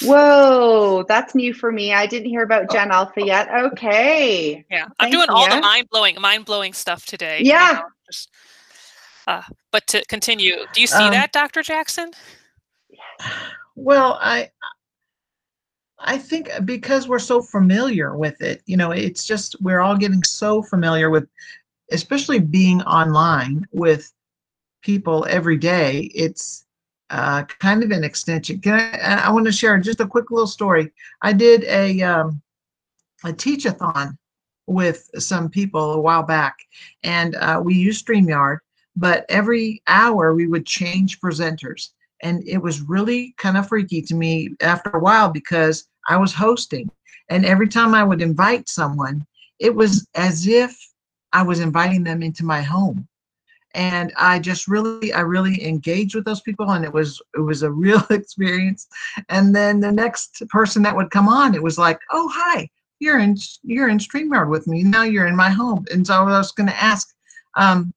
Whoa, 0.03 1.03
that's 1.07 1.33
new 1.33 1.53
for 1.53 1.71
me. 1.71 1.93
I 1.93 2.05
didn't 2.05 2.29
hear 2.29 2.43
about 2.43 2.69
Gen 2.69 2.91
Alpha 2.91 3.25
yet. 3.25 3.47
Okay. 3.49 4.65
Yeah, 4.69 4.85
I'm 4.85 4.91
Thank 4.99 5.13
doing 5.13 5.29
all 5.29 5.49
the 5.49 5.61
mind 5.61 5.87
blowing, 5.89 6.19
mind 6.19 6.45
blowing 6.45 6.73
stuff 6.73 7.05
today. 7.05 7.41
Yeah. 7.43 7.79
you 7.79 7.83
just- 8.05 8.29
uh, 9.27 9.43
but 9.71 9.85
to 9.87 10.03
continue, 10.05 10.65
do 10.73 10.81
you 10.81 10.87
see 10.87 11.03
Um, 11.03 11.11
that, 11.11 11.31
Dr. 11.31 11.61
Jackson? 11.63 12.11
Well, 13.75 14.17
I 14.21 14.49
I 16.01 16.17
think 16.17 16.49
because 16.65 17.07
we're 17.07 17.19
so 17.19 17.41
familiar 17.41 18.17
with 18.17 18.41
it, 18.41 18.61
you 18.65 18.77
know, 18.77 18.91
it's 18.91 19.25
just 19.25 19.55
we're 19.61 19.81
all 19.81 19.97
getting 19.97 20.23
so 20.23 20.63
familiar 20.63 21.09
with 21.09 21.27
especially 21.91 22.39
being 22.39 22.81
online 22.83 23.67
with 23.71 24.11
people 24.81 25.25
every 25.29 25.57
day. 25.57 26.11
It's 26.13 26.65
uh, 27.09 27.43
kind 27.43 27.83
of 27.83 27.91
an 27.91 28.03
extension. 28.03 28.59
Can 28.59 28.73
I, 28.73 29.25
I 29.25 29.31
want 29.31 29.45
to 29.47 29.51
share 29.51 29.77
just 29.79 29.99
a 29.99 30.07
quick 30.07 30.29
little 30.31 30.47
story. 30.47 30.91
I 31.21 31.33
did 31.33 31.63
a 31.65 32.01
um, 32.01 32.41
a 33.23 33.33
teach-a-thon 33.33 34.17
with 34.67 35.09
some 35.17 35.49
people 35.49 35.93
a 35.93 36.01
while 36.01 36.23
back, 36.23 36.57
and 37.03 37.35
uh, 37.35 37.61
we 37.63 37.75
used 37.75 38.05
StreamYard. 38.05 38.59
But 38.95 39.25
every 39.29 39.81
hour 39.87 40.33
we 40.33 40.47
would 40.47 40.65
change 40.65 41.19
presenters, 41.19 41.89
and 42.21 42.43
it 42.47 42.57
was 42.57 42.81
really 42.81 43.33
kind 43.37 43.57
of 43.57 43.67
freaky 43.67 44.01
to 44.03 44.15
me 44.15 44.49
after 44.61 44.89
a 44.91 44.99
while 44.99 45.29
because 45.29 45.87
I 46.07 46.17
was 46.17 46.33
hosting, 46.33 46.89
and 47.29 47.45
every 47.45 47.67
time 47.67 47.95
I 47.95 48.03
would 48.03 48.21
invite 48.21 48.69
someone, 48.69 49.25
it 49.57 49.73
was 49.73 50.07
as 50.15 50.47
if 50.47 50.77
I 51.33 51.43
was 51.43 51.59
inviting 51.59 52.03
them 52.03 52.23
into 52.23 52.43
my 52.43 52.61
home 52.61 53.07
and 53.75 54.11
I 54.17 54.39
just 54.39 54.67
really, 54.67 55.13
I 55.13 55.21
really 55.21 55.65
engaged 55.67 56.15
with 56.15 56.25
those 56.25 56.41
people, 56.41 56.71
and 56.71 56.83
it 56.83 56.91
was 56.91 57.21
it 57.35 57.41
was 57.41 57.63
a 57.63 57.71
real 57.85 58.03
experience. 58.09 58.87
And 59.29 59.55
then 59.55 59.79
the 59.79 59.91
next 59.91 60.43
person 60.49 60.81
that 60.83 60.95
would 60.95 61.11
come 61.11 61.27
on, 61.27 61.55
it 61.55 61.63
was 61.63 61.77
like, 61.77 61.99
oh 62.11 62.29
hi, 62.33 62.69
you're 62.99 63.19
in 63.19 63.37
you're 63.63 63.89
in 63.89 63.99
Streamyard 63.99 64.49
with 64.49 64.67
me. 64.67 64.83
Now 64.83 65.03
you're 65.03 65.27
in 65.27 65.35
my 65.35 65.49
home, 65.49 65.85
and 65.91 66.05
so 66.05 66.13
I 66.13 66.23
was 66.23 66.51
going 66.51 66.69
to 66.69 66.83
ask, 66.83 67.13
um, 67.55 67.93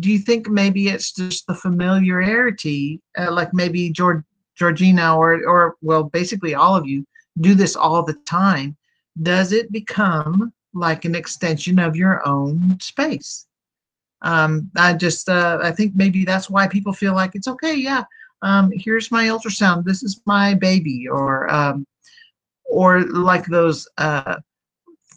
do 0.00 0.10
you 0.10 0.18
think 0.18 0.48
maybe 0.48 0.88
it's 0.88 1.12
just 1.12 1.46
the 1.46 1.54
familiarity, 1.54 3.00
uh, 3.18 3.32
like 3.32 3.52
maybe 3.52 3.90
George 3.90 4.24
Georgina 4.56 5.16
or 5.16 5.46
or 5.46 5.76
well, 5.82 6.04
basically 6.04 6.54
all 6.54 6.76
of 6.76 6.86
you 6.86 7.06
do 7.40 7.54
this 7.54 7.76
all 7.76 8.02
the 8.02 8.14
time. 8.24 8.76
Does 9.22 9.52
it 9.52 9.70
become 9.70 10.52
like 10.74 11.04
an 11.04 11.14
extension 11.14 11.78
of 11.78 11.96
your 11.96 12.26
own 12.26 12.78
space? 12.80 13.46
um, 14.24 14.70
I 14.76 14.94
just 14.94 15.28
uh, 15.28 15.60
I 15.62 15.70
think 15.70 15.94
maybe 15.94 16.24
that's 16.24 16.48
why 16.48 16.66
people 16.66 16.92
feel 16.92 17.14
like 17.14 17.34
it's 17.34 17.46
okay. 17.46 17.74
Yeah, 17.74 18.04
um, 18.42 18.72
here's 18.74 19.12
my 19.12 19.26
ultrasound. 19.26 19.84
This 19.84 20.02
is 20.02 20.20
my 20.24 20.54
baby, 20.54 21.06
or 21.06 21.52
um, 21.52 21.86
or 22.64 23.02
like 23.02 23.44
those 23.46 23.86
uh, 23.98 24.36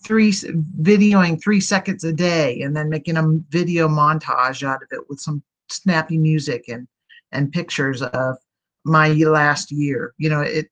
three 0.03 0.31
videoing 0.31 1.41
three 1.41 1.61
seconds 1.61 2.03
a 2.03 2.11
day 2.11 2.61
and 2.61 2.75
then 2.75 2.89
making 2.89 3.15
a 3.17 3.39
video 3.49 3.87
montage 3.87 4.61
out 4.61 4.83
of 4.83 4.89
it 4.91 5.09
with 5.09 5.19
some 5.19 5.41
snappy 5.69 6.17
music 6.17 6.65
and 6.67 6.87
and 7.31 7.51
pictures 7.51 8.01
of 8.01 8.37
my 8.85 9.09
last 9.09 9.69
year 9.69 10.13
you 10.17 10.29
know 10.29 10.39
it 10.39 10.69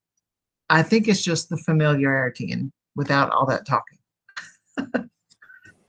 i 0.70 0.82
think 0.82 1.10
it's 1.10 1.22
just 1.22 1.50
the 1.50 1.58
familiarity 1.58 2.54
and 2.54 2.72
without 2.96 3.30
all 3.32 3.46
that 3.46 3.66
talking 3.66 3.98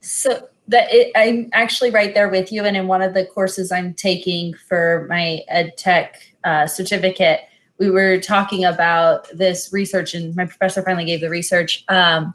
so 0.01 0.47
that 0.67 0.87
it, 0.91 1.11
i'm 1.15 1.49
actually 1.53 1.91
right 1.91 2.13
there 2.13 2.29
with 2.29 2.51
you 2.51 2.63
and 2.63 2.77
in 2.77 2.87
one 2.87 3.01
of 3.01 3.13
the 3.13 3.25
courses 3.25 3.71
i'm 3.71 3.93
taking 3.93 4.53
for 4.67 5.05
my 5.09 5.41
ed 5.47 5.77
tech 5.77 6.21
uh, 6.43 6.65
certificate 6.65 7.41
we 7.79 7.89
were 7.89 8.19
talking 8.19 8.65
about 8.65 9.27
this 9.37 9.71
research 9.71 10.13
and 10.13 10.35
my 10.35 10.45
professor 10.45 10.81
finally 10.81 11.05
gave 11.05 11.21
the 11.21 11.29
research 11.29 11.83
um, 11.89 12.33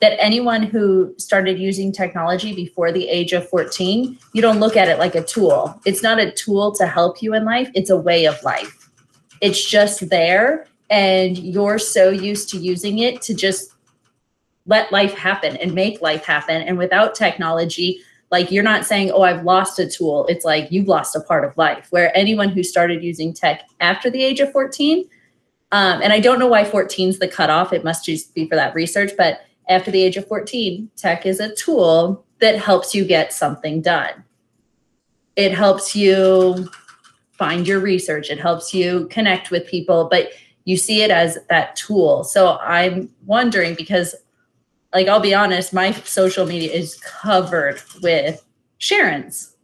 that 0.00 0.16
anyone 0.18 0.62
who 0.62 1.14
started 1.18 1.58
using 1.58 1.92
technology 1.92 2.54
before 2.54 2.90
the 2.90 3.08
age 3.08 3.32
of 3.32 3.48
14 3.48 4.18
you 4.32 4.42
don't 4.42 4.60
look 4.60 4.76
at 4.76 4.88
it 4.88 4.98
like 4.98 5.14
a 5.14 5.22
tool. 5.22 5.80
It's 5.84 6.02
not 6.02 6.18
a 6.18 6.30
tool 6.32 6.72
to 6.72 6.86
help 6.86 7.22
you 7.22 7.34
in 7.34 7.44
life 7.44 7.70
it's 7.74 7.90
a 7.90 7.96
way 7.96 8.26
of 8.26 8.42
life. 8.42 8.90
It's 9.40 9.64
just 9.64 10.08
there 10.10 10.66
and 10.88 11.38
you're 11.38 11.78
so 11.78 12.10
used 12.10 12.48
to 12.50 12.58
using 12.58 12.98
it 12.98 13.22
to 13.22 13.34
just 13.34 13.72
let 14.66 14.92
life 14.92 15.14
happen 15.14 15.56
and 15.56 15.74
make 15.74 16.00
life 16.00 16.24
happen. 16.24 16.62
And 16.62 16.78
without 16.78 17.14
technology 17.14 18.02
like 18.30 18.50
you're 18.50 18.62
not 18.62 18.86
saying 18.86 19.10
oh 19.10 19.22
i've 19.22 19.44
lost 19.44 19.78
a 19.78 19.88
tool. 19.88 20.26
It's 20.28 20.44
like 20.44 20.70
you've 20.70 20.88
lost 20.88 21.16
a 21.16 21.20
part 21.20 21.44
of 21.44 21.56
life. 21.56 21.88
Where 21.90 22.16
anyone 22.16 22.48
who 22.48 22.62
started 22.62 23.02
using 23.02 23.32
tech 23.32 23.62
after 23.80 24.10
the 24.10 24.22
age 24.22 24.40
of 24.40 24.52
14 24.52 25.08
um, 25.72 26.02
and 26.02 26.12
i 26.12 26.20
don't 26.20 26.38
know 26.38 26.46
why 26.46 26.64
14 26.64 27.08
is 27.08 27.18
the 27.18 27.28
cutoff. 27.28 27.72
It 27.72 27.84
must 27.84 28.04
just 28.04 28.34
be 28.34 28.48
for 28.48 28.56
that 28.56 28.74
research 28.74 29.12
but 29.16 29.40
after 29.68 29.90
the 29.90 30.02
age 30.02 30.16
of 30.16 30.26
14 30.26 30.90
tech 30.96 31.26
is 31.26 31.40
a 31.40 31.54
tool 31.54 32.24
that 32.40 32.58
helps 32.58 32.94
you 32.94 33.04
get 33.04 33.32
something 33.32 33.82
done. 33.82 34.24
It 35.36 35.52
helps 35.52 35.94
you 35.94 36.68
find 37.32 37.66
your 37.66 37.80
research. 37.80 38.30
It 38.30 38.38
helps 38.38 38.74
you 38.74 39.08
connect 39.10 39.50
with 39.50 39.66
people 39.66 40.08
but 40.10 40.30
you 40.64 40.76
see 40.76 41.02
it 41.02 41.10
as 41.10 41.38
that 41.48 41.74
tool. 41.74 42.22
So 42.24 42.58
i'm 42.58 43.10
wondering 43.26 43.74
because 43.74 44.14
like 44.92 45.08
I'll 45.08 45.20
be 45.20 45.34
honest, 45.34 45.72
my 45.72 45.92
social 45.92 46.46
media 46.46 46.72
is 46.72 46.96
covered 46.96 47.80
with 48.02 48.44
Sharon's. 48.78 49.56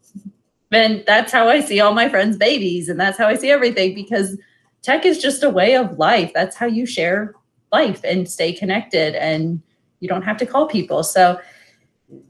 And 0.73 1.05
that's 1.07 1.33
how 1.33 1.49
I 1.49 1.61
see 1.61 1.81
all 1.81 1.95
my 1.95 2.09
friends' 2.09 2.37
babies, 2.37 2.89
and 2.89 2.99
that's 2.99 3.17
how 3.17 3.27
I 3.27 3.37
see 3.37 3.51
everything 3.51 3.95
because 3.95 4.37
tech 4.83 5.07
is 5.07 5.23
just 5.23 5.43
a 5.43 5.51
way 5.51 5.77
of 5.77 5.99
life. 5.99 6.33
That's 6.35 6.57
how 6.57 6.67
you 6.67 6.87
share 6.87 7.35
life 7.73 8.01
and 8.05 8.29
stay 8.29 8.53
connected, 8.53 9.15
and 9.15 9.63
you 10.01 10.09
don't 10.09 10.23
have 10.23 10.37
to 10.39 10.47
call 10.47 10.67
people. 10.67 11.03
So, 11.03 11.41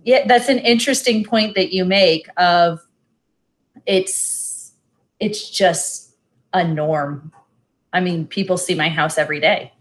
yeah, 0.04 0.26
that's 0.26 0.48
an 0.48 0.58
interesting 0.58 1.24
point 1.24 1.54
that 1.54 1.72
you 1.72 1.84
make. 1.84 2.28
Of 2.36 2.80
it's 3.86 4.72
it's 5.18 5.50
just 5.50 6.14
a 6.52 6.62
norm. 6.66 7.32
I 7.92 8.00
mean, 8.00 8.26
people 8.26 8.58
see 8.58 8.74
my 8.74 8.90
house 8.90 9.16
every 9.16 9.40
day. 9.40 9.72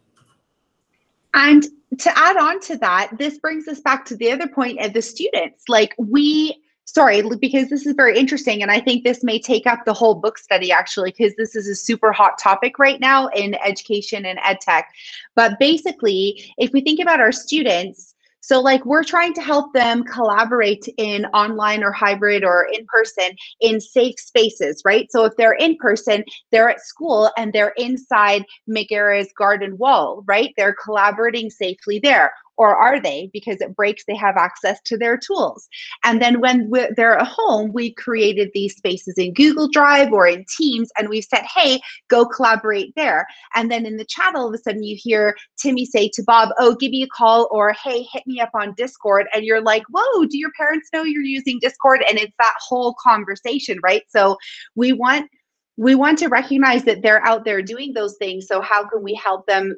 And 1.33 1.65
to 1.99 2.17
add 2.17 2.37
on 2.37 2.59
to 2.61 2.77
that, 2.77 3.11
this 3.17 3.37
brings 3.39 3.67
us 3.67 3.79
back 3.81 4.05
to 4.05 4.15
the 4.15 4.31
other 4.31 4.47
point 4.47 4.79
of 4.79 4.93
the 4.93 5.01
students. 5.01 5.63
Like 5.67 5.95
we 5.97 6.61
sorry 6.85 7.23
because 7.39 7.69
this 7.69 7.85
is 7.85 7.93
very 7.95 8.17
interesting 8.17 8.61
and 8.61 8.71
i 8.71 8.79
think 8.79 9.03
this 9.03 9.23
may 9.23 9.39
take 9.39 9.65
up 9.65 9.79
the 9.85 9.93
whole 9.93 10.15
book 10.15 10.37
study 10.37 10.71
actually 10.71 11.09
because 11.11 11.35
this 11.35 11.55
is 11.55 11.67
a 11.67 11.75
super 11.75 12.11
hot 12.11 12.37
topic 12.37 12.77
right 12.79 12.99
now 12.99 13.27
in 13.29 13.55
education 13.55 14.25
and 14.25 14.39
ed 14.43 14.61
tech 14.61 14.93
but 15.35 15.57
basically 15.59 16.53
if 16.57 16.71
we 16.73 16.81
think 16.81 16.99
about 16.99 17.19
our 17.19 17.31
students 17.31 18.14
so, 18.45 18.61
like, 18.61 18.85
we're 18.85 19.03
trying 19.03 19.33
to 19.33 19.41
help 19.41 19.73
them 19.73 20.03
collaborate 20.03 20.87
in 20.97 21.25
online 21.27 21.83
or 21.83 21.91
hybrid 21.91 22.43
or 22.43 22.67
in 22.71 22.85
person 22.85 23.35
in 23.59 23.81
safe 23.81 24.19
spaces, 24.19 24.83
right? 24.85 25.11
So, 25.11 25.25
if 25.25 25.35
they're 25.35 25.53
in 25.53 25.77
person, 25.77 26.23
they're 26.51 26.69
at 26.69 26.81
school 26.81 27.31
and 27.37 27.51
they're 27.51 27.73
inside 27.75 28.45
McGarra's 28.69 29.31
garden 29.35 29.79
wall, 29.79 30.23
right? 30.27 30.53
They're 30.57 30.75
collaborating 30.75 31.49
safely 31.49 31.99
there 31.99 32.33
or 32.57 32.75
are 32.75 32.99
they? 32.99 33.29
Because 33.33 33.61
it 33.61 33.75
breaks 33.75 34.03
they 34.05 34.15
have 34.15 34.37
access 34.37 34.79
to 34.85 34.97
their 34.97 35.17
tools. 35.17 35.67
And 36.03 36.21
then 36.21 36.39
when 36.39 36.71
they're 36.95 37.17
at 37.17 37.27
home 37.27 37.71
we 37.73 37.93
created 37.93 38.51
these 38.53 38.75
spaces 38.75 39.15
in 39.17 39.33
google 39.33 39.67
drive 39.67 40.11
or 40.11 40.27
in 40.27 40.45
teams 40.57 40.89
and 40.97 41.09
we 41.09 41.21
said 41.21 41.43
hey 41.53 41.79
go 42.09 42.25
collaborate 42.25 42.93
there. 42.95 43.27
And 43.53 43.71
then 43.71 43.85
in 43.85 43.97
the 43.97 44.05
chat 44.05 44.35
all 44.35 44.47
of 44.47 44.53
a 44.53 44.57
sudden 44.57 44.83
you 44.83 44.97
hear 44.99 45.35
timmy 45.57 45.85
say 45.85 46.09
to 46.13 46.23
bob 46.23 46.49
oh 46.59 46.75
give 46.75 46.91
me 46.91 47.03
a 47.03 47.07
call 47.07 47.47
or 47.51 47.73
hey 47.73 48.05
hit 48.11 48.25
me 48.27 48.39
up 48.39 48.51
on 48.53 48.73
discord 48.75 49.27
and 49.33 49.45
you're 49.45 49.61
like 49.61 49.83
whoa 49.89 50.25
do 50.25 50.37
your 50.37 50.51
parents 50.57 50.89
know 50.93 51.03
you're 51.03 51.21
using 51.21 51.59
discord? 51.59 52.03
And 52.07 52.17
it's 52.17 52.33
that 52.39 52.55
whole 52.59 52.95
conversation 53.01 53.79
right? 53.83 54.03
So 54.09 54.37
we 54.75 54.93
want 54.93 55.29
we 55.77 55.95
want 55.95 56.19
to 56.19 56.27
recognize 56.27 56.83
that 56.85 57.01
they're 57.01 57.25
out 57.25 57.43
there 57.43 57.61
doing 57.61 57.93
those 57.93 58.15
things 58.17 58.47
so 58.47 58.61
how 58.61 58.87
can 58.87 59.03
we 59.03 59.13
help 59.13 59.45
them 59.45 59.75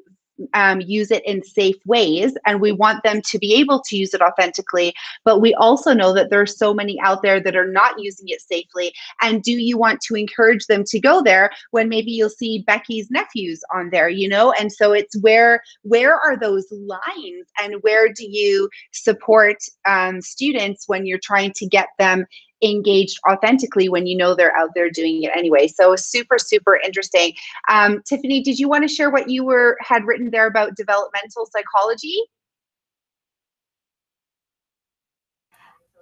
um, 0.54 0.82
use 0.82 1.12
it 1.12 1.26
in 1.26 1.44
safe 1.44 1.78
ways 1.86 2.38
and 2.46 2.62
we 2.62 2.72
want 2.72 3.04
them 3.04 3.22
to 3.22 3.40
be 3.40 3.54
able 3.56 3.82
to 3.88 3.98
use 3.98 4.14
it 4.14 4.22
authentically. 4.22 4.94
But 5.24 5.42
we 5.42 5.54
also 5.56 5.94
know 5.94 6.14
that 6.14 6.30
there's 6.30 6.58
so 6.58 6.74
many 6.74 7.00
out 7.02 7.22
there 7.22 7.40
that 7.40 7.56
are 7.56 7.72
not 7.72 8.00
using 8.00 8.28
it 8.30 8.42
safely. 8.42 8.94
And 9.22 9.44
do 9.44 9.52
you 9.52 9.78
want 9.78 10.02
to 10.02 10.16
encourage 10.16 10.66
them 10.68 10.84
to 10.88 11.00
go 11.00 11.22
there 11.22 11.50
when 11.72 11.90
maybe 11.90 12.12
you'll 12.12 12.30
see 12.30 12.64
becky's 12.66 13.10
nephews 13.12 13.62
on 13.74 13.90
there 13.92 14.10
you 14.10 14.28
know? 14.28 14.54
And 14.60 14.72
so 14.72 14.94
it's 14.94 15.20
where 15.22 15.62
where 15.84 16.16
are 16.16 16.38
those 16.38 16.66
lines 16.72 17.48
and 17.62 17.76
where 17.82 18.12
do 18.12 18.26
you 18.28 18.70
support 18.92 19.58
um, 19.86 20.22
students 20.22 20.88
when 20.88 21.06
you're 21.06 21.20
trying 21.22 21.54
to 21.56 21.68
get 21.68 21.88
them 21.98 22.26
engaged 22.62 23.20
authentically 23.30 23.90
when 23.90 24.08
you 24.08 24.18
know 24.18 24.36
they're 24.36 24.56
out 24.56 24.72
there 24.76 24.90
doing 24.90 25.24
it 25.24 25.32
anyway. 25.36 25.68
So 25.68 25.96
super, 25.96 26.38
super 26.40 26.80
interesting. 26.84 27.34
Um, 27.70 28.02
Tiffany, 28.08 28.42
did 28.42 28.60
you 28.60 28.68
want 28.68 28.88
to 28.88 28.94
share 28.94 29.10
what 29.10 29.30
you 29.30 29.44
were 29.44 29.78
had 29.82 30.06
written 30.06 30.32
there 30.32 30.48
about 30.48 30.76
developmental 30.76 31.48
psychology? 31.52 32.16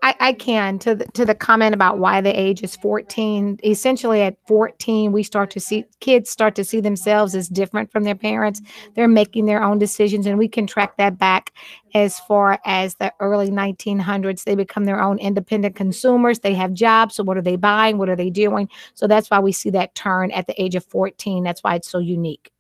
I, 0.06 0.16
I 0.20 0.34
can 0.34 0.78
to 0.80 0.94
the, 0.94 1.06
to 1.14 1.26
the 1.26 1.34
comment 1.34 1.74
about 1.74 1.98
why 1.98 2.22
the 2.22 2.40
age 2.40 2.62
is 2.62 2.76
14. 2.76 3.60
Essentially, 3.64 4.22
at 4.22 4.38
14, 4.48 5.12
we 5.12 5.24
start 5.24 5.50
to 5.50 5.60
see 5.60 5.84
kids 6.00 6.30
start 6.30 6.54
to 6.56 6.64
see 6.64 6.80
themselves 6.80 7.34
as 7.34 7.50
different 7.50 7.92
from 7.92 8.04
their 8.04 8.14
parents. 8.14 8.62
They're 8.94 9.08
making 9.08 9.48
their 9.48 9.64
own 9.64 9.80
decisions, 9.80 10.28
and 10.28 10.38
we 10.38 10.48
can 10.48 10.68
track 10.68 10.98
that 10.98 11.18
back 11.18 11.54
as 11.96 12.20
far 12.20 12.60
as 12.66 12.94
the 12.96 13.12
early 13.20 13.50
1900s. 13.50 14.44
They 14.44 14.54
become 14.54 14.86
their 14.86 15.02
own 15.02 15.18
independent 15.18 15.76
consumers. 15.76 16.38
They 16.38 16.54
have 16.54 16.74
jobs. 16.74 17.16
So, 17.16 17.24
what 17.24 17.38
are 17.38 17.42
they 17.42 17.56
buying? 17.56 17.98
What 17.98 18.08
are 18.08 18.16
they 18.16 18.30
doing? 18.30 18.70
So, 18.94 19.08
that's 19.08 19.32
why 19.32 19.40
we 19.40 19.54
see 19.54 19.72
that 19.72 19.96
turn 19.96 20.30
at 20.30 20.46
the 20.46 20.62
age 20.62 20.76
of 20.76 20.86
14. 20.86 21.44
That's 21.44 21.64
why 21.64 21.74
it's 21.74 21.90
so 21.90 21.98
unique. 21.98 22.52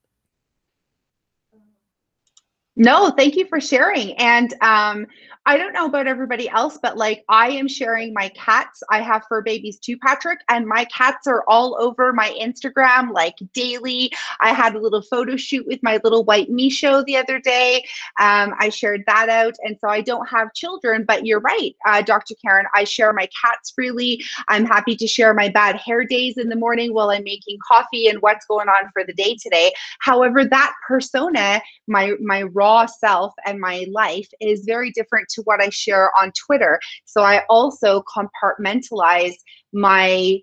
No, 2.75 3.11
thank 3.11 3.35
you 3.35 3.45
for 3.45 3.61
sharing. 3.61 4.13
And 4.13 4.53
um, 4.61 5.07
I 5.47 5.57
don't 5.57 5.73
know 5.73 5.85
about 5.85 6.07
everybody 6.07 6.49
else, 6.49 6.79
but 6.81 6.97
like 6.97 7.23
I 7.29 7.49
am 7.49 7.67
sharing 7.67 8.13
my 8.13 8.29
cats. 8.29 8.81
I 8.89 8.99
have 9.01 9.25
fur 9.29 9.43
babies 9.43 9.77
too, 9.77 9.95
Patrick, 9.97 10.39
and 10.49 10.65
my 10.65 10.85
cats 10.85 11.27
are 11.27 11.43
all 11.47 11.77
over 11.79 12.11
my 12.13 12.35
Instagram 12.41 13.11
like 13.11 13.35
daily. 13.53 14.11
I 14.41 14.53
had 14.53 14.73
a 14.75 14.79
little 14.79 15.03
photo 15.03 15.35
shoot 15.35 15.67
with 15.67 15.79
my 15.83 15.99
little 16.03 16.23
white 16.23 16.49
Micho 16.49 17.05
the 17.05 17.17
other 17.17 17.39
day. 17.39 17.85
Um, 18.19 18.55
I 18.59 18.69
shared 18.69 19.03
that 19.05 19.29
out. 19.29 19.53
And 19.63 19.77
so 19.79 19.87
I 19.87 20.01
don't 20.01 20.27
have 20.27 20.51
children, 20.55 21.05
but 21.07 21.27
you're 21.27 21.41
right, 21.41 21.75
uh, 21.85 22.01
Dr. 22.01 22.33
Karen. 22.43 22.65
I 22.73 22.83
share 22.83 23.13
my 23.13 23.29
cats 23.39 23.69
freely. 23.69 24.23
I'm 24.47 24.65
happy 24.65 24.95
to 24.95 25.07
share 25.07 25.35
my 25.35 25.49
bad 25.49 25.75
hair 25.75 26.05
days 26.05 26.37
in 26.39 26.49
the 26.49 26.55
morning 26.55 26.91
while 26.91 27.11
I'm 27.11 27.23
making 27.23 27.59
coffee 27.67 28.07
and 28.07 28.19
what's 28.21 28.47
going 28.47 28.67
on 28.67 28.89
for 28.93 29.03
the 29.03 29.13
day 29.13 29.37
today. 29.39 29.71
However, 29.99 30.43
that 30.43 30.73
persona, 30.87 31.61
my 31.87 32.13
my 32.19 32.43
raw 32.43 32.87
self 32.87 33.33
and 33.45 33.59
my 33.59 33.85
life 33.91 34.27
is 34.41 34.65
very 34.65 34.89
different 34.89 35.29
to 35.35 35.41
what 35.43 35.61
I 35.61 35.69
share 35.69 36.11
on 36.19 36.31
Twitter. 36.45 36.79
So 37.05 37.21
I 37.21 37.43
also 37.49 38.03
compartmentalize 38.03 39.35
my 39.73 40.39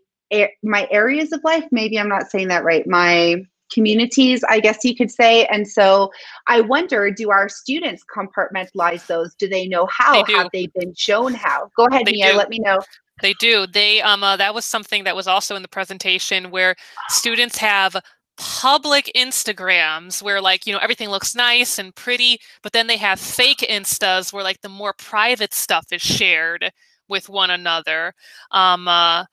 my 0.62 0.88
areas 0.90 1.32
of 1.32 1.40
life. 1.44 1.64
Maybe 1.70 1.98
I'm 1.98 2.08
not 2.08 2.30
saying 2.30 2.48
that 2.48 2.64
right. 2.64 2.86
My 2.86 3.44
communities, 3.72 4.42
I 4.48 4.60
guess 4.60 4.84
you 4.84 4.94
could 4.94 5.10
say. 5.10 5.46
And 5.46 5.66
so 5.66 6.10
I 6.46 6.60
wonder, 6.60 7.10
do 7.10 7.30
our 7.30 7.48
students 7.48 8.04
compartmentalize 8.14 9.06
those? 9.06 9.34
Do 9.34 9.48
they 9.48 9.66
know 9.66 9.86
how? 9.86 10.24
They 10.24 10.32
Have 10.34 10.48
they 10.52 10.66
been 10.74 10.94
shown 10.94 11.34
how? 11.34 11.70
Go 11.76 11.86
ahead, 11.86 12.06
They 12.06 12.12
Mia. 12.12 12.32
do. 12.32 12.36
Let 12.36 12.48
me 12.48 12.58
know. 12.58 12.80
They 13.20 13.34
do. 13.34 13.66
They 13.66 14.00
um 14.02 14.22
uh, 14.22 14.36
that 14.36 14.54
was 14.54 14.64
something 14.64 15.04
that 15.04 15.14
was 15.14 15.26
also 15.26 15.54
in 15.54 15.62
the 15.62 15.68
presentation 15.68 16.50
where 16.50 16.74
students 17.08 17.58
have 17.58 17.96
public 18.36 19.10
Instagrams 19.16 20.22
where 20.22 20.40
like 20.40 20.66
you 20.66 20.72
know 20.72 20.78
everything 20.78 21.08
looks 21.10 21.34
nice 21.34 21.78
and 21.78 21.94
pretty, 21.94 22.38
but 22.62 22.72
then 22.72 22.86
they 22.86 22.96
have 22.96 23.20
fake 23.20 23.64
Instas 23.68 24.32
where 24.32 24.44
like 24.44 24.60
the 24.62 24.68
more 24.68 24.94
private 24.98 25.54
stuff 25.54 25.86
is 25.92 26.02
shared 26.02 26.72
with 27.08 27.28
one 27.28 27.50
another. 27.50 28.14
Um, 28.50 28.88
uh, 28.88 29.24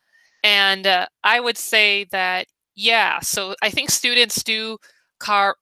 and 0.44 0.86
uh, 0.88 1.08
I 1.24 1.40
would 1.40 1.58
say 1.58 2.06
that 2.12 2.48
yeah. 2.76 3.20
So 3.22 3.56
I 3.62 3.70
think 3.70 3.90
students 3.92 4.44
do 4.44 4.78
car 5.20 5.56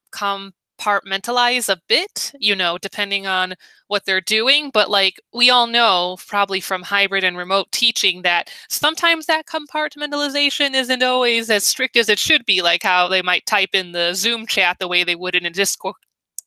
compartmentalize 0.78 1.68
a 1.68 1.80
bit, 1.88 2.32
you 2.38 2.54
know, 2.54 2.78
depending 2.78 3.26
on 3.26 3.54
what 3.88 4.04
they're 4.04 4.20
doing. 4.20 4.70
But 4.72 4.90
like 4.90 5.20
we 5.32 5.50
all 5.50 5.66
know, 5.66 6.16
probably 6.26 6.60
from 6.60 6.82
hybrid 6.82 7.24
and 7.24 7.36
remote 7.36 7.70
teaching, 7.72 8.22
that 8.22 8.50
sometimes 8.68 9.26
that 9.26 9.46
compartmentalization 9.46 10.74
isn't 10.74 11.02
always 11.02 11.50
as 11.50 11.64
strict 11.64 11.96
as 11.96 12.08
it 12.08 12.18
should 12.18 12.44
be, 12.44 12.62
like 12.62 12.82
how 12.82 13.08
they 13.08 13.22
might 13.22 13.46
type 13.46 13.70
in 13.72 13.92
the 13.92 14.14
Zoom 14.14 14.46
chat 14.46 14.78
the 14.78 14.88
way 14.88 15.04
they 15.04 15.16
would 15.16 15.34
in 15.34 15.46
a 15.46 15.50
Discord 15.50 15.96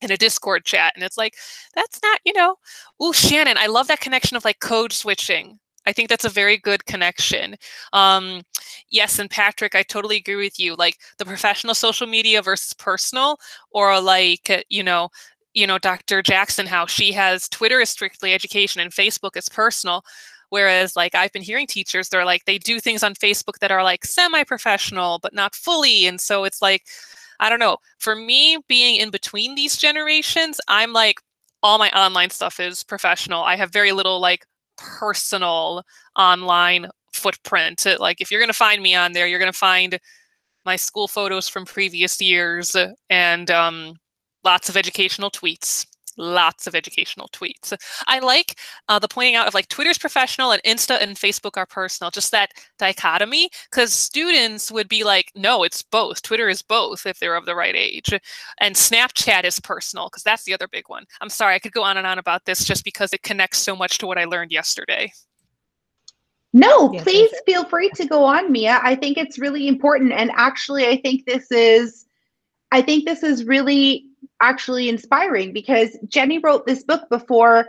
in 0.02 0.12
a 0.12 0.18
Discord 0.18 0.66
chat. 0.66 0.94
And 0.96 1.04
it's 1.04 1.18
like, 1.18 1.36
that's 1.76 2.02
not, 2.02 2.20
you 2.26 2.34
know, 2.34 2.56
oh, 3.00 3.12
Shannon, 3.12 3.58
I 3.58 3.68
love 3.68 3.88
that 3.88 4.00
connection 4.00 4.36
of 4.36 4.44
like 4.44 4.60
code 4.60 4.92
switching. 4.92 5.60
I 5.86 5.94
think 5.94 6.10
that's 6.10 6.26
a 6.26 6.30
very 6.30 6.58
good 6.58 6.86
connection. 6.86 7.56
Um, 7.94 8.44
yes, 8.90 9.20
and 9.20 9.30
Patrick, 9.30 9.76
I 9.76 9.84
totally 9.84 10.18
agree 10.18 10.36
with 10.36 10.60
you. 10.60 10.76
Like 10.76 10.98
the 11.18 11.26
professional 11.26 11.74
social 11.74 12.08
media 12.08 12.42
versus 12.42 12.74
personal, 12.74 13.40
or 13.72 14.00
like 14.00 14.66
you 14.70 14.84
know, 14.84 15.10
you 15.54 15.68
know, 15.68 15.78
Dr. 15.78 16.22
Jackson, 16.22 16.68
how 16.68 16.86
she 16.86 17.12
has 17.14 17.50
Twitter 17.50 17.80
is 17.82 17.90
strictly 17.90 18.34
education 18.34 18.82
and 18.82 18.92
Facebook 18.92 19.36
is 19.36 19.50
personal. 19.50 20.04
Whereas, 20.50 20.96
like 20.96 21.16
I've 21.16 21.32
been 21.32 21.42
hearing 21.42 21.68
teachers, 21.68 22.10
they're 22.10 22.26
like 22.26 22.46
they 22.46 22.58
do 22.58 22.80
things 22.80 23.04
on 23.04 23.14
Facebook 23.16 23.60
that 23.62 23.72
are 23.72 23.84
like 23.84 24.06
semi-professional 24.06 25.20
but 25.20 25.34
not 25.34 25.56
fully, 25.56 26.06
and 26.08 26.20
so 26.22 26.44
it's 26.44 26.62
like, 26.62 26.84
I 27.40 27.50
don't 27.50 27.60
know. 27.60 27.78
For 28.00 28.16
me, 28.16 28.60
being 28.68 28.98
in 28.98 29.10
between 29.12 29.56
these 29.56 29.78
generations, 29.78 30.60
I'm 30.68 30.94
like 30.94 31.22
all 31.64 31.78
my 31.78 31.92
online 31.92 32.30
stuff 32.30 32.60
is 32.60 32.84
professional. 32.84 33.44
I 33.44 33.56
have 33.56 33.72
very 33.72 33.92
little 33.92 34.20
like 34.20 34.46
personal 34.78 35.84
online 36.18 36.88
footprint. 37.14 37.86
Like 38.00 38.22
if 38.22 38.32
you're 38.32 38.40
going 38.40 38.50
to 38.50 38.54
find 38.54 38.82
me 38.82 38.96
on 38.96 39.12
there, 39.14 39.28
you're 39.28 39.40
going 39.40 39.52
to 39.52 39.58
find 39.58 40.00
my 40.66 40.76
school 40.76 41.08
photos 41.08 41.48
from 41.48 41.66
previous 41.66 42.22
years 42.22 42.76
and 43.10 43.52
um, 43.52 43.94
lots 44.44 44.70
of 44.70 44.78
educational 44.78 45.32
tweets 45.32 45.86
lots 46.18 46.68
of 46.68 46.76
educational 46.76 47.30
tweets. 47.30 47.74
I 48.08 48.20
like 48.20 48.60
uh, 48.88 49.00
the 49.00 49.08
pointing 49.08 49.36
out 49.36 49.48
of 49.48 49.54
like 49.54 49.68
Twitter's 49.68 49.98
professional 49.98 50.52
and 50.52 50.62
Insta 50.64 51.02
and 51.02 51.16
Facebook 51.16 51.58
are 51.58 51.66
personal, 51.66 52.12
just 52.12 52.32
that 52.32 52.52
dichotomy, 52.78 53.50
because 53.70 53.94
students 53.94 54.72
would 54.72 54.90
be 54.90 55.04
like, 55.04 55.32
no, 55.36 55.64
it's 55.64 55.82
both. 55.82 56.22
Twitter 56.22 56.50
is 56.50 56.62
both 56.62 57.06
if 57.06 57.20
they're 57.20 57.36
of 57.36 57.46
the 57.46 57.56
right 57.56 57.76
age. 57.76 58.14
And 58.60 58.76
Snapchat 58.76 59.44
is 59.44 59.60
personal, 59.60 60.08
because 60.08 60.24
that's 60.24 60.44
the 60.44 60.54
other 60.54 60.68
big 60.68 60.88
one. 60.88 61.06
I'm 61.22 61.30
sorry, 61.30 61.56
I 61.56 61.60
could 61.60 61.74
go 61.74 61.84
on 61.84 61.98
and 61.98 62.08
on 62.08 62.20
about 62.20 62.46
this 62.46 62.64
just 62.64 62.84
because 62.84 63.14
it 63.14 63.24
connects 63.24 63.60
so 63.60 63.76
much 63.76 63.98
to 64.00 64.08
what 64.08 64.18
I 64.18 64.26
learned 64.26 64.52
yesterday. 64.52 65.12
No, 66.54 66.90
please 66.90 67.32
feel 67.46 67.64
free 67.64 67.90
to 67.96 68.06
go 68.06 68.26
on, 68.26 68.52
Mia. 68.52 68.82
I 68.84 68.96
think 68.96 69.18
it's 69.18 69.40
really 69.40 69.70
important. 69.70 70.12
And 70.12 70.32
actually, 70.36 70.86
I 70.86 70.98
think 70.98 71.26
this 71.26 71.50
is, 71.50 72.06
I 72.74 72.82
think 72.82 73.06
this 73.06 73.24
is 73.24 73.46
really 73.46 74.08
actually 74.42 74.90
inspiring 74.90 75.54
because 75.54 75.98
Jenny 76.08 76.40
wrote 76.40 76.66
this 76.66 76.84
book 76.84 77.10
before, 77.10 77.68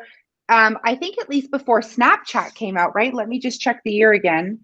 um, 0.48 0.78
I 0.84 0.94
think 0.96 1.18
at 1.18 1.28
least 1.28 1.50
before 1.50 1.80
Snapchat 1.80 2.54
came 2.54 2.76
out, 2.76 2.94
right? 2.94 3.14
Let 3.14 3.28
me 3.28 3.38
just 3.38 3.60
check 3.60 3.80
the 3.84 3.92
year 3.92 4.12
again. 4.12 4.58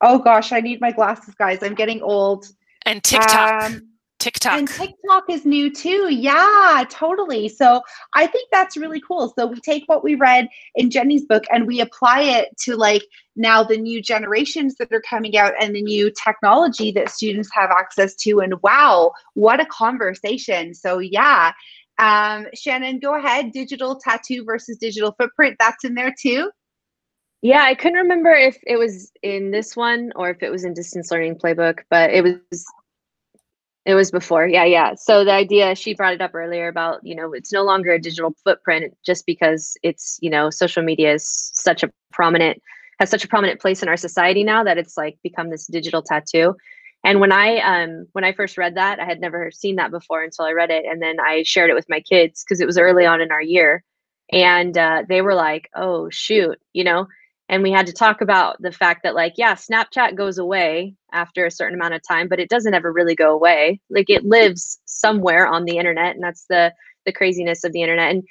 Oh 0.00 0.18
gosh, 0.18 0.52
I 0.52 0.60
need 0.60 0.80
my 0.80 0.92
glasses, 0.92 1.34
guys. 1.34 1.62
I'm 1.62 1.74
getting 1.74 2.02
old. 2.02 2.46
And 2.84 3.02
TikTok. 3.02 3.64
Um, 3.64 3.88
TikTok. 4.18 4.58
And 4.58 4.68
TikTok 4.68 5.24
is 5.30 5.44
new 5.44 5.72
too. 5.72 6.12
Yeah, 6.12 6.84
totally. 6.90 7.48
So 7.48 7.82
I 8.14 8.26
think 8.26 8.48
that's 8.50 8.76
really 8.76 9.00
cool. 9.00 9.32
So 9.38 9.46
we 9.46 9.60
take 9.60 9.84
what 9.86 10.02
we 10.02 10.16
read 10.16 10.48
in 10.74 10.90
Jenny's 10.90 11.24
book 11.24 11.44
and 11.52 11.66
we 11.66 11.80
apply 11.80 12.22
it 12.22 12.48
to 12.64 12.76
like 12.76 13.02
now 13.36 13.62
the 13.62 13.76
new 13.76 14.02
generations 14.02 14.74
that 14.76 14.92
are 14.92 15.02
coming 15.08 15.36
out 15.36 15.52
and 15.60 15.74
the 15.74 15.82
new 15.82 16.10
technology 16.24 16.90
that 16.92 17.10
students 17.10 17.48
have 17.52 17.70
access 17.70 18.16
to. 18.16 18.40
And 18.40 18.60
wow, 18.62 19.12
what 19.34 19.60
a 19.60 19.66
conversation. 19.66 20.74
So 20.74 20.98
yeah. 20.98 21.52
Um, 22.00 22.46
Shannon, 22.54 23.00
go 23.00 23.16
ahead. 23.16 23.52
Digital 23.52 23.98
tattoo 23.98 24.44
versus 24.44 24.78
digital 24.78 25.14
footprint. 25.18 25.56
That's 25.58 25.84
in 25.84 25.94
there 25.94 26.14
too. 26.20 26.50
Yeah, 27.40 27.62
I 27.62 27.74
couldn't 27.74 27.98
remember 27.98 28.30
if 28.30 28.58
it 28.66 28.76
was 28.76 29.12
in 29.22 29.52
this 29.52 29.76
one 29.76 30.10
or 30.16 30.30
if 30.30 30.42
it 30.42 30.50
was 30.50 30.64
in 30.64 30.74
distance 30.74 31.12
learning 31.12 31.36
playbook, 31.36 31.80
but 31.88 32.10
it 32.10 32.24
was 32.24 32.64
it 33.88 33.94
was 33.94 34.12
before. 34.12 34.46
Yeah, 34.46 34.66
yeah. 34.66 34.94
So 34.96 35.24
the 35.24 35.32
idea 35.32 35.74
she 35.74 35.94
brought 35.94 36.14
it 36.14 36.20
up 36.20 36.34
earlier 36.34 36.68
about, 36.68 37.00
you 37.04 37.16
know, 37.16 37.32
it's 37.32 37.52
no 37.54 37.64
longer 37.64 37.92
a 37.94 38.00
digital 38.00 38.34
footprint 38.44 38.94
just 39.04 39.26
because 39.26 39.78
it's, 39.82 40.18
you 40.22 40.30
know, 40.30 40.50
social 40.50 40.82
media 40.82 41.14
is 41.14 41.50
such 41.54 41.82
a 41.82 41.90
prominent 42.12 42.62
has 43.00 43.10
such 43.10 43.24
a 43.24 43.28
prominent 43.28 43.60
place 43.60 43.82
in 43.82 43.88
our 43.88 43.96
society 43.96 44.44
now 44.44 44.64
that 44.64 44.78
it's 44.78 44.96
like 44.96 45.18
become 45.22 45.50
this 45.50 45.66
digital 45.68 46.02
tattoo. 46.02 46.54
And 47.04 47.20
when 47.20 47.32
I 47.32 47.58
um 47.60 48.06
when 48.12 48.24
I 48.24 48.32
first 48.34 48.58
read 48.58 48.76
that, 48.76 49.00
I 49.00 49.06
had 49.06 49.20
never 49.20 49.50
seen 49.52 49.76
that 49.76 49.90
before 49.90 50.22
until 50.22 50.44
I 50.46 50.52
read 50.52 50.70
it 50.70 50.84
and 50.86 51.02
then 51.02 51.16
I 51.20 51.42
shared 51.44 51.70
it 51.70 51.74
with 51.74 51.86
my 51.88 52.00
kids 52.00 52.44
because 52.44 52.60
it 52.60 52.66
was 52.66 52.78
early 52.78 53.06
on 53.06 53.22
in 53.22 53.32
our 53.32 53.42
year 53.42 53.84
and 54.32 54.76
uh, 54.78 55.04
they 55.08 55.22
were 55.22 55.34
like, 55.34 55.70
"Oh 55.74 56.10
shoot," 56.10 56.58
you 56.74 56.84
know, 56.84 57.06
and 57.48 57.62
we 57.62 57.72
had 57.72 57.86
to 57.86 57.92
talk 57.92 58.20
about 58.20 58.60
the 58.60 58.72
fact 58.72 59.02
that 59.02 59.14
like 59.14 59.34
yeah 59.36 59.54
snapchat 59.54 60.16
goes 60.16 60.38
away 60.38 60.94
after 61.12 61.46
a 61.46 61.50
certain 61.50 61.78
amount 61.78 61.94
of 61.94 62.02
time 62.06 62.28
but 62.28 62.40
it 62.40 62.48
doesn't 62.48 62.74
ever 62.74 62.92
really 62.92 63.14
go 63.14 63.32
away. 63.34 63.80
Like 63.90 64.10
it 64.10 64.24
lives 64.24 64.80
somewhere 64.84 65.46
on 65.46 65.64
the 65.64 65.78
internet 65.78 66.14
and 66.14 66.22
that's 66.22 66.46
the 66.48 66.72
the 67.06 67.12
craziness 67.12 67.64
of 67.64 67.72
the 67.72 67.82
internet. 67.82 68.10
And 68.10 68.22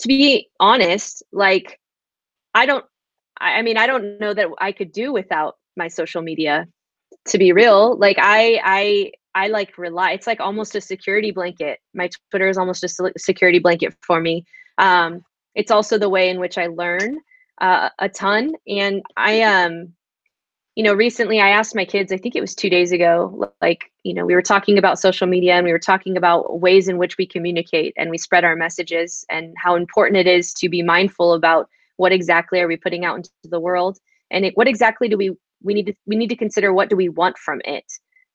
to 0.00 0.08
be 0.08 0.48
honest 0.60 1.22
like 1.32 1.78
i 2.54 2.66
don't 2.66 2.84
i 3.40 3.62
mean 3.62 3.78
i 3.78 3.86
don't 3.86 4.20
know 4.20 4.34
that 4.34 4.48
i 4.58 4.72
could 4.72 4.92
do 4.92 5.12
without 5.12 5.56
my 5.76 5.88
social 5.88 6.22
media 6.22 6.66
to 7.26 7.38
be 7.38 7.52
real. 7.52 7.96
Like 7.98 8.16
i 8.20 8.60
i 8.64 9.12
i 9.34 9.48
like 9.48 9.76
rely 9.78 10.12
it's 10.12 10.26
like 10.26 10.40
almost 10.40 10.74
a 10.74 10.80
security 10.80 11.30
blanket. 11.30 11.78
My 11.94 12.08
twitter 12.30 12.48
is 12.48 12.58
almost 12.58 12.84
a 12.84 13.12
security 13.18 13.58
blanket 13.58 13.94
for 14.02 14.20
me. 14.20 14.44
Um 14.78 15.22
it's 15.54 15.70
also 15.70 15.96
the 15.98 16.10
way 16.10 16.28
in 16.28 16.38
which 16.38 16.58
i 16.58 16.66
learn 16.66 17.18
uh, 17.60 17.90
a 17.98 18.08
ton. 18.08 18.54
And 18.68 19.02
I, 19.16 19.42
um, 19.42 19.92
you 20.74 20.84
know, 20.84 20.92
recently 20.94 21.40
I 21.40 21.48
asked 21.48 21.74
my 21.74 21.84
kids, 21.84 22.12
I 22.12 22.18
think 22.18 22.36
it 22.36 22.40
was 22.40 22.54
two 22.54 22.68
days 22.68 22.92
ago, 22.92 23.50
like, 23.62 23.90
you 24.02 24.12
know, 24.12 24.26
we 24.26 24.34
were 24.34 24.42
talking 24.42 24.76
about 24.76 24.98
social 24.98 25.26
media 25.26 25.54
and 25.54 25.64
we 25.64 25.72
were 25.72 25.78
talking 25.78 26.16
about 26.16 26.60
ways 26.60 26.86
in 26.88 26.98
which 26.98 27.16
we 27.16 27.26
communicate 27.26 27.94
and 27.96 28.10
we 28.10 28.18
spread 28.18 28.44
our 28.44 28.56
messages 28.56 29.24
and 29.30 29.54
how 29.56 29.74
important 29.74 30.18
it 30.18 30.26
is 30.26 30.52
to 30.54 30.68
be 30.68 30.82
mindful 30.82 31.32
about 31.32 31.68
what 31.96 32.12
exactly 32.12 32.60
are 32.60 32.68
we 32.68 32.76
putting 32.76 33.04
out 33.04 33.16
into 33.16 33.30
the 33.44 33.60
world 33.60 33.98
and 34.30 34.44
it, 34.44 34.56
what 34.56 34.68
exactly 34.68 35.08
do 35.08 35.16
we 35.16 35.34
we 35.62 35.74
need 35.74 35.86
to 35.86 35.94
we 36.06 36.16
need 36.16 36.28
to 36.28 36.36
consider 36.36 36.72
what 36.72 36.90
do 36.90 36.96
we 36.96 37.08
want 37.08 37.38
from 37.38 37.60
it 37.64 37.84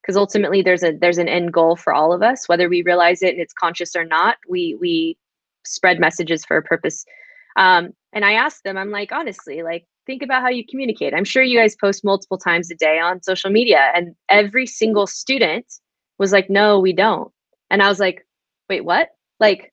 because 0.01 0.17
ultimately 0.17 0.61
there's 0.61 0.83
a 0.83 0.93
there's 0.99 1.17
an 1.17 1.27
end 1.27 1.53
goal 1.53 1.75
for 1.75 1.93
all 1.93 2.11
of 2.11 2.21
us 2.21 2.47
whether 2.47 2.67
we 2.67 2.81
realize 2.81 3.21
it 3.21 3.33
and 3.33 3.41
it's 3.41 3.53
conscious 3.53 3.95
or 3.95 4.03
not 4.03 4.37
we 4.49 4.75
we 4.79 5.17
spread 5.63 5.99
messages 5.99 6.43
for 6.43 6.57
a 6.57 6.63
purpose 6.63 7.05
um, 7.55 7.89
and 8.13 8.25
I 8.25 8.33
asked 8.33 8.63
them, 8.63 8.77
I'm 8.77 8.91
like, 8.91 9.11
honestly, 9.11 9.63
like, 9.63 9.85
think 10.05 10.21
about 10.21 10.41
how 10.41 10.49
you 10.49 10.65
communicate. 10.65 11.13
I'm 11.13 11.23
sure 11.23 11.43
you 11.43 11.59
guys 11.59 11.75
post 11.75 12.03
multiple 12.03 12.37
times 12.37 12.71
a 12.71 12.75
day 12.75 12.99
on 12.99 13.23
social 13.23 13.49
media. 13.49 13.91
And 13.95 14.15
every 14.29 14.65
single 14.65 15.07
student 15.07 15.65
was 16.17 16.31
like, 16.31 16.49
no, 16.49 16.79
we 16.79 16.93
don't. 16.93 17.31
And 17.69 17.81
I 17.81 17.87
was 17.87 17.99
like, 17.99 18.25
wait, 18.69 18.83
what? 18.83 19.09
Like, 19.39 19.71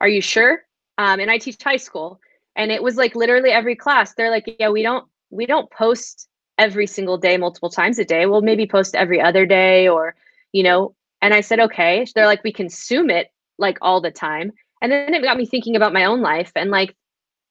are 0.00 0.08
you 0.08 0.20
sure? 0.20 0.60
Um, 0.98 1.20
and 1.20 1.30
I 1.30 1.38
teach 1.38 1.62
high 1.62 1.76
school. 1.76 2.20
And 2.56 2.70
it 2.70 2.82
was 2.82 2.96
like 2.96 3.14
literally 3.14 3.50
every 3.50 3.76
class, 3.76 4.14
they're 4.14 4.30
like, 4.30 4.56
yeah, 4.58 4.68
we 4.68 4.82
don't, 4.82 5.06
we 5.30 5.46
don't 5.46 5.70
post 5.70 6.28
every 6.58 6.86
single 6.86 7.16
day, 7.16 7.36
multiple 7.36 7.70
times 7.70 7.98
a 7.98 8.04
day. 8.04 8.26
We'll 8.26 8.42
maybe 8.42 8.66
post 8.66 8.94
every 8.94 9.20
other 9.20 9.46
day 9.46 9.88
or, 9.88 10.14
you 10.52 10.62
know, 10.62 10.94
and 11.22 11.32
I 11.32 11.40
said, 11.40 11.60
okay. 11.60 12.06
They're 12.14 12.26
like, 12.26 12.44
we 12.44 12.52
consume 12.52 13.10
it 13.10 13.28
like 13.58 13.78
all 13.82 14.00
the 14.00 14.10
time. 14.10 14.52
And 14.82 14.90
then 14.90 15.14
it 15.14 15.22
got 15.22 15.36
me 15.36 15.46
thinking 15.46 15.76
about 15.76 15.92
my 15.92 16.04
own 16.04 16.20
life 16.20 16.52
and 16.56 16.70
like 16.70 16.94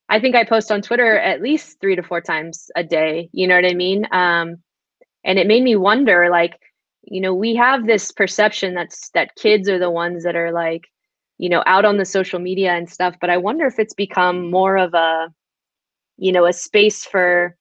I 0.09 0.19
think 0.19 0.35
I 0.35 0.43
post 0.43 0.71
on 0.71 0.81
Twitter 0.81 1.17
at 1.19 1.41
least 1.41 1.79
three 1.79 1.95
to 1.95 2.01
four 2.01 2.19
times 2.19 2.71
a 2.75 2.83
day. 2.83 3.29
You 3.31 3.47
know 3.47 3.55
what 3.55 3.65
I 3.65 3.75
mean? 3.75 4.07
Um, 4.11 4.57
and 5.23 5.37
it 5.37 5.45
made 5.47 5.63
me 5.63 5.75
wonder, 5.75 6.29
like, 6.31 6.59
you 7.03 7.21
know, 7.21 7.33
we 7.33 7.55
have 7.55 7.85
this 7.85 8.11
perception 8.11 8.73
that's 8.73 9.09
that 9.11 9.35
kids 9.35 9.69
are 9.69 9.77
the 9.77 9.91
ones 9.91 10.23
that 10.23 10.35
are 10.35 10.51
like, 10.51 10.87
you 11.37 11.47
know, 11.47 11.63
out 11.67 11.85
on 11.85 11.97
the 11.97 12.05
social 12.05 12.39
media 12.39 12.73
and 12.73 12.89
stuff. 12.89 13.15
But 13.21 13.29
I 13.29 13.37
wonder 13.37 13.67
if 13.67 13.77
it's 13.77 13.93
become 13.93 14.49
more 14.49 14.77
of 14.77 14.95
a, 14.95 15.29
you 16.17 16.31
know, 16.31 16.47
a 16.47 16.53
space 16.53 17.05
for 17.05 17.55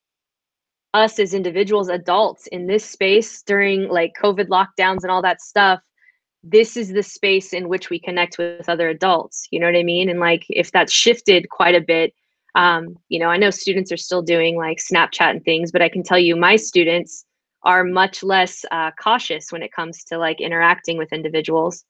us 0.94 1.18
as 1.18 1.34
individuals, 1.34 1.88
adults 1.88 2.46
in 2.46 2.66
this 2.66 2.84
space 2.84 3.42
during 3.42 3.88
like 3.88 4.14
COVID 4.20 4.48
lockdowns 4.48 5.02
and 5.02 5.10
all 5.10 5.22
that 5.22 5.42
stuff 5.42 5.80
this 6.42 6.76
is 6.76 6.92
the 6.92 7.02
space 7.02 7.52
in 7.52 7.68
which 7.68 7.90
we 7.90 7.98
connect 7.98 8.38
with 8.38 8.68
other 8.68 8.88
adults 8.88 9.48
you 9.50 9.58
know 9.58 9.66
what 9.66 9.76
i 9.76 9.82
mean? 9.82 10.08
And 10.08 10.20
like 10.20 10.46
if 10.48 10.70
that's 10.72 10.92
shifted 10.92 11.50
quite 11.50 11.74
a 11.74 11.80
bit 11.80 12.14
um, 12.54 12.96
you 13.08 13.18
know 13.18 13.28
i 13.28 13.36
know 13.36 13.50
students 13.50 13.92
are 13.92 13.96
still 13.96 14.22
doing 14.22 14.56
like 14.56 14.78
snapchat 14.78 15.30
and 15.30 15.44
things 15.44 15.70
but 15.70 15.82
i 15.82 15.88
can 15.88 16.02
tell 16.02 16.18
you 16.18 16.36
my 16.36 16.56
students 16.56 17.24
are 17.62 17.84
much 17.84 18.22
less 18.22 18.64
uh, 18.70 18.90
cautious 19.02 19.50
when 19.52 19.62
it 19.62 19.72
comes 19.72 20.04
to 20.04 20.18
like 20.18 20.40
interacting 20.40 20.96
with 20.96 21.12
individuals 21.12 21.84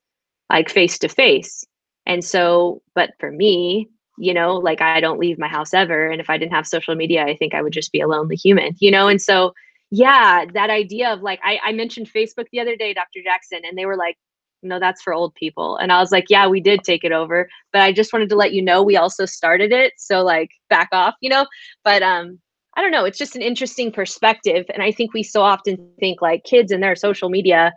like 0.51 0.69
face 0.69 0.99
to 0.99 1.09
face 1.09 1.65
and 2.07 2.25
so 2.25 2.83
but 2.95 3.11
for 3.19 3.31
me 3.31 3.89
you 4.19 4.35
know 4.35 4.55
like 4.55 4.81
i 4.81 5.01
don't 5.01 5.21
leave 5.21 5.39
my 5.39 5.49
house 5.49 5.73
ever 5.73 6.11
and 6.11 6.21
if 6.21 6.29
i 6.29 6.37
didn't 6.37 6.53
have 6.53 6.67
social 6.67 6.95
media 6.95 7.25
i 7.25 7.37
think 7.37 7.55
i 7.55 7.63
would 7.63 7.73
just 7.73 7.93
be 7.93 8.01
a 8.01 8.09
lonely 8.09 8.37
human 8.37 8.75
you 8.79 8.91
know? 8.91 9.09
And 9.09 9.23
so 9.23 9.53
yeah 9.91 10.45
that 10.53 10.69
idea 10.71 11.13
of 11.13 11.23
like 11.23 11.41
I, 11.43 11.59
I 11.65 11.73
mentioned 11.73 12.11
facebook 12.13 12.47
the 12.53 12.61
other 12.61 12.77
day 12.77 12.93
dr 12.93 13.23
jackson 13.23 13.61
and 13.65 13.79
they 13.79 13.87
were 13.87 13.97
like 13.97 14.17
no, 14.63 14.79
that's 14.79 15.03
for 15.03 15.13
old 15.13 15.35
people. 15.35 15.77
And 15.77 15.93
I 15.93 16.01
was 16.01 16.11
like, 16.13 16.27
yeah, 16.29 16.47
we 16.49 16.61
did 16.61 16.83
take 16.85 17.05
it 17.05 17.13
over, 17.13 17.49
but 17.73 17.83
I 17.83 17.93
just 17.93 18.13
wanted 18.13 18.29
to 18.31 18.37
let 18.37 18.53
you 18.53 18.63
know 18.63 18.83
we 18.83 18.97
also 18.97 19.25
started 19.25 19.73
it. 19.73 19.93
So 19.97 20.23
like 20.23 20.51
back 20.69 20.89
off, 20.93 21.15
you 21.21 21.31
know? 21.31 21.47
But 21.85 22.03
um 22.03 22.39
I 22.75 22.83
don't 22.83 22.93
know, 22.93 23.05
it's 23.05 23.19
just 23.19 23.35
an 23.35 23.43
interesting 23.43 23.91
perspective. 23.91 24.67
And 24.73 24.83
I 24.85 24.93
think 24.93 25.13
we 25.13 25.25
so 25.25 25.43
often 25.43 25.91
think 25.99 26.23
like 26.23 26.45
kids 26.45 26.71
and 26.71 26.81
their 26.83 26.95
social 26.95 27.29
media. 27.29 27.73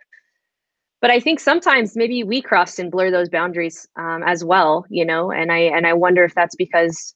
But 1.02 1.10
I 1.10 1.20
think 1.20 1.40
sometimes 1.40 1.96
maybe 1.96 2.24
we 2.24 2.42
cross 2.42 2.78
and 2.78 2.92
blur 2.92 3.10
those 3.10 3.28
boundaries 3.28 3.88
um, 3.96 4.22
as 4.24 4.44
well, 4.44 4.86
you 4.90 5.04
know. 5.04 5.32
And 5.32 5.52
I 5.52 5.58
and 5.58 5.88
I 5.88 5.94
wonder 5.94 6.24
if 6.24 6.36
that's 6.36 6.56
because, 6.56 7.16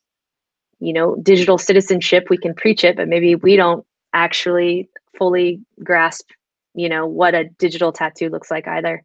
you 0.79 0.93
know, 0.93 1.15
digital 1.21 1.59
citizenship 1.59 2.27
we 2.29 2.37
can 2.37 2.55
preach 2.55 2.83
it, 2.83 2.95
but 2.97 3.07
maybe 3.07 3.35
we 3.35 3.55
don't 3.55 3.85
actually 4.13 4.89
fully 5.15 5.61
grasp, 5.83 6.29
you 6.73 6.89
know, 6.89 7.05
what 7.05 7.35
a 7.35 7.45
digital 7.59 7.91
tattoo 7.91 8.29
looks 8.29 8.49
like 8.49 8.67
either. 8.67 9.03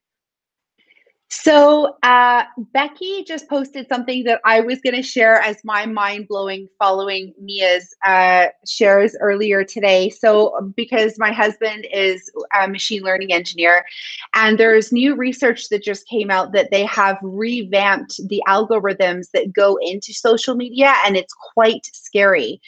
So, 1.33 1.97
uh, 2.03 2.43
Becky 2.73 3.23
just 3.23 3.49
posted 3.49 3.87
something 3.89 4.25
that 4.25 4.41
I 4.45 4.61
was 4.63 4.81
going 4.81 4.97
to 4.97 5.03
share 5.03 5.37
as 5.41 5.63
my 5.63 5.87
mind 5.87 6.27
blowing 6.27 6.69
following 6.77 7.33
Mia's 7.41 7.95
uh, 8.05 8.47
shares 8.67 9.17
earlier 9.21 9.63
today. 9.63 10.11
So, 10.11 10.73
because 10.75 11.21
my 11.21 11.31
husband 11.31 11.87
is 11.93 12.29
a 12.61 12.67
machine 12.67 13.03
learning 13.05 13.33
engineer, 13.33 13.85
and 14.35 14.59
there's 14.59 14.91
new 14.91 15.15
research 15.15 15.69
that 15.69 15.85
just 15.85 16.09
came 16.09 16.33
out 16.33 16.53
that 16.53 16.73
they 16.73 16.85
have 16.87 17.17
revamped 17.23 18.21
the 18.29 18.43
algorithms 18.49 19.31
that 19.33 19.53
go 19.53 19.79
into 19.81 20.13
social 20.13 20.57
media, 20.57 20.95
and 21.07 21.17
it's 21.17 21.35
quite 21.55 21.89
scary. 21.93 22.61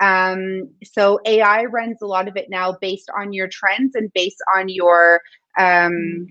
Um, 0.00 0.70
so, 0.82 1.20
AI 1.24 1.66
runs 1.66 2.02
a 2.02 2.06
lot 2.06 2.26
of 2.26 2.36
it 2.36 2.50
now 2.50 2.76
based 2.80 3.10
on 3.16 3.32
your 3.32 3.46
trends 3.46 3.94
and 3.94 4.12
based 4.12 4.42
on 4.56 4.68
your 4.68 5.20
um, 5.56 6.26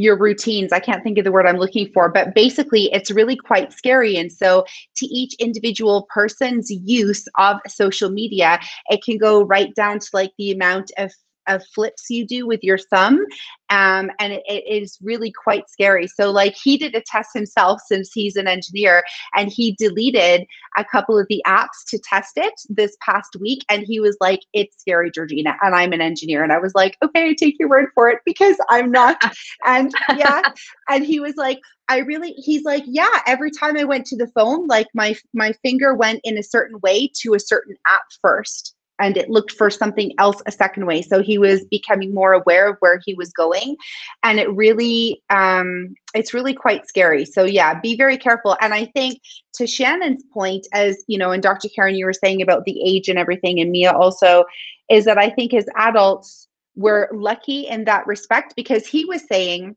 your 0.00 0.18
routines. 0.18 0.72
I 0.72 0.80
can't 0.80 1.02
think 1.02 1.18
of 1.18 1.24
the 1.24 1.32
word 1.32 1.46
I'm 1.46 1.56
looking 1.56 1.90
for, 1.92 2.08
but 2.08 2.34
basically 2.34 2.92
it's 2.92 3.10
really 3.10 3.36
quite 3.36 3.72
scary. 3.72 4.16
And 4.16 4.32
so 4.32 4.64
to 4.96 5.06
each 5.06 5.34
individual 5.34 6.08
person's 6.12 6.70
use 6.70 7.26
of 7.38 7.56
social 7.68 8.10
media, 8.10 8.58
it 8.88 9.02
can 9.02 9.18
go 9.18 9.42
right 9.42 9.74
down 9.74 9.98
to 9.98 10.08
like 10.12 10.32
the 10.38 10.52
amount 10.52 10.90
of 10.98 11.12
of 11.48 11.62
flips 11.74 12.06
you 12.10 12.26
do 12.26 12.46
with 12.46 12.62
your 12.62 12.78
thumb 12.78 13.24
um, 13.70 14.10
and 14.18 14.32
it, 14.32 14.42
it 14.46 14.64
is 14.66 14.98
really 15.00 15.32
quite 15.32 15.68
scary. 15.68 16.06
So 16.06 16.30
like 16.30 16.54
he 16.54 16.76
did 16.76 16.94
a 16.94 17.02
test 17.02 17.30
himself 17.34 17.80
since 17.86 18.10
he's 18.12 18.36
an 18.36 18.48
engineer 18.48 19.04
and 19.36 19.50
he 19.50 19.76
deleted 19.78 20.46
a 20.76 20.84
couple 20.84 21.18
of 21.18 21.26
the 21.28 21.42
apps 21.46 21.84
to 21.88 21.98
test 21.98 22.32
it 22.36 22.54
this 22.68 22.96
past 23.00 23.36
week 23.40 23.64
and 23.68 23.84
he 23.86 24.00
was 24.00 24.16
like 24.20 24.40
it's 24.52 24.80
scary 24.80 25.10
georgina 25.10 25.56
and 25.62 25.74
i'm 25.74 25.92
an 25.92 26.00
engineer 26.00 26.42
and 26.42 26.52
i 26.52 26.58
was 26.58 26.74
like 26.74 26.96
okay 27.02 27.34
take 27.34 27.56
your 27.58 27.68
word 27.68 27.86
for 27.94 28.08
it 28.08 28.20
because 28.24 28.56
i'm 28.68 28.90
not 28.90 29.20
and 29.66 29.92
yeah 30.16 30.42
and 30.88 31.04
he 31.04 31.20
was 31.20 31.34
like 31.36 31.58
I 31.88 31.98
really 31.98 32.34
he's 32.36 32.62
like, 32.62 32.84
yeah, 32.86 33.10
every 33.26 33.50
time 33.50 33.76
I 33.76 33.82
went 33.82 34.06
to 34.06 34.16
the 34.16 34.28
phone, 34.28 34.68
like 34.68 34.86
my 34.94 35.16
my 35.34 35.52
finger 35.64 35.92
went 35.92 36.20
in 36.22 36.38
a 36.38 36.42
certain 36.44 36.78
way 36.84 37.10
to 37.22 37.34
a 37.34 37.40
certain 37.40 37.74
app 37.84 38.04
first 38.22 38.76
and 39.00 39.16
it 39.16 39.30
looked 39.30 39.52
for 39.52 39.70
something 39.70 40.12
else 40.18 40.42
a 40.46 40.52
second 40.52 40.86
way. 40.86 41.02
So 41.02 41.22
he 41.22 41.38
was 41.38 41.64
becoming 41.64 42.14
more 42.14 42.32
aware 42.32 42.68
of 42.68 42.76
where 42.80 43.00
he 43.04 43.14
was 43.14 43.32
going, 43.32 43.76
and 44.22 44.38
it 44.38 44.50
really, 44.54 45.22
um, 45.30 45.94
it's 46.14 46.34
really 46.34 46.54
quite 46.54 46.86
scary. 46.86 47.24
So 47.24 47.44
yeah, 47.44 47.80
be 47.80 47.96
very 47.96 48.18
careful. 48.18 48.56
And 48.60 48.74
I 48.74 48.86
think 48.86 49.20
to 49.54 49.66
Shannon's 49.66 50.22
point, 50.32 50.66
as 50.72 51.02
you 51.06 51.18
know, 51.18 51.32
and 51.32 51.42
Dr. 51.42 51.68
Karen, 51.74 51.94
you 51.94 52.06
were 52.06 52.12
saying 52.12 52.42
about 52.42 52.64
the 52.64 52.80
age 52.84 53.08
and 53.08 53.18
everything, 53.18 53.60
and 53.60 53.70
Mia 53.70 53.92
also, 53.92 54.44
is 54.88 55.04
that 55.06 55.18
I 55.18 55.30
think 55.30 55.54
as 55.54 55.66
adults 55.76 56.48
we're 56.76 57.08
lucky 57.12 57.66
in 57.66 57.84
that 57.84 58.06
respect 58.06 58.54
because 58.56 58.86
he 58.86 59.04
was 59.04 59.22
saying 59.30 59.76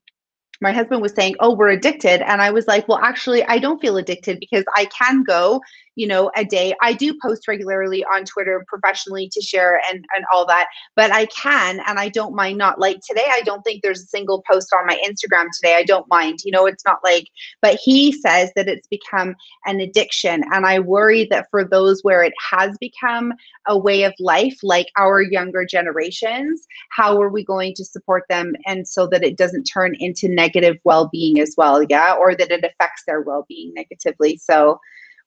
my 0.62 0.72
husband 0.72 1.02
was 1.02 1.14
saying, 1.14 1.36
Oh, 1.40 1.56
we're 1.56 1.70
addicted. 1.70 2.22
And 2.22 2.42
I 2.42 2.52
was 2.52 2.68
like, 2.68 2.88
Well, 2.88 3.00
actually, 3.00 3.44
I 3.44 3.60
don't 3.60 3.82
feel 3.82 3.98
addicted 3.98 4.40
because 4.40 4.64
I 4.76 4.86
can 4.86 5.24
go 5.24 5.62
you 5.96 6.08
know 6.08 6.32
a 6.36 6.44
day. 6.44 6.74
I 6.82 6.94
do 6.94 7.18
post 7.22 7.48
regularly 7.48 8.04
on 8.06 8.26
twitter 8.26 8.66
professionally 8.68 9.30
to 9.32 9.42
share 9.42 9.82
and 9.90 10.06
and 10.16 10.26
all 10.34 10.46
that 10.46 10.68
but 10.96 11.12
i 11.12 11.26
can 11.28 11.80
and 11.88 12.00
i 12.00 12.10
don't 12.10 12.36
mind 12.36 12.58
not 12.58 12.80
like 12.80 13.00
today 13.08 13.28
i 13.32 13.42
don't 13.42 13.62
think 13.64 13.82
there's 13.82 14.02
a 14.02 14.08
single 14.08 14.44
post 14.50 14.74
on 14.78 14.86
my 14.86 15.00
instagram 15.08 15.46
today. 15.54 15.76
I 15.76 15.84
don't 15.84 16.08
mind 16.10 16.40
you 16.44 16.52
know 16.52 16.66
it's 16.66 16.86
not 16.86 17.00
like 17.04 17.28
but 17.62 17.80
he 17.84 18.12
says 18.12 18.52
that 18.56 18.68
it's 18.68 18.88
become 18.88 19.36
an 19.66 19.80
addiction 19.80 20.44
and 20.52 20.66
i 20.66 20.80
worry 20.80 21.26
that 21.26 21.48
for 21.50 21.64
those 21.64 22.02
where 22.02 22.24
it 22.24 22.34
has 22.52 22.78
become 22.80 23.34
a 23.68 23.78
way 23.78 24.04
of 24.04 24.14
life 24.20 24.58
like 24.64 24.88
our 24.98 25.22
younger 25.22 25.66
generations 25.66 26.68
how 26.90 27.22
are 27.22 27.30
we 27.30 27.44
going 27.44 27.74
to 27.76 27.86
support 27.86 28.24
them 28.30 28.54
and 28.66 28.88
so 28.88 29.08
that 29.08 29.24
it 29.24 29.38
doesn't 29.38 29.64
turn 29.64 29.96
into 30.00 30.28
negative 30.28 30.78
well-being 30.84 31.40
as 31.40 31.54
well 31.58 31.84
yeah 31.84 32.16
or 32.20 32.36
that 32.36 32.52
it 32.52 32.64
affects 32.64 33.04
their 33.06 33.22
well-being 33.22 33.74
negatively? 33.74 34.38
So 34.38 34.80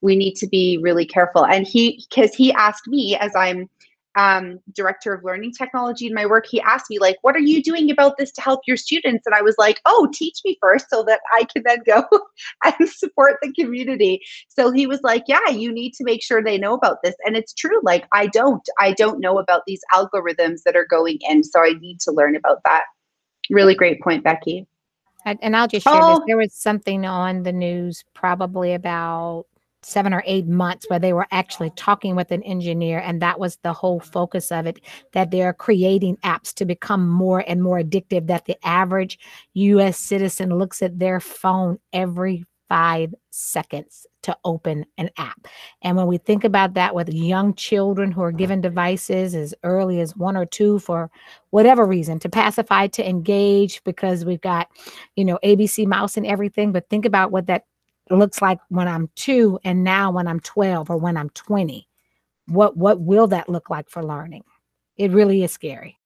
we 0.06 0.16
need 0.16 0.34
to 0.36 0.46
be 0.46 0.78
really 0.80 1.04
careful. 1.04 1.44
And 1.44 1.66
he, 1.66 2.06
because 2.08 2.32
he 2.34 2.52
asked 2.52 2.86
me 2.86 3.16
as 3.16 3.34
I'm 3.34 3.68
um, 4.14 4.60
director 4.72 5.12
of 5.12 5.22
learning 5.24 5.52
technology 5.52 6.06
in 6.06 6.14
my 6.14 6.24
work, 6.24 6.46
he 6.48 6.58
asked 6.62 6.86
me 6.88 6.98
like, 6.98 7.16
"What 7.20 7.36
are 7.36 7.40
you 7.40 7.62
doing 7.62 7.90
about 7.90 8.16
this 8.16 8.32
to 8.32 8.40
help 8.40 8.60
your 8.66 8.78
students?" 8.78 9.26
And 9.26 9.34
I 9.34 9.42
was 9.42 9.56
like, 9.58 9.78
"Oh, 9.84 10.08
teach 10.14 10.38
me 10.42 10.56
first, 10.62 10.86
so 10.88 11.02
that 11.02 11.20
I 11.34 11.44
can 11.44 11.62
then 11.66 11.80
go 11.86 12.02
and 12.64 12.88
support 12.88 13.36
the 13.42 13.52
community." 13.52 14.22
So 14.48 14.70
he 14.70 14.86
was 14.86 15.00
like, 15.02 15.24
"Yeah, 15.28 15.50
you 15.50 15.70
need 15.70 15.92
to 15.94 16.04
make 16.04 16.22
sure 16.22 16.42
they 16.42 16.56
know 16.56 16.72
about 16.72 17.02
this." 17.04 17.14
And 17.26 17.36
it's 17.36 17.52
true. 17.52 17.78
Like 17.82 18.06
I 18.12 18.28
don't, 18.28 18.66
I 18.80 18.92
don't 18.92 19.20
know 19.20 19.38
about 19.38 19.62
these 19.66 19.82
algorithms 19.92 20.62
that 20.64 20.76
are 20.76 20.86
going 20.88 21.18
in, 21.28 21.44
so 21.44 21.60
I 21.60 21.74
need 21.78 22.00
to 22.00 22.10
learn 22.10 22.36
about 22.36 22.60
that. 22.64 22.84
Really 23.50 23.74
great 23.74 24.00
point, 24.00 24.24
Becky. 24.24 24.66
And 25.42 25.56
I'll 25.56 25.68
just 25.68 25.84
share 25.84 26.00
Oh. 26.02 26.14
this. 26.14 26.20
There 26.26 26.38
was 26.38 26.54
something 26.54 27.04
on 27.04 27.42
the 27.42 27.52
news 27.52 28.02
probably 28.14 28.72
about 28.72 29.44
seven 29.86 30.12
or 30.12 30.22
eight 30.26 30.48
months 30.48 30.90
where 30.90 30.98
they 30.98 31.12
were 31.12 31.28
actually 31.30 31.70
talking 31.76 32.16
with 32.16 32.32
an 32.32 32.42
engineer 32.42 32.98
and 32.98 33.22
that 33.22 33.38
was 33.38 33.56
the 33.62 33.72
whole 33.72 34.00
focus 34.00 34.50
of 34.50 34.66
it 34.66 34.80
that 35.12 35.30
they're 35.30 35.52
creating 35.52 36.16
apps 36.24 36.52
to 36.52 36.64
become 36.64 37.08
more 37.08 37.44
and 37.46 37.62
more 37.62 37.78
addictive 37.78 38.26
that 38.26 38.46
the 38.46 38.56
average 38.66 39.16
us 39.54 39.96
citizen 39.96 40.50
looks 40.50 40.82
at 40.82 40.98
their 40.98 41.20
phone 41.20 41.78
every 41.92 42.44
five 42.68 43.14
seconds 43.30 44.08
to 44.22 44.36
open 44.44 44.84
an 44.98 45.08
app. 45.18 45.46
And 45.82 45.96
when 45.96 46.08
we 46.08 46.18
think 46.18 46.42
about 46.42 46.74
that 46.74 46.96
with 46.96 47.08
young 47.08 47.54
children 47.54 48.10
who 48.10 48.22
are 48.22 48.32
given 48.32 48.60
devices 48.60 49.36
as 49.36 49.54
early 49.62 50.00
as 50.00 50.16
one 50.16 50.36
or 50.36 50.46
two 50.46 50.80
for 50.80 51.12
whatever 51.50 51.86
reason 51.86 52.18
to 52.18 52.28
pacify 52.28 52.88
to 52.88 53.08
engage 53.08 53.84
because 53.84 54.24
we've 54.24 54.40
got 54.40 54.68
you 55.14 55.24
know 55.24 55.38
abc 55.44 55.86
mouse 55.86 56.16
and 56.16 56.26
everything 56.26 56.72
but 56.72 56.88
think 56.90 57.04
about 57.04 57.30
what 57.30 57.46
that 57.46 57.66
looks 58.10 58.40
like 58.40 58.58
when 58.68 58.88
I'm 58.88 59.10
two 59.14 59.58
and 59.64 59.84
now 59.84 60.10
when 60.10 60.28
I'm 60.28 60.40
12 60.40 60.90
or 60.90 60.96
when 60.96 61.16
I'm 61.16 61.30
20. 61.30 61.88
What 62.48 62.76
what 62.76 63.00
will 63.00 63.26
that 63.28 63.48
look 63.48 63.70
like 63.70 63.88
for 63.88 64.04
learning? 64.04 64.44
It 64.96 65.10
really 65.10 65.42
is 65.42 65.52
scary. 65.52 65.98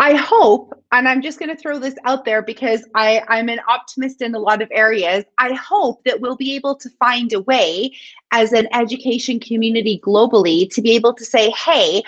I 0.00 0.14
hope, 0.14 0.74
and 0.90 1.08
I'm 1.08 1.22
just 1.22 1.38
going 1.38 1.54
to 1.54 1.56
throw 1.56 1.78
this 1.78 1.94
out 2.04 2.24
there 2.24 2.42
because 2.42 2.84
I, 2.96 3.22
I'm 3.28 3.48
an 3.48 3.60
optimist 3.68 4.22
in 4.22 4.34
a 4.34 4.38
lot 4.40 4.60
of 4.60 4.68
areas. 4.72 5.24
I 5.38 5.52
hope 5.52 6.02
that 6.04 6.20
we'll 6.20 6.36
be 6.36 6.56
able 6.56 6.74
to 6.76 6.90
find 6.98 7.32
a 7.32 7.40
way 7.42 7.92
as 8.32 8.52
an 8.52 8.66
education 8.74 9.38
community 9.38 10.00
globally 10.04 10.68
to 10.74 10.82
be 10.82 10.96
able 10.96 11.14
to 11.14 11.24
say, 11.24 11.50
hey, 11.50 12.02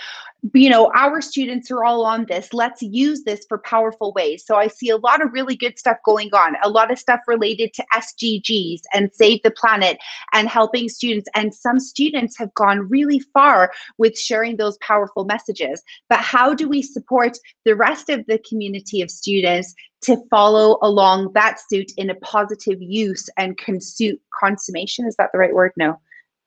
you 0.53 0.69
know, 0.69 0.91
our 0.95 1.21
students 1.21 1.71
are 1.71 1.85
all 1.85 2.05
on 2.05 2.27
this. 2.27 2.53
Let's 2.53 2.83
use 2.83 3.25
this 3.25 3.45
for 3.49 3.59
powerful 3.59 4.13
ways. 4.13 4.45
So 4.45 4.57
I 4.57 4.67
see 4.69 4.91
a 4.91 4.97
lot 4.97 5.23
of 5.23 5.33
really 5.33 5.57
good 5.57 5.79
stuff 5.79 5.97
going 6.05 6.33
on, 6.35 6.57
a 6.63 6.69
lot 6.69 6.91
of 6.91 6.99
stuff 6.99 7.21
related 7.27 7.73
to 7.75 7.85
SDGs 7.95 8.81
and 8.93 9.11
Save 9.13 9.43
the 9.43 9.51
Planet 9.51 9.99
and 10.33 10.49
helping 10.49 10.89
students. 10.89 11.29
And 11.35 11.55
some 11.55 11.81
students 11.81 12.37
have 12.39 12.53
gone 12.55 12.89
really 12.89 13.21
far 13.33 13.73
with 13.99 14.19
sharing 14.19 14.57
those 14.57 14.79
powerful 14.79 15.25
messages. 15.25 15.83
But 16.09 16.21
how 16.21 16.55
do 16.55 16.69
we 16.69 16.83
support 16.83 17.39
the 17.65 17.77
rest 17.77 18.11
of 18.11 18.27
the 18.27 18.39
community 18.49 19.01
of 19.01 19.11
students 19.11 19.75
to 20.03 20.19
follow 20.31 20.79
along 20.83 21.33
that 21.33 21.59
suit 21.69 21.93
in 21.97 22.11
a 22.11 22.15
positive 22.17 22.81
use 22.81 23.29
and 23.37 23.57
consu- 23.57 24.19
consummation? 24.39 25.07
Is 25.07 25.17
that 25.17 25.31
the 25.33 25.39
right 25.39 25.55
word? 25.55 25.73
No 25.77 25.99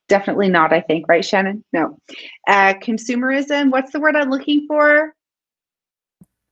definitely 0.09 0.49
not 0.49 0.73
i 0.73 0.81
think 0.81 1.07
right 1.07 1.23
shannon 1.23 1.63
no 1.71 1.97
uh 2.47 2.73
consumerism 2.83 3.71
what's 3.71 3.91
the 3.93 3.99
word 3.99 4.15
i'm 4.15 4.29
looking 4.29 4.65
for 4.67 5.13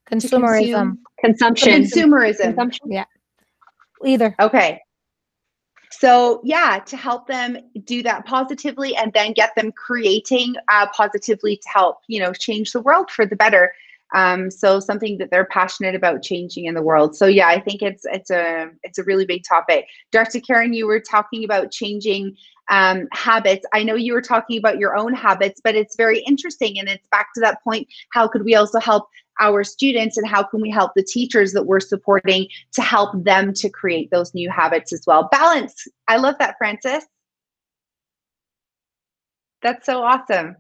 To 0.10 0.16
Consumerism, 0.16 0.98
Consumption. 1.20 1.82
consumerism 1.84 2.42
Consumption. 2.56 2.92
Yeah. 2.92 3.06
Either. 4.06 4.34
okay 4.40 4.80
so 5.92 6.40
yeah 6.44 6.80
to 6.86 6.96
help 6.96 7.28
them 7.28 7.58
do 7.86 8.04
that 8.04 8.26
positively 8.26 8.96
and 8.96 9.12
then 9.14 9.34
get 9.34 9.52
them 9.56 9.72
creating 9.74 10.56
uh, 10.70 10.88
positively 10.96 11.58
to 11.58 11.70
help 11.70 11.98
you 12.08 12.20
know 12.22 12.32
change 12.32 12.72
the 12.72 12.82
world 12.82 13.10
for 13.12 13.26
the 13.26 13.36
better 13.36 13.74
um, 14.16 14.50
so 14.50 14.80
something 14.80 15.18
that 15.18 15.32
they're 15.32 15.46
passionate 15.46 15.96
about 15.96 16.22
changing 16.24 16.66
in 16.66 16.74
the 16.74 16.82
world 16.82 17.16
so 17.16 17.26
yeah 17.26 17.48
i 17.48 17.60
think 17.60 17.82
it's 17.82 18.06
it's 18.06 18.30
a 18.30 18.70
it's 18.84 18.98
a 18.98 19.04
really 19.04 19.26
big 19.26 19.44
topic 19.44 19.86
dr 20.12 20.40
karen 20.42 20.74
you 20.74 20.88
were 20.88 21.00
talking 21.00 21.44
about 21.44 21.72
changing 21.72 22.36
um, 22.70 23.08
habits 23.14 23.66
i 23.74 23.84
know 23.84 23.96
you 23.96 24.14
were 24.14 24.22
talking 24.22 24.58
about 24.58 24.78
your 24.78 24.96
own 24.98 25.14
habits 25.14 25.62
but 25.64 25.76
it's 25.76 25.96
very 25.96 26.20
interesting 26.20 26.80
and 26.80 26.90
it's 26.90 27.08
back 27.12 27.28
to 27.34 27.40
that 27.40 27.64
point 27.64 27.88
how 28.12 28.28
could 28.28 28.44
we 28.44 28.56
also 28.56 28.80
help 28.80 29.08
our 29.40 29.64
students 29.64 30.18
and 30.18 30.28
how 30.28 30.44
can 30.44 30.62
we 30.62 30.70
help 30.70 30.92
the 30.96 31.04
teachers 31.04 31.54
that 31.54 31.64
we're 31.64 31.80
supporting 31.80 32.48
to 32.74 32.82
help 32.82 33.24
them 33.24 33.54
to 33.54 33.70
create 33.70 34.10
those 34.12 34.34
new 34.34 34.50
habits 34.50 34.94
as 34.94 35.04
well. 35.06 35.30
Balance. 35.32 35.88
I 36.08 36.18
love 36.18 36.36
that, 36.40 36.56
Francis. 36.58 37.06
That's 39.62 39.86
so 39.86 40.04
awesome. 40.04 40.56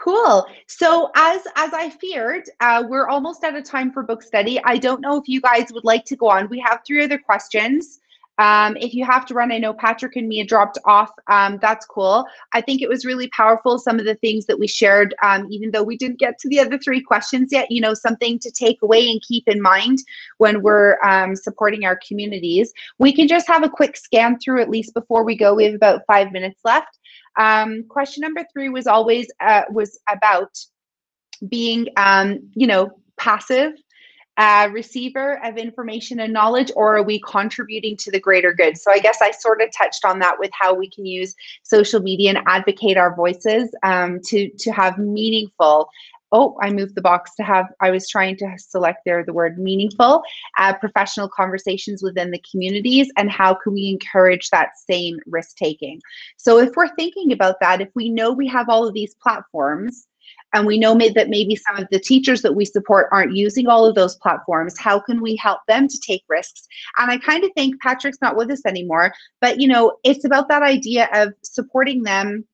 Cool. 0.00 0.46
So 0.66 1.10
as 1.14 1.42
as 1.56 1.74
I 1.74 1.90
feared, 1.90 2.48
uh, 2.60 2.84
we're 2.88 3.08
almost 3.08 3.44
out 3.44 3.54
of 3.54 3.64
time 3.64 3.92
for 3.92 4.02
book 4.02 4.22
study. 4.22 4.58
I 4.64 4.78
don't 4.78 5.02
know 5.02 5.18
if 5.18 5.28
you 5.28 5.42
guys 5.42 5.70
would 5.72 5.84
like 5.84 6.06
to 6.06 6.16
go 6.16 6.30
on. 6.30 6.48
We 6.48 6.58
have 6.60 6.80
three 6.86 7.04
other 7.04 7.18
questions. 7.18 8.00
Um, 8.38 8.78
if 8.78 8.94
you 8.94 9.04
have 9.04 9.26
to 9.26 9.34
run, 9.34 9.52
I 9.52 9.58
know 9.58 9.74
Patrick 9.74 10.16
and 10.16 10.26
Mia 10.26 10.46
dropped 10.46 10.78
off. 10.86 11.10
Um, 11.26 11.58
that's 11.60 11.84
cool. 11.84 12.24
I 12.54 12.62
think 12.62 12.80
it 12.80 12.88
was 12.88 13.04
really 13.04 13.28
powerful. 13.28 13.78
Some 13.78 13.98
of 13.98 14.06
the 14.06 14.14
things 14.14 14.46
that 14.46 14.58
we 14.58 14.66
shared, 14.66 15.14
um, 15.22 15.46
even 15.50 15.70
though 15.70 15.82
we 15.82 15.98
didn't 15.98 16.18
get 16.18 16.38
to 16.38 16.48
the 16.48 16.60
other 16.60 16.78
three 16.78 17.02
questions 17.02 17.52
yet, 17.52 17.70
you 17.70 17.82
know, 17.82 17.92
something 17.92 18.38
to 18.38 18.50
take 18.50 18.80
away 18.80 19.10
and 19.10 19.20
keep 19.20 19.46
in 19.46 19.60
mind 19.60 19.98
when 20.38 20.62
we're 20.62 20.96
um, 21.04 21.36
supporting 21.36 21.84
our 21.84 22.00
communities. 22.08 22.72
We 22.98 23.12
can 23.12 23.28
just 23.28 23.46
have 23.48 23.62
a 23.62 23.68
quick 23.68 23.98
scan 23.98 24.38
through 24.38 24.62
at 24.62 24.70
least 24.70 24.94
before 24.94 25.22
we 25.22 25.36
go. 25.36 25.52
We 25.52 25.64
have 25.64 25.74
about 25.74 26.06
five 26.06 26.32
minutes 26.32 26.60
left. 26.64 26.99
Um, 27.38 27.84
question 27.88 28.22
number 28.22 28.44
three 28.52 28.68
was 28.68 28.86
always 28.86 29.28
uh, 29.40 29.62
was 29.70 29.98
about 30.10 30.50
being, 31.48 31.88
um, 31.96 32.50
you 32.54 32.66
know, 32.66 32.90
passive 33.16 33.72
uh, 34.36 34.68
receiver 34.72 35.38
of 35.44 35.58
information 35.58 36.20
and 36.20 36.32
knowledge, 36.32 36.72
or 36.74 36.96
are 36.96 37.02
we 37.02 37.20
contributing 37.20 37.96
to 37.98 38.10
the 38.10 38.20
greater 38.20 38.54
good? 38.54 38.78
So 38.78 38.90
I 38.90 38.98
guess 38.98 39.18
I 39.20 39.32
sort 39.32 39.60
of 39.60 39.68
touched 39.76 40.04
on 40.04 40.18
that 40.20 40.38
with 40.38 40.50
how 40.58 40.72
we 40.72 40.88
can 40.88 41.04
use 41.04 41.34
social 41.62 42.00
media 42.00 42.30
and 42.30 42.38
advocate 42.46 42.96
our 42.96 43.14
voices 43.14 43.68
um, 43.82 44.20
to 44.26 44.48
to 44.48 44.70
have 44.70 44.98
meaningful. 44.98 45.90
Oh, 46.32 46.56
I 46.62 46.70
moved 46.70 46.94
the 46.94 47.00
box 47.00 47.34
to 47.36 47.42
have. 47.42 47.66
I 47.80 47.90
was 47.90 48.08
trying 48.08 48.36
to 48.38 48.54
select 48.58 49.00
there 49.04 49.24
the 49.24 49.32
word 49.32 49.58
meaningful, 49.58 50.22
uh, 50.58 50.74
professional 50.74 51.28
conversations 51.28 52.02
within 52.02 52.30
the 52.30 52.42
communities, 52.50 53.10
and 53.16 53.30
how 53.30 53.54
can 53.54 53.72
we 53.72 53.88
encourage 53.88 54.50
that 54.50 54.78
same 54.88 55.18
risk 55.26 55.56
taking? 55.56 56.00
So 56.36 56.58
if 56.58 56.70
we're 56.76 56.94
thinking 56.94 57.32
about 57.32 57.56
that, 57.60 57.80
if 57.80 57.88
we 57.94 58.10
know 58.10 58.32
we 58.32 58.46
have 58.48 58.68
all 58.68 58.86
of 58.86 58.94
these 58.94 59.14
platforms 59.14 60.06
and 60.52 60.66
we 60.66 60.78
know 60.78 60.96
that 60.98 61.28
maybe 61.28 61.56
some 61.56 61.76
of 61.76 61.88
the 61.90 61.98
teachers 61.98 62.42
that 62.42 62.54
we 62.54 62.64
support 62.64 63.08
aren't 63.12 63.36
using 63.36 63.68
all 63.68 63.86
of 63.86 63.94
those 63.94 64.16
platforms 64.16 64.78
how 64.78 64.98
can 64.98 65.20
we 65.20 65.36
help 65.36 65.60
them 65.66 65.88
to 65.88 65.98
take 66.00 66.22
risks 66.28 66.66
and 66.98 67.10
i 67.10 67.18
kind 67.18 67.44
of 67.44 67.50
think 67.54 67.80
patrick's 67.80 68.20
not 68.20 68.36
with 68.36 68.50
us 68.50 68.64
anymore 68.66 69.12
but 69.40 69.60
you 69.60 69.68
know 69.68 69.96
it's 70.04 70.24
about 70.24 70.48
that 70.48 70.62
idea 70.62 71.08
of 71.12 71.32
supporting 71.42 72.02
them 72.02 72.44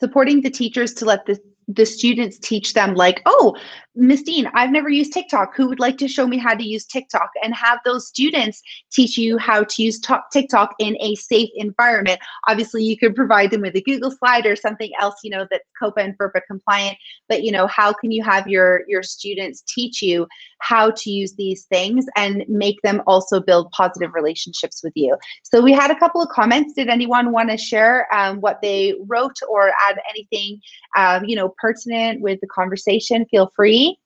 supporting 0.00 0.40
the 0.40 0.50
teachers 0.50 0.94
to 0.94 1.04
let 1.04 1.24
the 1.26 1.38
the 1.68 1.86
students 1.86 2.38
teach 2.38 2.74
them 2.74 2.94
like 2.94 3.22
oh 3.26 3.56
miss 3.94 4.22
dean 4.22 4.46
i've 4.54 4.70
never 4.70 4.88
used 4.88 5.12
tiktok. 5.12 5.54
Who 5.56 5.68
would 5.68 5.80
like 5.80 5.98
to 5.98 6.08
show 6.08 6.26
me 6.26 6.38
how 6.38 6.54
to 6.54 6.64
use 6.64 6.84
tiktok? 6.84 7.30
And 7.42 7.54
have 7.54 7.78
those 7.84 8.08
students 8.08 8.62
teach 8.92 9.16
you 9.16 9.38
how 9.38 9.64
to 9.64 9.82
use 9.82 10.00
tiktok 10.32 10.74
in 10.78 10.96
a 11.00 11.14
safe 11.14 11.50
environment. 11.54 12.18
Obviously 12.48 12.84
you 12.84 12.96
could 12.98 13.14
provide 13.14 13.50
them 13.50 13.62
with 13.62 13.76
a 13.76 13.82
google 13.82 14.10
slide 14.10 14.46
or 14.46 14.56
something 14.56 14.90
else 15.00 15.14
you 15.22 15.30
know 15.30 15.46
that's 15.50 15.64
COPPA 15.80 16.04
and 16.04 16.18
ferpa 16.18 16.40
compliant 16.46 16.96
but 17.28 17.42
you 17.42 17.52
know 17.52 17.66
how 17.66 17.92
can 17.92 18.10
you 18.10 18.22
have 18.22 18.48
your 18.48 18.82
your 18.88 19.02
students 19.02 19.62
teach 19.66 20.02
you 20.02 20.26
how 20.60 20.90
to 20.90 21.10
use 21.10 21.34
these 21.34 21.64
things 21.64 22.06
and 22.16 22.44
make 22.48 22.80
them 22.82 23.02
also 23.06 23.38
build 23.40 23.70
positive 23.72 24.14
relationships 24.14 24.82
with 24.82 24.92
you? 24.96 25.16
So 25.42 25.60
we 25.60 25.72
had 25.72 25.90
a 25.90 25.98
couple 25.98 26.22
of 26.22 26.28
comments. 26.30 26.72
Did 26.72 26.88
anyone 26.88 27.32
want 27.32 27.50
to 27.50 27.58
share 27.58 28.12
um, 28.14 28.40
what 28.40 28.60
they 28.62 28.94
wrote 29.06 29.36
or 29.48 29.72
add 29.88 29.98
anything 30.08 30.60
um, 30.96 31.24
you 31.24 31.36
know 31.36 31.53
pertinent 31.58 32.20
with 32.20 32.40
the 32.40 32.46
conversation 32.46 33.24
feel 33.26 33.50
free 33.54 33.98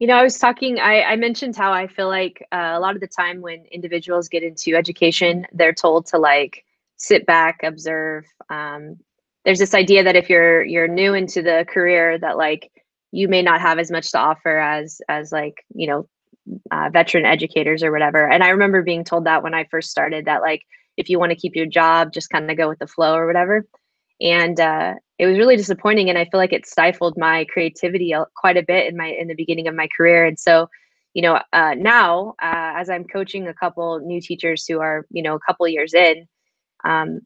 you 0.00 0.08
know, 0.08 0.16
I 0.16 0.22
was 0.22 0.38
talking, 0.38 0.80
I, 0.80 1.02
I 1.02 1.16
mentioned 1.16 1.56
how 1.56 1.72
I 1.72 1.86
feel 1.86 2.08
like 2.08 2.46
uh, 2.52 2.72
a 2.74 2.80
lot 2.80 2.94
of 2.94 3.00
the 3.00 3.06
time 3.06 3.40
when 3.40 3.64
individuals 3.70 4.28
get 4.28 4.42
into 4.42 4.74
education, 4.74 5.46
they're 5.52 5.72
told 5.72 6.06
to 6.06 6.18
like 6.18 6.64
sit 6.96 7.26
back, 7.26 7.60
observe. 7.62 8.26
Um, 8.50 8.98
there's 9.44 9.58
this 9.58 9.74
idea 9.74 10.04
that 10.04 10.16
if 10.16 10.28
you're 10.28 10.64
you're 10.64 10.88
new 10.88 11.14
into 11.14 11.42
the 11.42 11.66
career, 11.68 12.18
that 12.18 12.36
like 12.36 12.72
you 13.12 13.28
may 13.28 13.42
not 13.42 13.60
have 13.60 13.78
as 13.78 13.90
much 13.90 14.10
to 14.12 14.18
offer 14.18 14.58
as 14.58 15.00
as 15.08 15.30
like 15.32 15.64
you 15.74 15.86
know 15.86 16.08
uh, 16.70 16.90
veteran 16.92 17.26
educators 17.26 17.82
or 17.82 17.92
whatever. 17.92 18.28
And 18.28 18.42
I 18.42 18.48
remember 18.48 18.82
being 18.82 19.04
told 19.04 19.24
that 19.24 19.42
when 19.42 19.54
I 19.54 19.64
first 19.64 19.90
started 19.90 20.24
that 20.24 20.42
like 20.42 20.62
if 20.96 21.08
you 21.08 21.18
want 21.18 21.30
to 21.30 21.36
keep 21.36 21.56
your 21.56 21.66
job, 21.66 22.12
just 22.12 22.30
kind 22.30 22.50
of 22.50 22.56
go 22.56 22.68
with 22.68 22.78
the 22.78 22.86
flow 22.86 23.14
or 23.14 23.26
whatever. 23.26 23.66
And 24.20 24.58
uh, 24.58 24.94
it 25.18 25.26
was 25.26 25.38
really 25.38 25.56
disappointing 25.56 26.08
and 26.08 26.18
i 26.18 26.24
feel 26.24 26.38
like 26.38 26.52
it 26.52 26.66
stifled 26.66 27.16
my 27.16 27.44
creativity 27.46 28.14
quite 28.36 28.56
a 28.56 28.62
bit 28.62 28.88
in 28.88 28.96
my 28.96 29.06
in 29.06 29.28
the 29.28 29.34
beginning 29.34 29.68
of 29.68 29.74
my 29.74 29.88
career. 29.96 30.24
And 30.24 30.38
so 30.38 30.68
you 31.14 31.22
know 31.22 31.40
uh, 31.52 31.74
now 31.78 32.34
uh, 32.42 32.74
as 32.76 32.90
i'm 32.90 33.04
coaching 33.04 33.46
a 33.46 33.54
couple 33.54 34.00
new 34.00 34.20
teachers 34.20 34.66
who 34.66 34.80
are 34.80 35.06
you 35.10 35.22
know 35.22 35.34
a 35.34 35.40
couple 35.40 35.66
years 35.66 35.94
in 35.94 36.26
um, 36.84 37.20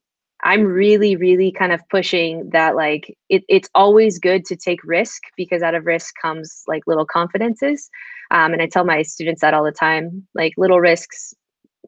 i'm 0.44 0.64
really 0.64 1.16
really 1.16 1.50
kind 1.50 1.72
of 1.72 1.80
pushing 1.90 2.48
that 2.50 2.76
like 2.76 3.16
it, 3.28 3.42
it's 3.48 3.68
always 3.74 4.18
good 4.18 4.44
to 4.44 4.54
take 4.54 4.84
risk 4.84 5.22
because 5.36 5.62
out 5.62 5.74
of 5.74 5.86
risk 5.86 6.14
comes 6.20 6.62
like 6.68 6.82
little 6.86 7.06
confidences. 7.06 7.90
Um, 8.30 8.52
and 8.52 8.62
i 8.62 8.66
tell 8.66 8.84
my 8.84 9.02
students 9.02 9.40
that 9.40 9.54
all 9.54 9.64
the 9.64 9.72
time 9.72 10.26
like 10.34 10.52
little 10.56 10.80
risks 10.80 11.34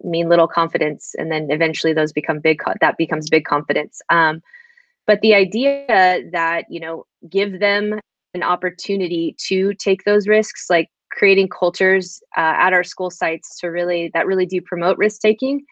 mean 0.03 0.30
little 0.30 0.48
confidence 0.48 1.14
and 1.18 1.30
then 1.30 1.48
eventually 1.51 1.92
those 1.92 2.12
become 2.12 2.40
big 2.40 2.59
that 2.80 2.96
becomes 2.96 3.28
big 3.28 3.44
confidence. 3.44 4.01
Um, 4.09 4.40
but 5.11 5.20
the 5.22 5.34
idea 5.34 6.22
that 6.30 6.66
you 6.68 6.78
know 6.78 7.04
give 7.28 7.58
them 7.58 7.98
an 8.34 8.44
opportunity 8.44 9.34
to 9.48 9.74
take 9.74 10.04
those 10.04 10.28
risks 10.28 10.66
like 10.70 10.86
creating 11.11 11.48
cultures 11.48 12.20
uh, 12.36 12.54
at 12.56 12.72
our 12.72 12.84
school 12.84 13.11
sites 13.11 13.58
to 13.58 13.66
really 13.66 14.12
that 14.14 14.24
really 14.24 14.46
do 14.46 14.61
promote 14.61 14.96
risk 14.98 15.20
taking. 15.20 15.64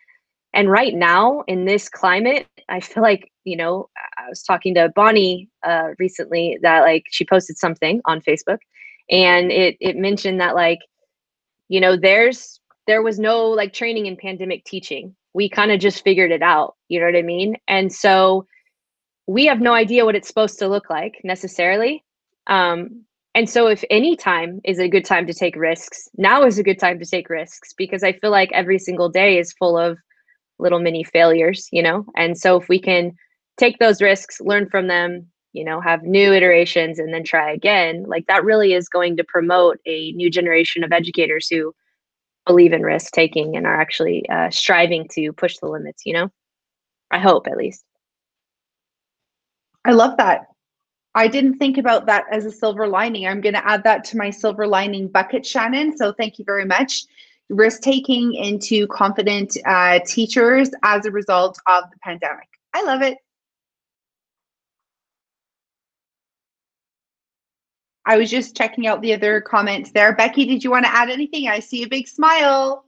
And 0.55 0.69
right 0.69 0.93
now 0.93 1.45
in 1.47 1.67
this 1.67 1.89
climate 1.89 2.49
i 2.69 2.81
feel 2.81 3.05
like 3.05 3.31
you 3.45 3.57
know 3.57 3.89
i 4.19 4.29
was 4.29 4.43
talking 4.43 4.75
to 4.75 4.91
bonnie 4.97 5.49
uh, 5.65 5.91
recently 6.01 6.59
that 6.63 6.81
like 6.81 7.05
she 7.09 7.25
posted 7.25 7.59
something 7.59 8.01
on 8.07 8.21
facebook 8.23 8.59
and 9.09 9.53
it 9.53 9.77
it 9.79 9.97
mentioned 9.97 10.41
that 10.41 10.57
like 10.57 10.81
you 11.69 11.81
know 11.81 11.97
there's 11.97 12.59
there 12.89 13.03
was 13.03 13.21
no 13.21 13.45
like 13.45 13.73
training 13.73 14.07
in 14.07 14.17
pandemic 14.17 14.65
teaching. 14.65 15.15
We 15.35 15.49
kind 15.49 15.71
of 15.71 15.79
just 15.79 16.03
figured 16.03 16.33
it 16.33 16.43
out 16.43 16.75
you 16.89 16.99
know 16.99 17.07
what 17.07 17.15
i 17.15 17.23
mean? 17.23 17.55
And 17.69 17.93
so 17.93 18.47
we 19.29 19.45
have 19.45 19.61
no 19.61 19.75
idea 19.75 20.07
what 20.07 20.17
it's 20.17 20.27
supposed 20.27 20.59
to 20.59 20.69
look 20.69 20.89
like 20.89 21.21
necessarily. 21.23 22.03
Um, 22.47 23.05
and 23.35 23.49
so, 23.49 23.69
if 23.69 23.85
any 23.91 24.17
time 24.17 24.61
is 24.65 24.81
a 24.81 24.89
good 24.89 25.05
time 25.05 25.27
to 25.27 25.35
take 25.35 25.55
risks, 25.55 26.09
now 26.17 26.45
is 26.45 26.59
a 26.59 26.63
good 26.63 26.79
time 26.79 26.99
to 26.99 27.05
take 27.05 27.29
risks 27.29 27.75
because 27.77 28.03
I 28.03 28.13
feel 28.13 28.31
like 28.31 28.51
every 28.53 28.79
single 28.79 29.11
day 29.11 29.39
is 29.39 29.53
full 29.53 29.79
of 29.79 29.99
little 30.59 30.81
mini 30.81 31.05
failures, 31.05 31.69
you 31.71 31.83
know? 31.83 32.07
And 32.17 32.39
so, 32.39 32.57
if 32.57 32.69
we 32.71 32.81
can 32.81 33.13
take 33.59 33.79
those 33.79 34.01
risks, 34.01 34.41
learn 34.41 34.69
from 34.71 34.89
them, 34.89 35.27
you 35.53 35.63
know, 35.63 35.81
have 35.81 36.03
new 36.05 36.33
iterations, 36.33 36.99
and 36.99 37.13
then 37.13 37.23
try 37.23 37.53
again, 37.53 38.05
like 38.09 38.27
that 38.29 38.45
really 38.45 38.73
is 38.73 38.89
going 38.89 39.19
to 39.19 39.25
promote 39.25 39.79
a 39.87 40.13
new 40.13 40.31
generation 40.31 40.83
of 40.83 40.91
educators 40.91 41.49
who 41.49 41.75
believe 42.47 42.73
in 42.73 42.83
risk 42.83 43.13
taking 43.13 43.57
and 43.57 43.67
are 43.67 43.79
actually 43.79 44.27
uh, 44.31 44.49
striving 44.49 45.07
to 45.13 45.35
push 45.35 45.59
the 45.59 45.69
limits, 45.69 46.07
you 46.07 46.15
know? 46.15 46.31
I 47.11 47.19
hope 47.19 47.47
at 47.47 47.59
least. 47.59 47.85
I 49.85 49.93
love 49.93 50.17
that. 50.19 50.47
I 51.15 51.27
didn't 51.27 51.59
think 51.59 51.79
about 51.79 52.07
that 52.07 52.25
as 52.31 52.45
a 52.45 52.51
silver 52.51 52.87
lining. 52.87 53.27
I'm 53.27 53.41
going 53.41 53.55
to 53.55 53.67
add 53.67 53.83
that 53.85 54.05
to 54.05 54.17
my 54.17 54.31
silver 54.31 54.67
lining 54.67 55.09
bucket, 55.09 55.45
Shannon. 55.45 55.97
So 55.97 56.13
thank 56.13 56.39
you 56.39 56.45
very 56.45 56.65
much. 56.65 57.05
Risk 57.49 57.81
taking 57.81 58.35
into 58.35 58.87
confident 58.89 59.57
uh, 59.67 60.01
teachers 60.07 60.71
as 60.83 61.07
a 61.07 61.11
result 61.11 61.59
of 61.67 61.85
the 61.91 61.97
pandemic. 62.03 62.49
I 62.75 62.83
love 62.85 63.03
it. 63.03 63.17
I 68.05 68.17
was 68.17 68.31
just 68.31 68.57
checking 68.57 68.87
out 68.87 69.03
the 69.03 69.13
other 69.13 69.41
comments 69.41 69.91
there. 69.91 70.15
Becky, 70.15 70.47
did 70.47 70.65
you 70.65 70.71
want 70.71 70.87
to 70.87 70.95
add 70.95 71.11
anything? 71.11 71.49
I 71.49 71.61
see 71.61 71.83
a 71.83 71.89
big 71.89 72.09
smile. 72.09 72.85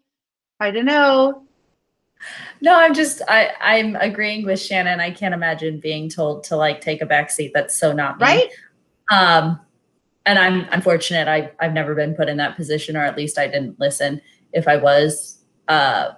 I 0.60 0.70
don't 0.70 0.86
know. 0.86 1.46
No, 2.60 2.78
I'm 2.78 2.94
just 2.94 3.22
I 3.28 3.50
I'm 3.60 3.96
agreeing 3.96 4.44
with 4.44 4.60
Shannon. 4.60 5.00
I 5.00 5.10
can't 5.10 5.34
imagine 5.34 5.80
being 5.80 6.08
told 6.08 6.44
to 6.44 6.56
like 6.56 6.80
take 6.80 7.00
a 7.00 7.06
back 7.06 7.30
seat. 7.30 7.52
That's 7.54 7.76
so 7.76 7.92
not 7.92 8.18
me. 8.18 8.24
Right. 8.24 8.50
Um 9.10 9.60
and 10.26 10.38
I'm 10.38 10.66
unfortunate. 10.70 11.28
I 11.28 11.50
I've 11.60 11.72
never 11.72 11.94
been 11.94 12.14
put 12.14 12.28
in 12.28 12.36
that 12.38 12.56
position 12.56 12.96
or 12.96 13.00
at 13.00 13.16
least 13.16 13.38
I 13.38 13.46
didn't 13.46 13.80
listen 13.80 14.20
if 14.52 14.68
I 14.68 14.76
was 14.76 15.38
uh 15.68 16.12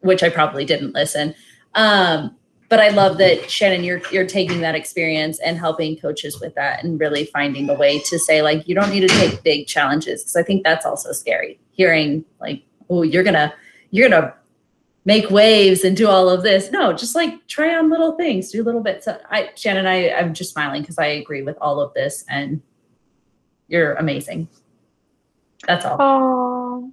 which 0.00 0.22
I 0.22 0.28
probably 0.28 0.64
didn't 0.64 0.92
listen. 0.92 1.34
Um 1.74 2.34
but 2.68 2.80
I 2.80 2.90
love 2.90 3.16
that 3.16 3.50
Shannon 3.50 3.82
you're 3.82 4.02
you're 4.12 4.26
taking 4.26 4.60
that 4.60 4.74
experience 4.74 5.38
and 5.40 5.56
helping 5.56 5.96
coaches 5.96 6.38
with 6.38 6.54
that 6.56 6.84
and 6.84 7.00
really 7.00 7.24
finding 7.24 7.70
a 7.70 7.74
way 7.74 7.98
to 8.00 8.18
say 8.18 8.42
like 8.42 8.68
you 8.68 8.74
don't 8.74 8.90
need 8.90 9.00
to 9.00 9.08
take 9.08 9.42
big 9.42 9.66
challenges 9.66 10.22
because 10.22 10.36
I 10.36 10.42
think 10.42 10.64
that's 10.64 10.84
also 10.84 11.12
scary. 11.12 11.58
Hearing 11.70 12.26
like 12.40 12.62
oh 12.90 13.02
you're 13.02 13.24
to 13.24 13.54
you're 13.90 14.10
to 14.10 14.34
make 15.08 15.30
waves 15.30 15.84
and 15.84 15.96
do 15.96 16.06
all 16.06 16.28
of 16.28 16.42
this. 16.42 16.70
No, 16.70 16.92
just 16.92 17.14
like 17.14 17.46
try 17.46 17.74
on 17.74 17.88
little 17.88 18.12
things, 18.12 18.50
do 18.50 18.62
little 18.62 18.82
bits. 18.82 19.08
I, 19.08 19.48
Shannon, 19.54 19.86
I, 19.86 20.10
I'm 20.10 20.34
just 20.34 20.52
smiling 20.52 20.82
because 20.82 20.98
I 20.98 21.06
agree 21.06 21.40
with 21.40 21.56
all 21.62 21.80
of 21.80 21.94
this. 21.94 22.26
And 22.28 22.60
you're 23.68 23.94
amazing. 23.94 24.48
That's 25.66 25.86
all. 25.86 26.90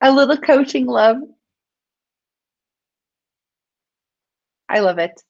A 0.00 0.10
little 0.10 0.38
coaching 0.38 0.86
love. 0.86 1.18
I 4.66 4.78
love 4.78 4.98
it. 4.98 5.20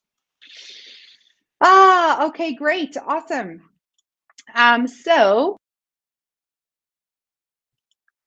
Ah, 1.61 2.29
okay, 2.29 2.55
great, 2.55 2.97
awesome. 2.97 3.61
Um, 4.55 4.87
so 4.87 5.57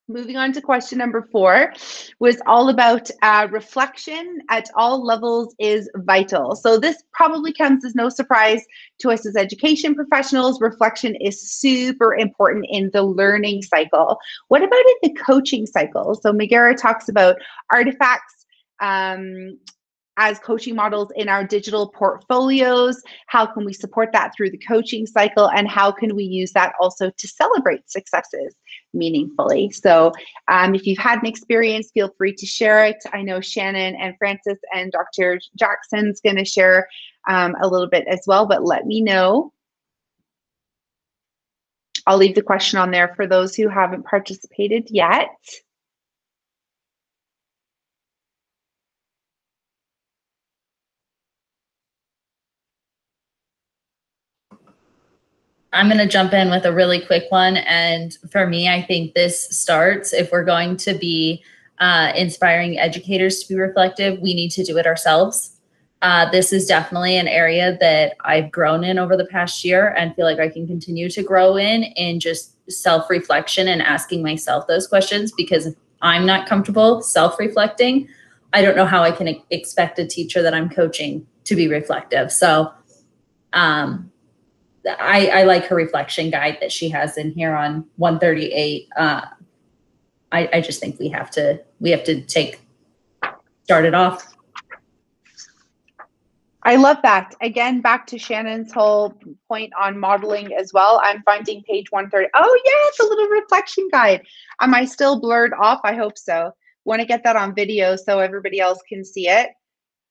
moving 0.07 0.37
on 0.37 0.53
to 0.53 0.61
question 0.61 0.97
number 0.97 1.21
four 1.21 1.73
was 2.19 2.41
all 2.45 2.69
about 2.69 3.09
uh, 3.21 3.47
reflection 3.51 4.39
at 4.49 4.69
all 4.75 5.03
levels 5.03 5.53
is 5.59 5.89
vital. 5.97 6.55
So 6.55 6.77
this 6.77 7.03
probably 7.13 7.53
comes 7.53 7.83
as 7.83 7.95
no 7.95 8.09
surprise 8.09 8.63
to 8.99 9.11
us 9.11 9.25
as 9.25 9.35
education 9.35 9.95
professionals. 9.95 10.61
Reflection 10.61 11.15
is 11.15 11.51
super 11.51 12.15
important 12.15 12.65
in 12.69 12.89
the 12.93 13.03
learning 13.03 13.63
cycle. 13.63 14.17
What 14.47 14.63
about 14.63 14.79
in 14.79 14.95
the 15.03 15.19
coaching 15.21 15.65
cycle? 15.65 16.15
So 16.15 16.31
megara 16.31 16.75
talks 16.75 17.09
about 17.09 17.37
artifacts 17.71 18.45
um, 18.79 19.57
as 20.17 20.39
coaching 20.39 20.75
models 20.75 21.11
in 21.15 21.29
our 21.29 21.43
digital 21.43 21.87
portfolios? 21.87 23.01
How 23.27 23.45
can 23.45 23.63
we 23.65 23.73
support 23.73 24.11
that 24.13 24.33
through 24.35 24.51
the 24.51 24.57
coaching 24.57 25.05
cycle? 25.05 25.49
And 25.49 25.67
how 25.67 25.91
can 25.91 26.15
we 26.15 26.23
use 26.23 26.51
that 26.53 26.73
also 26.81 27.09
to 27.09 27.27
celebrate 27.27 27.89
successes 27.89 28.55
meaningfully? 28.93 29.71
So, 29.71 30.11
um, 30.47 30.75
if 30.75 30.85
you've 30.85 30.97
had 30.97 31.19
an 31.19 31.27
experience, 31.27 31.91
feel 31.93 32.13
free 32.17 32.33
to 32.33 32.45
share 32.45 32.85
it. 32.85 32.97
I 33.13 33.21
know 33.21 33.39
Shannon 33.39 33.95
and 33.95 34.17
Francis 34.17 34.57
and 34.75 34.91
Dr. 34.91 35.39
Jackson's 35.55 36.19
going 36.19 36.37
to 36.37 36.45
share 36.45 36.87
um, 37.27 37.55
a 37.61 37.67
little 37.67 37.87
bit 37.87 38.07
as 38.07 38.21
well, 38.27 38.45
but 38.45 38.65
let 38.65 38.85
me 38.85 39.01
know. 39.01 39.53
I'll 42.07 42.17
leave 42.17 42.35
the 42.35 42.41
question 42.41 42.79
on 42.79 42.91
there 42.91 43.13
for 43.15 43.27
those 43.27 43.53
who 43.53 43.67
haven't 43.67 44.05
participated 44.05 44.87
yet. 44.89 45.29
I'm 55.77 55.87
going 55.87 55.99
to 55.99 56.07
jump 56.07 56.33
in 56.33 56.49
with 56.49 56.65
a 56.65 56.73
really 56.73 56.99
quick 56.99 57.25
one. 57.29 57.57
And 57.57 58.17
for 58.31 58.47
me, 58.47 58.67
I 58.67 58.81
think 58.81 59.13
this 59.13 59.47
starts 59.55 60.11
if 60.11 60.31
we're 60.31 60.43
going 60.43 60.75
to 60.77 60.95
be 60.95 61.43
uh, 61.77 62.11
inspiring 62.15 62.79
educators 62.79 63.43
to 63.43 63.53
be 63.53 63.59
reflective, 63.59 64.19
we 64.19 64.33
need 64.33 64.49
to 64.51 64.63
do 64.63 64.79
it 64.79 64.87
ourselves. 64.87 65.51
Uh, 66.01 66.31
this 66.31 66.51
is 66.51 66.65
definitely 66.65 67.15
an 67.15 67.27
area 67.27 67.77
that 67.79 68.15
I've 68.21 68.51
grown 68.51 68.83
in 68.83 68.97
over 68.97 69.15
the 69.15 69.25
past 69.25 69.63
year 69.63 69.89
and 69.89 70.15
feel 70.15 70.25
like 70.25 70.39
I 70.39 70.49
can 70.49 70.65
continue 70.65 71.11
to 71.11 71.21
grow 71.21 71.57
in 71.57 71.83
in 71.83 72.19
just 72.19 72.55
self 72.71 73.07
reflection 73.07 73.67
and 73.67 73.83
asking 73.83 74.23
myself 74.23 74.65
those 74.65 74.87
questions 74.87 75.31
because 75.31 75.75
I'm 76.01 76.25
not 76.25 76.49
comfortable 76.49 77.03
self 77.03 77.37
reflecting, 77.37 78.09
I 78.51 78.63
don't 78.63 78.75
know 78.75 78.85
how 78.85 79.03
I 79.03 79.11
can 79.11 79.39
expect 79.51 79.99
a 79.99 80.07
teacher 80.07 80.41
that 80.41 80.55
I'm 80.55 80.69
coaching 80.71 81.27
to 81.43 81.55
be 81.55 81.67
reflective. 81.67 82.31
So, 82.31 82.73
um, 83.53 84.11
I, 84.87 85.27
I 85.27 85.43
like 85.43 85.65
her 85.65 85.75
reflection 85.75 86.29
guide 86.29 86.57
that 86.61 86.71
she 86.71 86.89
has 86.89 87.17
in 87.17 87.31
here 87.31 87.55
on 87.55 87.85
138. 87.97 88.89
Uh, 88.95 89.21
I, 90.31 90.49
I 90.53 90.61
just 90.61 90.79
think 90.79 90.99
we 90.99 91.09
have 91.09 91.31
to 91.31 91.61
we 91.79 91.91
have 91.91 92.03
to 92.05 92.21
take 92.21 92.61
start 93.63 93.85
it 93.85 93.93
off. 93.93 94.33
I 96.63 96.75
love 96.75 96.97
that. 97.03 97.33
Again, 97.39 97.79
back 97.79 98.05
to 98.07 98.17
Shannon's 98.17 98.73
whole 98.73 99.17
point 99.47 99.71
on 99.79 99.97
modeling 99.97 100.53
as 100.53 100.73
well. 100.73 100.99
I'm 101.01 101.23
finding 101.23 101.63
page 101.63 101.89
130. 101.91 102.29
Oh, 102.35 102.61
yeah, 102.65 102.89
it's 102.89 102.99
a 102.99 103.03
little 103.03 103.27
reflection 103.27 103.87
guide. 103.89 104.21
Am 104.59 104.73
I 104.73 104.83
still 104.83 105.21
blurred 105.21 105.53
off? 105.61 105.79
I 105.85 105.93
hope 105.93 106.17
so. 106.17 106.51
Want 106.83 106.99
to 106.99 107.07
get 107.07 107.23
that 107.23 107.37
on 107.37 107.55
video 107.55 107.95
so 107.95 108.19
everybody 108.19 108.59
else 108.59 108.79
can 108.89 109.05
see 109.05 109.29
it. 109.29 109.51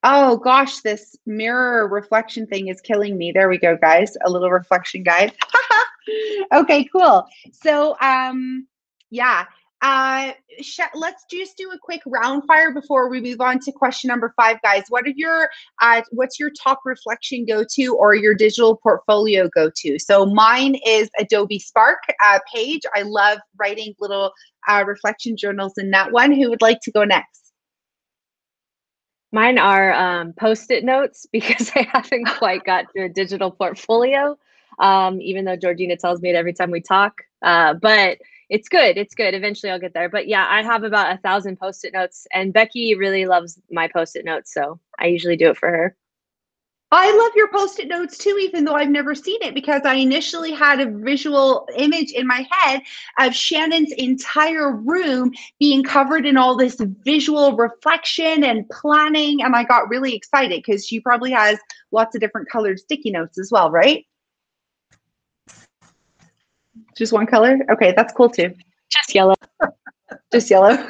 Oh 0.09 0.37
gosh, 0.37 0.83
this 0.83 1.17
mirror 1.27 1.89
reflection 1.89 2.47
thing 2.47 2.69
is 2.69 2.81
killing 2.81 3.19
me. 3.19 3.33
There 3.33 3.49
we 3.49 3.59
go, 3.59 3.77
guys. 3.77 4.17
A 4.25 4.31
little 4.31 4.53
reflection 4.53 5.03
guide. 5.03 5.33
okay, 6.55 6.85
cool. 6.85 7.27
So, 7.51 7.97
um, 8.01 8.69
yeah. 9.11 9.47
Uh, 9.83 10.31
let's 10.95 11.25
just 11.29 11.57
do 11.57 11.73
a 11.73 11.79
quick 11.79 12.03
round 12.07 12.45
fire 12.47 12.73
before 12.73 13.11
we 13.11 13.21
move 13.21 13.41
on 13.41 13.59
to 13.59 13.73
question 13.73 14.07
number 14.07 14.33
five, 14.37 14.63
guys. 14.63 14.85
What 14.91 15.07
are 15.07 15.13
your 15.17 15.49
uh, 15.83 16.03
what's 16.13 16.39
your 16.39 16.51
top 16.51 16.83
reflection 16.85 17.45
go 17.45 17.65
to 17.75 17.97
or 17.97 18.15
your 18.15 18.35
digital 18.35 18.77
portfolio 18.77 19.49
go 19.49 19.73
to? 19.75 19.99
So 19.99 20.25
mine 20.25 20.77
is 20.87 21.11
Adobe 21.19 21.59
Spark 21.59 21.99
uh, 22.25 22.39
page. 22.55 22.83
I 22.95 23.03
love 23.03 23.39
writing 23.59 23.93
little 23.99 24.31
uh, 24.69 24.85
reflection 24.87 25.37
journals 25.37 25.73
in 25.77 25.91
that 25.91 26.13
one. 26.13 26.31
Who 26.31 26.49
would 26.49 26.63
like 26.63 26.79
to 26.83 26.93
go 26.93 27.03
next? 27.03 27.46
Mine 29.33 29.59
are 29.59 29.93
um, 29.93 30.33
post-it 30.33 30.85
notes 30.85 31.27
because 31.33 31.71
I 31.75 31.87
haven't 31.93 32.27
quite 32.27 32.65
got 32.65 32.87
to 32.95 33.05
a 33.05 33.09
digital 33.09 33.51
portfolio, 33.51 34.39
um, 34.79 35.21
even 35.21 35.45
though 35.45 35.57
Georgina 35.57 35.97
tells 35.97 36.21
me 36.21 36.31
it 36.31 36.37
every 36.37 36.53
time 36.53 36.71
we 36.71 36.81
talk. 36.81 37.23
Uh, 37.43 37.75
but 37.75 38.19
it's 38.49 38.69
good. 38.69 38.97
It's 38.97 39.15
good. 39.15 39.35
Eventually 39.35 39.73
I'll 39.73 39.81
get 39.81 39.95
there. 39.95 40.09
But 40.09 40.29
yeah, 40.29 40.47
I 40.49 40.63
have 40.63 40.85
about 40.85 41.13
a 41.13 41.19
thousand 41.19 41.59
post-it 41.59 41.93
notes 41.93 42.27
and 42.33 42.53
Becky 42.53 42.95
really 42.95 43.27
loves 43.27 43.61
my 43.71 43.89
post-it 43.89 44.25
notes. 44.25 44.55
So 44.55 44.79
I 44.99 45.07
usually 45.07 45.37
do 45.37 45.51
it 45.51 45.57
for 45.57 45.69
her. 45.69 45.97
I 46.93 47.11
love 47.17 47.33
your 47.35 47.49
post-it 47.49 47.89
notes 47.89 48.17
too, 48.17 48.39
even 48.41 48.65
though 48.65 48.75
I've 48.75 48.91
never 48.91 49.15
seen 49.15 49.39
it 49.43 49.55
because 49.55 49.83
I 49.85 49.95
initially 49.95 50.53
had 50.53 50.81
a 50.81 50.89
visual 50.89 51.69
image 51.77 52.13
in 52.13 52.29
my 52.29 52.47
head 52.51 52.83
of 53.19 53.35
Shannon's 53.35 53.93
entire 53.93 54.71
room 54.71 55.33
being 55.59 55.83
covered 55.83 56.27
in 56.27 56.37
all 56.37 56.57
this 56.57 56.81
visual 57.05 57.57
reflection 57.57 58.45
and 58.45 58.69
planning. 58.71 59.43
And 59.43 59.57
I 59.57 59.65
got 59.65 59.89
really 59.89 60.15
excited 60.15 60.63
because 60.65 60.87
she 60.87 61.01
probably 61.01 61.33
has 61.33 61.59
lots 61.91 62.15
of 62.15 62.21
different 62.21 62.49
colored 62.49 62.79
sticky 62.79 63.11
notes 63.11 63.37
as 63.37 63.51
well, 63.51 63.71
right? 63.71 64.07
Just 66.97 67.13
one 67.13 67.27
color? 67.27 67.59
Okay, 67.69 67.95
that's 67.97 68.13
cool 68.13 68.31
too. 68.31 68.55
Just 68.91 69.13
yellow. 69.13 69.35
Just 70.33 70.51
yellow. 70.51 70.89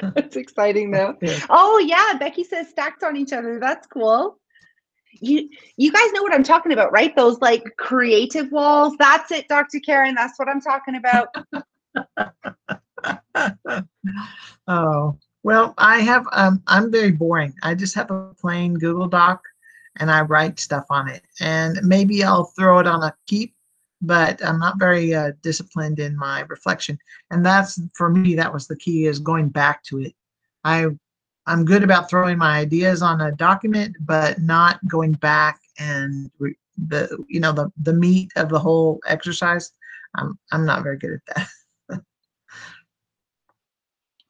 That's 0.14 0.36
exciting 0.36 0.90
though. 0.90 1.16
Yeah. 1.20 1.38
Oh 1.50 1.78
yeah, 1.78 2.14
Becky 2.18 2.44
says 2.44 2.68
stacked 2.68 3.02
on 3.02 3.16
each 3.16 3.32
other. 3.32 3.58
That's 3.58 3.86
cool. 3.86 4.38
You 5.12 5.48
you 5.76 5.92
guys 5.92 6.12
know 6.12 6.22
what 6.22 6.32
I'm 6.32 6.44
talking 6.44 6.72
about, 6.72 6.92
right? 6.92 7.14
Those 7.16 7.40
like 7.40 7.64
creative 7.78 8.50
walls. 8.52 8.94
That's 8.98 9.30
it, 9.32 9.48
Dr. 9.48 9.80
Karen. 9.80 10.14
That's 10.14 10.38
what 10.38 10.48
I'm 10.48 10.60
talking 10.60 10.96
about. 10.96 11.28
oh, 14.68 15.18
well, 15.42 15.74
I 15.78 16.00
have 16.00 16.26
um 16.32 16.62
I'm 16.66 16.90
very 16.90 17.12
boring. 17.12 17.54
I 17.62 17.74
just 17.74 17.94
have 17.94 18.10
a 18.10 18.34
plain 18.40 18.74
Google 18.74 19.08
Doc 19.08 19.42
and 19.96 20.10
I 20.10 20.22
write 20.22 20.60
stuff 20.60 20.86
on 20.90 21.08
it. 21.08 21.24
And 21.40 21.78
maybe 21.82 22.22
I'll 22.24 22.44
throw 22.44 22.78
it 22.78 22.86
on 22.86 23.02
a 23.02 23.14
keep 23.26 23.54
but 24.00 24.44
I'm 24.44 24.58
not 24.58 24.78
very 24.78 25.14
uh, 25.14 25.32
disciplined 25.42 25.98
in 25.98 26.16
my 26.16 26.40
reflection. 26.42 26.98
And 27.30 27.44
that's 27.44 27.80
for 27.94 28.10
me, 28.10 28.34
that 28.36 28.52
was 28.52 28.66
the 28.66 28.76
key 28.76 29.06
is 29.06 29.18
going 29.18 29.48
back 29.48 29.82
to 29.84 30.00
it. 30.00 30.14
I 30.64 30.86
I'm 31.46 31.64
good 31.64 31.82
about 31.82 32.08
throwing 32.08 32.38
my 32.38 32.58
ideas 32.58 33.02
on 33.02 33.20
a 33.20 33.32
document, 33.32 33.96
but 34.00 34.40
not 34.40 34.86
going 34.86 35.12
back 35.12 35.60
and 35.78 36.30
re- 36.38 36.56
the 36.88 37.22
you 37.28 37.40
know 37.40 37.52
the 37.52 37.70
the 37.82 37.92
meat 37.92 38.30
of 38.36 38.48
the 38.48 38.58
whole 38.58 39.00
exercise. 39.06 39.72
I'm 40.14 40.38
I'm 40.52 40.64
not 40.64 40.82
very 40.82 40.98
good 40.98 41.20
at 41.28 41.48
that. 41.88 42.00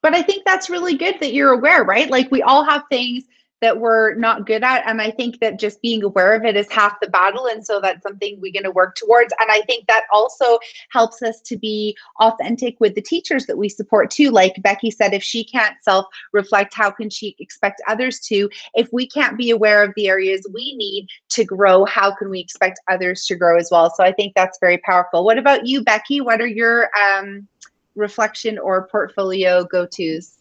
but 0.03 0.15
I 0.15 0.23
think 0.23 0.45
that's 0.45 0.71
really 0.71 0.97
good 0.97 1.17
that 1.21 1.35
you're 1.35 1.53
aware, 1.53 1.85
right? 1.85 2.11
Like 2.11 2.31
we 2.31 2.43
all 2.43 2.65
have 2.65 2.85
things 2.91 3.25
that 3.61 3.79
we're 3.79 4.15
not 4.15 4.47
good 4.47 4.65
at. 4.65 4.87
And 4.87 5.01
I 5.01 5.11
think 5.11 5.41
that 5.41 5.59
just 5.59 5.83
being 5.83 6.03
aware 6.03 6.35
of 6.35 6.45
it 6.45 6.57
is 6.57 6.71
half 6.71 6.99
the 7.01 7.09
battle. 7.09 7.47
And 7.47 7.65
so 7.65 7.81
that's 7.81 8.03
something 8.03 8.41
we're 8.41 8.53
going 8.53 8.65
to 8.65 8.71
work 8.71 8.97
towards. 8.97 9.33
And 9.39 9.51
I 9.51 9.61
think 9.63 9.87
that 9.87 10.05
also 10.13 10.59
helps 10.91 11.23
us 11.23 11.41
to 11.43 11.57
be 11.57 11.97
authentic 12.21 12.81
with 12.81 12.95
the 12.95 13.03
teachers 13.03 13.47
that 13.47 13.59
we 13.59 13.69
support 13.69 14.11
too. 14.11 14.31
Like 14.31 14.63
Becky 14.63 14.91
said, 14.91 15.13
if 15.13 15.23
she 15.23 15.45
can't 15.45 15.77
self 15.83 16.07
reflect, 16.33 16.75
how 16.75 16.91
can 16.91 17.11
she 17.11 17.37
expect 17.39 17.83
others 17.87 18.21
to? 18.21 18.49
If 18.75 18.89
we 18.93 19.07
can't 19.07 19.37
be 19.37 19.51
aware 19.51 19.83
of 19.83 19.93
the 19.97 20.09
areas 20.09 20.47
we 20.53 20.75
need 20.77 21.09
to 21.31 21.45
grow, 21.45 21.85
how 21.85 22.15
can 22.15 22.31
we 22.31 22.41
expect 22.41 22.81
others 22.89 23.25
to 23.27 23.37
grow 23.37 23.59
as 23.59 23.69
well? 23.71 23.93
So 23.95 24.05
I 24.05 24.13
think 24.13 24.35
that's 24.35 24.59
very 24.61 24.79
powerful. 24.79 25.25
What 25.25 25.39
about 25.39 25.67
you, 25.67 25.83
Becky? 25.83 26.21
What 26.21 26.41
are 26.41 26.47
your 26.47 26.91
um, 26.99 27.47
reflection 27.95 28.59
or 28.59 28.89
portfolio 28.89 29.65
go 29.65 29.87
tos? 29.87 30.40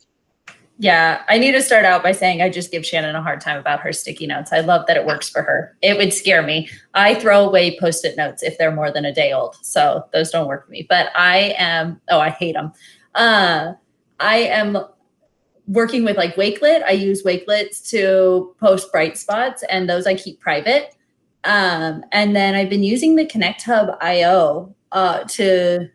Yeah, 0.81 1.23
I 1.27 1.37
need 1.37 1.51
to 1.51 1.61
start 1.61 1.83
out 1.83 2.03
by 2.03 2.13
saying 2.13 2.41
I 2.41 2.49
just 2.49 2.71
give 2.71 2.85
Shannon 2.85 3.13
a 3.13 3.21
hard 3.21 3.41
time 3.41 3.57
about 3.57 3.81
her 3.81 3.91
sticky 3.91 4.27
notes. 4.27 4.53
I 4.53 4.61
love 4.61 4.87
that 4.87 4.95
it 4.95 5.05
works 5.05 5.27
for 5.29 5.41
her. 5.41 5.75
It 5.81 5.97
would 5.97 6.13
scare 6.13 6.41
me. 6.41 6.69
I 6.93 7.15
throw 7.15 7.45
away 7.45 7.77
post 7.77 8.05
it 8.05 8.15
notes 8.15 8.43
if 8.43 8.57
they're 8.57 8.73
more 8.73 8.89
than 8.89 9.03
a 9.03 9.13
day 9.13 9.33
old. 9.33 9.57
So 9.61 10.05
those 10.13 10.31
don't 10.31 10.47
work 10.47 10.65
for 10.65 10.71
me. 10.71 10.85
But 10.87 11.07
I 11.15 11.53
am, 11.57 11.99
oh, 12.09 12.21
I 12.21 12.29
hate 12.29 12.53
them. 12.53 12.71
Uh, 13.13 13.73
I 14.21 14.37
am 14.37 14.77
working 15.67 16.05
with 16.05 16.15
like 16.15 16.35
Wakelet. 16.35 16.83
I 16.83 16.91
use 16.91 17.23
Wakelets 17.23 17.89
to 17.89 18.55
post 18.61 18.89
bright 18.89 19.17
spots, 19.17 19.63
and 19.69 19.89
those 19.89 20.07
I 20.07 20.15
keep 20.15 20.39
private. 20.39 20.95
Um, 21.43 22.05
and 22.13 22.33
then 22.33 22.55
I've 22.55 22.69
been 22.69 22.83
using 22.83 23.17
the 23.17 23.25
Connect 23.25 23.63
Hub 23.63 23.97
IO 23.99 24.73
uh, 24.93 25.25
to 25.25 25.89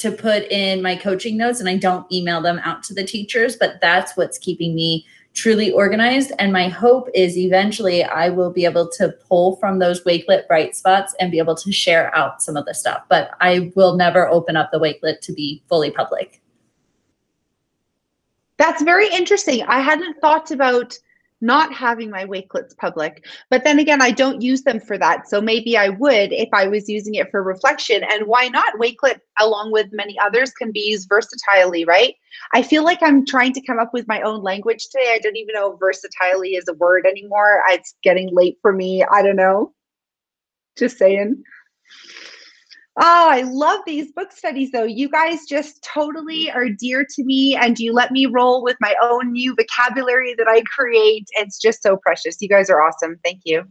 to 0.00 0.10
put 0.10 0.44
in 0.50 0.82
my 0.82 0.96
coaching 0.96 1.36
notes, 1.36 1.60
and 1.60 1.68
I 1.68 1.76
don't 1.76 2.10
email 2.10 2.40
them 2.40 2.58
out 2.64 2.82
to 2.84 2.94
the 2.94 3.04
teachers, 3.04 3.56
but 3.56 3.80
that's 3.80 4.16
what's 4.16 4.38
keeping 4.38 4.74
me 4.74 5.06
truly 5.34 5.70
organized. 5.70 6.32
And 6.38 6.52
my 6.52 6.68
hope 6.68 7.08
is 7.14 7.36
eventually 7.36 8.02
I 8.02 8.30
will 8.30 8.50
be 8.50 8.64
able 8.64 8.88
to 8.92 9.10
pull 9.28 9.56
from 9.56 9.78
those 9.78 10.02
Wakelet 10.02 10.48
bright 10.48 10.74
spots 10.74 11.14
and 11.20 11.30
be 11.30 11.38
able 11.38 11.54
to 11.54 11.70
share 11.70 12.14
out 12.16 12.42
some 12.42 12.56
of 12.56 12.64
the 12.64 12.74
stuff. 12.74 13.02
But 13.08 13.30
I 13.40 13.70
will 13.76 13.96
never 13.96 14.26
open 14.28 14.56
up 14.56 14.70
the 14.72 14.80
Wakelet 14.80 15.20
to 15.20 15.32
be 15.32 15.62
fully 15.68 15.90
public. 15.90 16.40
That's 18.56 18.82
very 18.82 19.08
interesting. 19.08 19.62
I 19.64 19.80
hadn't 19.80 20.20
thought 20.20 20.50
about 20.50 20.98
not 21.40 21.72
having 21.72 22.10
my 22.10 22.24
Wakelets 22.24 22.76
public. 22.76 23.24
But 23.48 23.64
then 23.64 23.78
again, 23.78 24.02
I 24.02 24.10
don't 24.10 24.42
use 24.42 24.62
them 24.62 24.80
for 24.80 24.98
that. 24.98 25.28
So 25.28 25.40
maybe 25.40 25.76
I 25.76 25.88
would 25.88 26.32
if 26.32 26.48
I 26.52 26.68
was 26.68 26.88
using 26.88 27.14
it 27.14 27.30
for 27.30 27.42
reflection. 27.42 28.02
And 28.04 28.26
why 28.26 28.48
not? 28.48 28.78
Wakelet, 28.78 29.20
along 29.40 29.72
with 29.72 29.88
many 29.92 30.18
others, 30.18 30.50
can 30.52 30.72
be 30.72 30.80
used 30.80 31.08
versatilely, 31.08 31.84
right? 31.84 32.14
I 32.52 32.62
feel 32.62 32.84
like 32.84 33.02
I'm 33.02 33.24
trying 33.24 33.52
to 33.54 33.62
come 33.62 33.78
up 33.78 33.92
with 33.92 34.06
my 34.08 34.20
own 34.22 34.42
language 34.42 34.88
today. 34.88 35.12
I 35.12 35.18
don't 35.18 35.36
even 35.36 35.54
know 35.54 35.72
if 35.72 35.80
versatilely 35.80 36.56
is 36.56 36.68
a 36.68 36.74
word 36.74 37.06
anymore. 37.06 37.62
It's 37.68 37.94
getting 38.02 38.34
late 38.34 38.58
for 38.60 38.72
me. 38.72 39.04
I 39.04 39.22
don't 39.22 39.36
know. 39.36 39.72
Just 40.76 40.98
saying. 40.98 41.42
Oh, 42.98 43.28
I 43.30 43.42
love 43.42 43.80
these 43.86 44.12
book 44.12 44.32
studies 44.32 44.72
though. 44.72 44.84
You 44.84 45.08
guys 45.08 45.46
just 45.48 45.82
totally 45.82 46.50
are 46.50 46.68
dear 46.68 47.06
to 47.08 47.24
me 47.24 47.56
and 47.56 47.78
you 47.78 47.92
let 47.92 48.10
me 48.10 48.26
roll 48.26 48.64
with 48.64 48.76
my 48.80 48.94
own 49.00 49.32
new 49.32 49.54
vocabulary 49.54 50.34
that 50.34 50.48
I 50.48 50.62
create. 50.62 51.26
It's 51.32 51.58
just 51.58 51.82
so 51.82 51.96
precious. 51.96 52.36
You 52.40 52.48
guys 52.48 52.68
are 52.68 52.82
awesome. 52.82 53.16
Thank 53.24 53.42
you. 53.44 53.64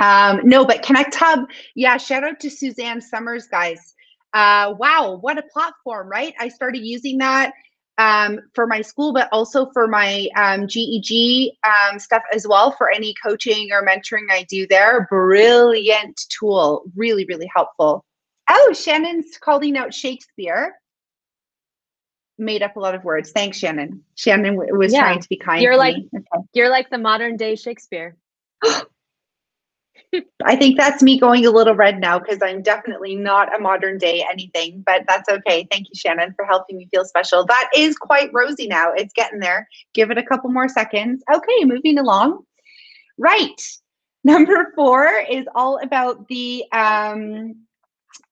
Um, 0.00 0.40
no, 0.42 0.64
but 0.64 0.82
Connect 0.82 1.14
Hub, 1.14 1.50
yeah, 1.74 1.98
shout 1.98 2.24
out 2.24 2.40
to 2.40 2.50
Suzanne 2.50 3.02
Summers, 3.02 3.46
guys. 3.46 3.94
Uh, 4.32 4.74
wow, 4.78 5.18
what 5.20 5.36
a 5.36 5.42
platform, 5.52 6.08
right? 6.08 6.32
I 6.40 6.48
started 6.48 6.82
using 6.82 7.18
that 7.18 7.52
um, 7.98 8.40
for 8.54 8.66
my 8.66 8.80
school, 8.80 9.12
but 9.12 9.28
also 9.32 9.70
for 9.74 9.86
my 9.86 10.28
um, 10.36 10.66
GEG 10.66 11.50
um, 11.64 11.98
stuff 11.98 12.22
as 12.32 12.48
well 12.48 12.72
for 12.72 12.90
any 12.90 13.14
coaching 13.22 13.68
or 13.72 13.84
mentoring 13.84 14.30
I 14.30 14.46
do 14.48 14.66
there. 14.68 15.06
Brilliant 15.10 16.18
tool, 16.30 16.84
really, 16.96 17.26
really 17.26 17.50
helpful. 17.54 18.04
Oh, 18.48 18.72
Shannon's 18.72 19.36
calling 19.38 19.76
out 19.76 19.92
Shakespeare. 19.94 20.74
Made 22.38 22.62
up 22.62 22.76
a 22.76 22.80
lot 22.80 22.94
of 22.94 23.04
words. 23.04 23.32
Thanks, 23.32 23.58
Shannon. 23.58 24.02
Shannon 24.14 24.56
was 24.56 24.92
Yeah. 24.92 25.00
trying 25.00 25.20
to 25.20 25.28
be 25.28 25.36
kind. 25.36 25.62
You're 25.62 25.76
like-. 25.76 25.96
Okay. 25.96 26.44
You're 26.54 26.70
like 26.70 26.88
the 26.90 26.98
modern 26.98 27.36
day 27.36 27.54
Shakespeare. 27.54 28.16
I 30.44 30.56
think 30.56 30.76
that's 30.76 31.02
me 31.02 31.20
going 31.20 31.46
a 31.46 31.50
little 31.50 31.74
red 31.74 32.00
now 32.00 32.18
because 32.18 32.38
I'm 32.42 32.62
definitely 32.62 33.14
not 33.14 33.54
a 33.54 33.60
modern 33.60 33.96
day 33.98 34.24
anything, 34.28 34.82
but 34.84 35.02
that's 35.06 35.28
okay. 35.28 35.68
Thank 35.70 35.86
you, 35.88 35.94
Shannon, 35.94 36.32
for 36.34 36.44
helping 36.44 36.78
me 36.78 36.88
feel 36.90 37.04
special. 37.04 37.44
That 37.44 37.70
is 37.76 37.96
quite 37.96 38.30
rosy 38.32 38.66
now. 38.66 38.92
It's 38.92 39.12
getting 39.12 39.38
there. 39.38 39.68
Give 39.94 40.10
it 40.10 40.18
a 40.18 40.22
couple 40.24 40.50
more 40.50 40.68
seconds. 40.68 41.22
Okay, 41.32 41.64
moving 41.64 41.98
along. 41.98 42.42
Right. 43.18 43.62
Number 44.24 44.72
four 44.74 45.08
is 45.30 45.46
all 45.54 45.78
about 45.82 46.26
the 46.28 46.64
um 46.72 47.54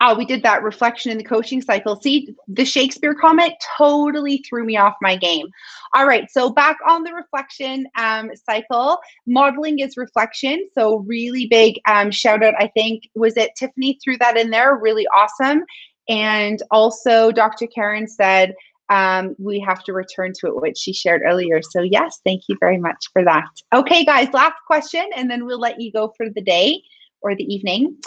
oh, 0.00 0.16
we 0.16 0.24
did 0.24 0.42
that 0.42 0.62
reflection 0.62 1.10
in 1.10 1.18
the 1.18 1.24
coaching 1.24 1.60
cycle. 1.60 2.00
See, 2.00 2.34
the 2.46 2.64
Shakespeare 2.64 3.14
comment 3.14 3.54
totally 3.76 4.44
threw 4.48 4.64
me 4.64 4.76
off 4.76 4.94
my 5.02 5.16
game. 5.16 5.46
All 5.94 6.06
right, 6.06 6.30
so 6.30 6.50
back 6.50 6.76
on 6.86 7.02
the 7.02 7.12
reflection 7.12 7.86
um, 7.96 8.30
cycle, 8.34 8.98
modeling 9.26 9.80
is 9.80 9.96
reflection. 9.96 10.68
So 10.74 10.98
really 10.98 11.46
big 11.46 11.80
um, 11.88 12.10
shout 12.10 12.44
out. 12.44 12.54
I 12.58 12.68
think 12.68 13.08
was 13.14 13.36
it 13.36 13.50
Tiffany 13.56 13.98
threw 14.02 14.16
that 14.18 14.36
in 14.36 14.50
there. 14.50 14.76
Really 14.76 15.06
awesome. 15.08 15.64
And 16.08 16.62
also, 16.70 17.30
Dr. 17.32 17.66
Karen 17.66 18.08
said 18.08 18.54
um, 18.88 19.34
we 19.38 19.60
have 19.60 19.84
to 19.84 19.92
return 19.92 20.32
to 20.40 20.46
it, 20.46 20.60
which 20.60 20.78
she 20.78 20.92
shared 20.92 21.22
earlier. 21.24 21.60
So 21.62 21.82
yes, 21.82 22.20
thank 22.24 22.42
you 22.48 22.56
very 22.60 22.78
much 22.78 23.08
for 23.12 23.22
that. 23.24 23.48
Okay, 23.74 24.04
guys, 24.04 24.28
last 24.32 24.56
question, 24.66 25.04
and 25.14 25.30
then 25.30 25.44
we'll 25.44 25.60
let 25.60 25.80
you 25.80 25.92
go 25.92 26.14
for 26.16 26.30
the 26.30 26.40
day 26.40 26.80
or 27.20 27.34
the 27.34 27.44
evening 27.44 27.98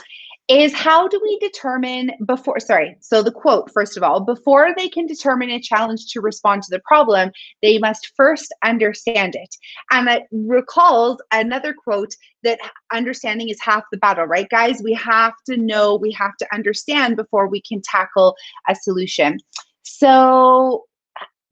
is 0.48 0.74
how 0.74 1.08
do 1.08 1.20
we 1.22 1.38
determine 1.40 2.12
before 2.26 2.60
sorry 2.60 2.98
so 3.00 3.22
the 3.22 3.32
quote 3.32 3.72
first 3.72 3.96
of 3.96 4.04
all 4.04 4.20
before 4.20 4.74
they 4.76 4.90
can 4.90 5.06
determine 5.06 5.50
a 5.50 5.62
challenge 5.62 6.08
to 6.08 6.20
respond 6.20 6.62
to 6.62 6.70
the 6.72 6.82
problem 6.86 7.32
they 7.62 7.78
must 7.78 8.12
first 8.16 8.54
understand 8.64 9.36
it. 9.36 9.56
And 9.92 10.08
that 10.08 10.24
recalls 10.32 11.22
another 11.32 11.74
quote 11.74 12.16
that 12.44 12.60
understanding 12.92 13.50
is 13.50 13.62
half 13.62 13.84
the 13.92 13.98
battle 13.98 14.26
right 14.26 14.50
guys? 14.50 14.82
We 14.84 14.94
have 14.94 15.34
to 15.48 15.58
know 15.58 15.96
we 15.96 16.12
have 16.14 16.36
to 16.38 16.54
understand 16.54 17.16
before 17.16 17.48
we 17.48 17.62
can 17.62 17.82
tackle 17.84 18.36
a 18.68 18.76
solution. 18.76 19.38
So 19.84 20.86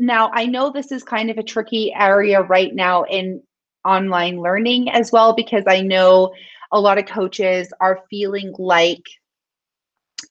now 0.02 0.32
i 0.34 0.46
know 0.46 0.72
this 0.72 0.94
is 0.94 1.04
kind 1.04 1.30
of 1.30 1.38
a 1.38 1.44
tricky 1.44 1.94
area 1.94 2.42
right 2.44 2.74
now 2.74 3.04
in 3.04 3.42
online 3.84 4.40
learning 4.40 4.90
as 4.90 5.12
well 5.12 5.36
because 5.36 5.66
i 5.68 5.82
know 5.82 6.34
a 6.72 6.80
lot 6.80 6.98
of 6.98 7.06
coaches 7.06 7.72
are 7.80 8.04
feeling 8.10 8.54
like 8.58 9.04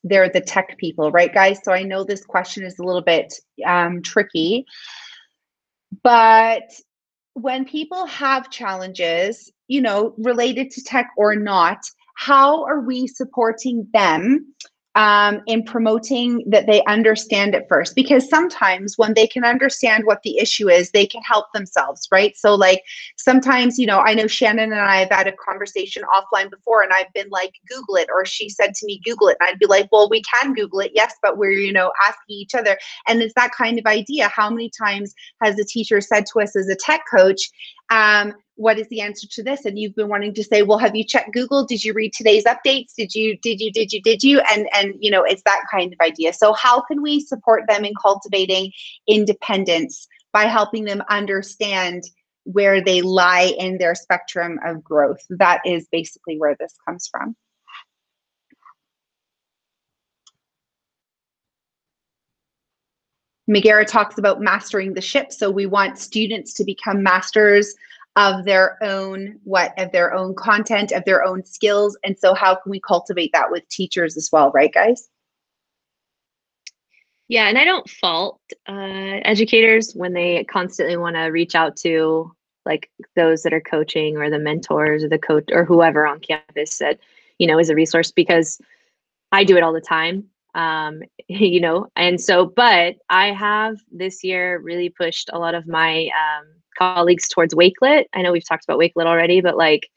they're 0.05 0.29
the 0.29 0.41
tech 0.41 0.77
people, 0.79 1.11
right, 1.11 1.33
guys? 1.33 1.59
So 1.65 1.73
I 1.73 1.83
know 1.83 2.05
this 2.05 2.25
question 2.25 2.65
is 2.65 2.79
a 2.79 2.85
little 2.85 3.03
bit 3.03 3.35
um, 3.65 4.03
tricky, 4.03 4.67
but 6.03 6.63
when 7.35 7.65
people 7.65 8.07
have 8.07 8.51
challenges, 8.51 9.51
you 9.69 9.81
know, 9.81 10.15
related 10.19 10.71
to 10.73 10.83
tech 10.83 11.11
or 11.17 11.37
not, 11.37 11.79
how 12.15 12.65
are 12.65 12.81
we 12.81 13.07
supporting 13.07 13.89
them 13.93 14.55
um, 14.99 15.41
in 15.47 15.63
promoting 15.63 16.43
that 16.51 16.67
they 16.67 16.85
understand 16.85 17.55
it 17.55 17.65
first. 17.69 17.95
Because 17.95 18.29
sometimes 18.29 18.99
when 18.99 19.15
they 19.15 19.27
can 19.27 19.45
understand 19.45 20.05
what 20.05 20.21
the 20.23 20.39
issue 20.39 20.69
is 20.69 20.91
they 20.91 21.07
can 21.07 21.23
help 21.23 21.47
themselves 21.55 22.07
right? 22.13 22.37
So 22.37 22.55
like 22.55 22.83
sometimes 23.17 23.79
you 23.79 23.87
know 23.87 24.01
i 24.01 24.15
know 24.15 24.27
shannon 24.27 24.73
and 24.73 24.81
i 24.81 24.97
have 24.97 25.11
had 25.11 25.27
a 25.27 25.33
conversation 25.33 26.03
offline 26.15 26.51
before 26.51 26.83
and 26.83 26.93
i've 26.93 27.13
been 27.15 27.29
like 27.31 27.53
google 27.69 27.97
it 27.97 28.09
or 28.13 28.25
she 28.25 28.49
said 28.49 28.75
to 28.75 28.87
me 28.87 29.01
google 29.05 29.29
it 29.29 29.37
and 29.41 29.49
i'd 29.49 29.59
be 29.59 29.67
like 29.67 29.89
well 29.93 30.09
we 30.09 30.23
can 30.23 30.55
google 30.55 30.81
it 30.81 30.91
yes 30.95 31.15
but 31.23 31.37
we're 31.39 31.51
you 31.51 31.73
know 31.73 31.93
asking 32.07 32.37
each 32.37 32.55
other. 32.55 32.79
And 33.07 33.23
it's 33.23 33.35
that 33.35 33.53
kind 33.57 33.79
of 33.79 33.87
idea. 33.87 34.29
How 34.29 34.51
many 34.51 34.71
times 34.71 35.15
has 35.43 35.59
a 35.59 35.65
teacher 35.65 36.01
said 36.01 36.25
to 36.33 36.41
us 36.41 36.57
as 36.57 36.69
a 36.69 36.77
tech 36.77 37.03
coach 37.11 37.51
um, 37.91 38.35
what 38.57 38.79
is 38.79 38.89
the 38.89 39.01
answer 39.01 39.27
to 39.31 39.43
this? 39.43 39.65
And 39.65 39.79
you've 39.79 39.95
been 39.95 40.09
wanting 40.09 40.35
to 40.35 40.45
say 40.45 40.63
well 40.63 40.79
have 40.79 40.97
you 40.97 41.05
checked 41.05 41.33
google? 41.33 41.65
Did 41.65 41.85
you 41.85 41.93
read 41.93 42.13
today's 42.13 42.45
updates? 42.45 42.95
Did 42.97 43.15
you 43.15 43.39
did 43.39 43.61
you 43.61 43.71
did 43.71 43.93
you 43.93 44.03
did 44.03 44.23
you? 44.23 44.41
And 44.53 44.69
and 44.75 44.95
you 44.99 45.11
know 45.11 45.23
it's 45.23 45.43
that 45.45 45.65
kind 45.71 45.93
of 45.93 46.01
idea. 46.05 46.33
So 46.33 46.53
how 46.53 46.81
can 46.81 47.03
we 47.03 47.21
support 47.21 47.65
them 47.69 47.85
in 47.85 47.93
cultivating 48.01 48.73
independence 49.07 50.09
by 50.33 50.45
helping 50.45 50.85
them 50.85 51.03
understand 51.09 52.05
where 52.45 52.83
they 52.83 53.03
lie 53.03 53.53
in 53.59 53.79
their 53.79 53.95
spectrum 53.95 54.59
of 54.65 54.83
growth? 54.83 55.21
That 55.31 55.61
is 55.65 55.87
basically 55.91 56.39
where 56.39 56.57
this 56.59 56.75
comes 56.87 57.09
from 57.09 57.37
Megara 63.49 63.85
talks 63.85 64.19
about 64.19 64.41
mastering 64.41 64.95
the 64.95 65.01
ship. 65.01 65.33
So 65.33 65.51
we 65.51 65.67
want 65.67 65.99
students 65.99 66.53
to 66.55 66.65
become 66.65 67.03
masters 67.03 67.75
of 68.19 68.45
their 68.45 68.83
own 68.83 69.39
what 69.45 69.73
of 69.79 69.93
their 69.93 70.13
own 70.13 70.35
content 70.35 70.91
of 70.91 71.05
their 71.05 71.25
own 71.25 71.45
skills 71.45 71.97
and 72.03 72.19
so 72.19 72.35
how 72.35 72.55
can 72.55 72.71
we 72.71 72.81
cultivate 72.81 73.31
that 73.33 73.49
with 73.51 73.67
teachers 73.69 74.17
as 74.17 74.29
well 74.33 74.51
right 74.51 74.75
guys 74.75 75.09
Yeah, 77.29 77.49
and 77.49 77.59
I 77.59 77.65
don't 77.65 77.89
fault 77.89 78.41
uh, 78.67 79.21
educators 79.25 79.93
when 79.93 80.15
they 80.15 80.45
constantly 80.45 80.97
want 80.97 81.15
to 81.15 81.25
reach 81.27 81.55
out 81.55 81.77
to 81.77 82.33
like 82.67 82.91
those 83.15 83.43
that 83.43 83.53
are 83.53 83.61
coaching 83.61 84.17
or 84.17 84.31
the 84.31 84.39
mentors 84.39 85.05
or 85.05 85.09
the 85.09 85.19
coach 85.19 85.45
or 85.53 85.65
whoever 85.65 86.07
on 86.07 86.19
campus 86.21 86.79
that 86.79 86.99
you 87.39 87.47
know 87.47 87.59
is 87.59 87.71
a 87.71 87.75
resource 87.75 88.11
because 88.11 88.61
I 89.31 89.45
do 89.45 89.57
it 89.57 89.63
all 89.63 89.73
the 89.73 89.81
time. 89.81 90.25
Um, 90.55 91.03
you 91.29 91.61
know, 91.61 91.89
and 91.97 92.21
so, 92.21 92.47
but 92.47 92.97
I 93.11 93.33
have 93.33 93.77
this 93.91 94.25
year 94.25 94.61
really 94.61 94.89
pushed 94.89 95.31
a 95.33 95.39
lot 95.39 95.55
of 95.55 95.67
my 95.67 96.05
um, 96.07 96.47
colleagues 96.79 97.29
towards 97.29 97.55
Wakelet. 97.55 98.05
I 98.15 98.23
know 98.23 98.33
we've 98.33 98.49
talked 98.49 98.65
about 98.65 98.79
Wakelet 98.79 99.07
already, 99.07 99.41
but 99.41 99.57
like 99.57 99.89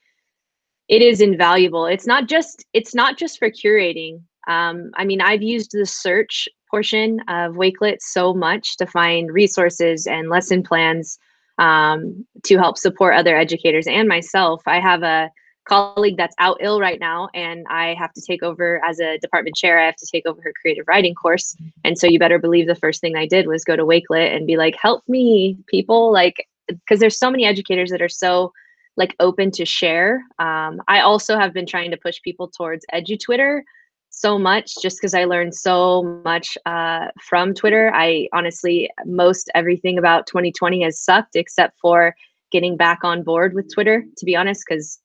it 0.89 1.01
is 1.01 1.21
invaluable. 1.21 1.85
It's 1.85 2.07
not 2.07 2.27
just 2.27 2.65
it's 2.73 2.93
not 2.93 3.17
just 3.17 3.39
for 3.39 3.49
curating. 3.49 4.21
Um, 4.47 4.91
I 4.95 5.05
mean, 5.05 5.21
I've 5.21 5.43
used 5.43 5.71
the 5.71 5.85
search 5.85 6.49
portion 6.69 7.19
of 7.27 7.53
Wakelet 7.53 7.97
so 7.99 8.33
much 8.33 8.77
to 8.77 8.85
find 8.85 9.31
resources 9.31 10.07
and 10.07 10.29
lesson 10.29 10.63
plans 10.63 11.19
um, 11.59 12.25
to 12.43 12.57
help 12.57 12.77
support 12.77 13.15
other 13.15 13.37
educators 13.37 13.87
and 13.87 14.07
myself. 14.07 14.63
I 14.65 14.79
have 14.79 15.03
a 15.03 15.29
colleague 15.65 16.17
that's 16.17 16.35
out 16.39 16.57
ill 16.61 16.79
right 16.79 16.99
now, 16.99 17.29
and 17.33 17.65
I 17.69 17.93
have 17.93 18.13
to 18.13 18.21
take 18.21 18.43
over 18.43 18.83
as 18.83 18.99
a 18.99 19.17
department 19.19 19.55
chair. 19.55 19.79
I 19.79 19.85
have 19.85 19.95
to 19.97 20.07
take 20.11 20.25
over 20.25 20.41
her 20.41 20.53
creative 20.61 20.87
writing 20.87 21.15
course. 21.15 21.55
And 21.83 21.97
so 21.97 22.07
you 22.07 22.19
better 22.19 22.39
believe 22.39 22.67
the 22.67 22.75
first 22.75 23.01
thing 23.01 23.15
I 23.15 23.25
did 23.25 23.47
was 23.47 23.63
go 23.63 23.75
to 23.75 23.85
Wakelet 23.85 24.35
and 24.35 24.47
be 24.47 24.57
like, 24.57 24.75
help 24.75 25.03
me, 25.07 25.57
people. 25.67 26.11
Like, 26.11 26.47
because 26.67 26.99
there's 26.99 27.17
so 27.17 27.29
many 27.29 27.45
educators 27.45 27.91
that 27.91 28.01
are 28.01 28.09
so 28.09 28.51
like 28.97 29.15
open 29.19 29.51
to 29.51 29.65
share. 29.65 30.23
Um, 30.39 30.81
I 30.87 31.01
also 31.01 31.37
have 31.37 31.53
been 31.53 31.65
trying 31.65 31.91
to 31.91 31.97
push 31.97 32.21
people 32.21 32.49
towards 32.49 32.85
edu 32.93 33.19
Twitter 33.19 33.63
so 34.09 34.37
much 34.37 34.75
just 34.81 34.97
because 34.97 35.13
I 35.13 35.23
learned 35.23 35.55
so 35.55 36.21
much 36.25 36.57
uh, 36.65 37.07
from 37.21 37.53
Twitter. 37.53 37.91
I 37.95 38.27
honestly, 38.33 38.89
most 39.05 39.49
everything 39.55 39.97
about 39.97 40.27
2020 40.27 40.83
has 40.83 40.99
sucked 40.99 41.35
except 41.35 41.79
for 41.79 42.13
getting 42.51 42.75
back 42.75 42.99
on 43.03 43.23
board 43.23 43.53
with 43.53 43.73
Twitter, 43.73 44.03
to 44.17 44.25
be 44.25 44.35
honest, 44.35 44.63
because 44.67 44.99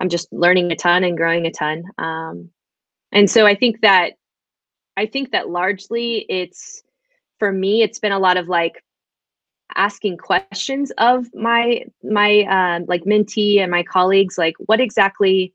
I'm 0.00 0.08
just 0.08 0.32
learning 0.32 0.72
a 0.72 0.76
ton 0.76 1.04
and 1.04 1.16
growing 1.16 1.46
a 1.46 1.52
ton. 1.52 1.84
Um, 1.98 2.50
and 3.12 3.30
so 3.30 3.46
I 3.46 3.54
think 3.54 3.82
that 3.82 4.14
I 4.96 5.06
think 5.06 5.32
that 5.32 5.50
largely 5.50 6.26
it's 6.28 6.82
for 7.38 7.52
me, 7.52 7.82
it's 7.82 7.98
been 7.98 8.12
a 8.12 8.18
lot 8.18 8.36
of 8.36 8.48
like 8.48 8.84
asking 9.76 10.16
questions 10.16 10.90
of 10.98 11.26
my 11.34 11.84
my 12.02 12.40
uh, 12.42 12.84
like 12.86 13.04
mentee 13.04 13.58
and 13.58 13.70
my 13.70 13.82
colleagues, 13.82 14.36
like 14.36 14.54
what 14.58 14.80
exactly, 14.80 15.54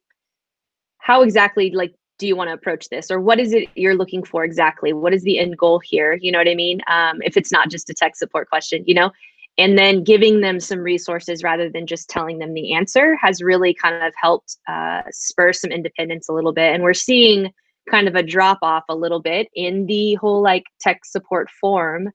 how 1.00 1.22
exactly 1.22 1.72
like 1.72 1.94
do 2.18 2.28
you 2.28 2.36
want 2.36 2.50
to 2.50 2.54
approach 2.54 2.90
this? 2.90 3.12
Or 3.12 3.20
what 3.20 3.40
is 3.40 3.54
it 3.54 3.70
you're 3.76 3.96
looking 3.96 4.24
for 4.24 4.44
exactly? 4.44 4.94
What 4.94 5.14
is 5.14 5.24
the 5.24 5.38
end 5.38 5.58
goal 5.58 5.80
here? 5.80 6.18
You 6.22 6.32
know 6.32 6.40
what 6.40 6.48
i 6.48 6.56
mean? 6.56 6.82
Um, 6.88 7.22
if 7.22 7.36
it's 7.36 7.52
not 7.52 7.70
just 7.70 7.90
a 7.90 7.94
tech 7.94 8.16
support 8.16 8.50
question 8.50 8.84
you 8.88 8.94
know 8.94 9.12
and 9.58 9.78
then 9.78 10.04
giving 10.04 10.42
them 10.42 10.60
some 10.60 10.80
resources 10.80 11.44
rather 11.44 11.70
than 11.70 11.88
just 11.88 12.10
telling 12.10 12.40
them 12.40 12.54
the 12.54 12.74
answer 12.74 13.16
has 13.16 13.42
really 13.42 13.74
kind 13.74 14.04
of 14.04 14.14
helped 14.22 14.58
uh, 14.68 15.02
spur 15.12 15.54
some 15.54 15.72
independence 15.72 16.28
a 16.28 16.34
little 16.34 16.52
bit. 16.52 16.74
And 16.74 16.84
we're 16.84 16.94
seeing 16.94 17.52
kind 17.90 18.08
of 18.08 18.16
a 18.16 18.24
drop 18.24 18.60
off 18.62 18.84
a 18.90 18.96
little 18.96 19.22
bit 19.22 19.48
in 19.54 19.86
the 19.86 20.16
whole 20.16 20.42
like 20.42 20.66
tech 20.82 21.06
support 21.06 21.50
form 21.50 22.10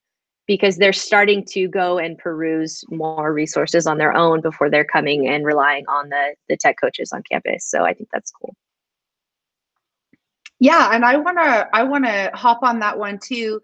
because 0.46 0.76
they're 0.76 0.92
starting 0.92 1.44
to 1.44 1.68
go 1.68 1.98
and 1.98 2.18
peruse 2.18 2.82
more 2.90 3.32
resources 3.32 3.86
on 3.86 3.98
their 3.98 4.12
own 4.12 4.40
before 4.40 4.68
they're 4.68 4.84
coming 4.84 5.28
and 5.28 5.46
relying 5.46 5.84
on 5.86 6.08
the 6.08 6.34
the 6.48 6.56
tech 6.56 6.76
coaches 6.80 7.12
on 7.12 7.22
campus. 7.30 7.64
So 7.64 7.84
i 7.84 7.94
think 7.94 8.08
that's 8.12 8.32
cool. 8.32 8.54
Yeah 10.58 10.90
and 10.92 11.04
i 11.04 11.16
want 11.16 11.38
to 11.38 11.68
i 11.72 11.84
want 11.84 12.04
to 12.04 12.30
hop 12.34 12.62
on 12.62 12.80
that 12.80 12.98
one 12.98 13.18
too 13.18 13.62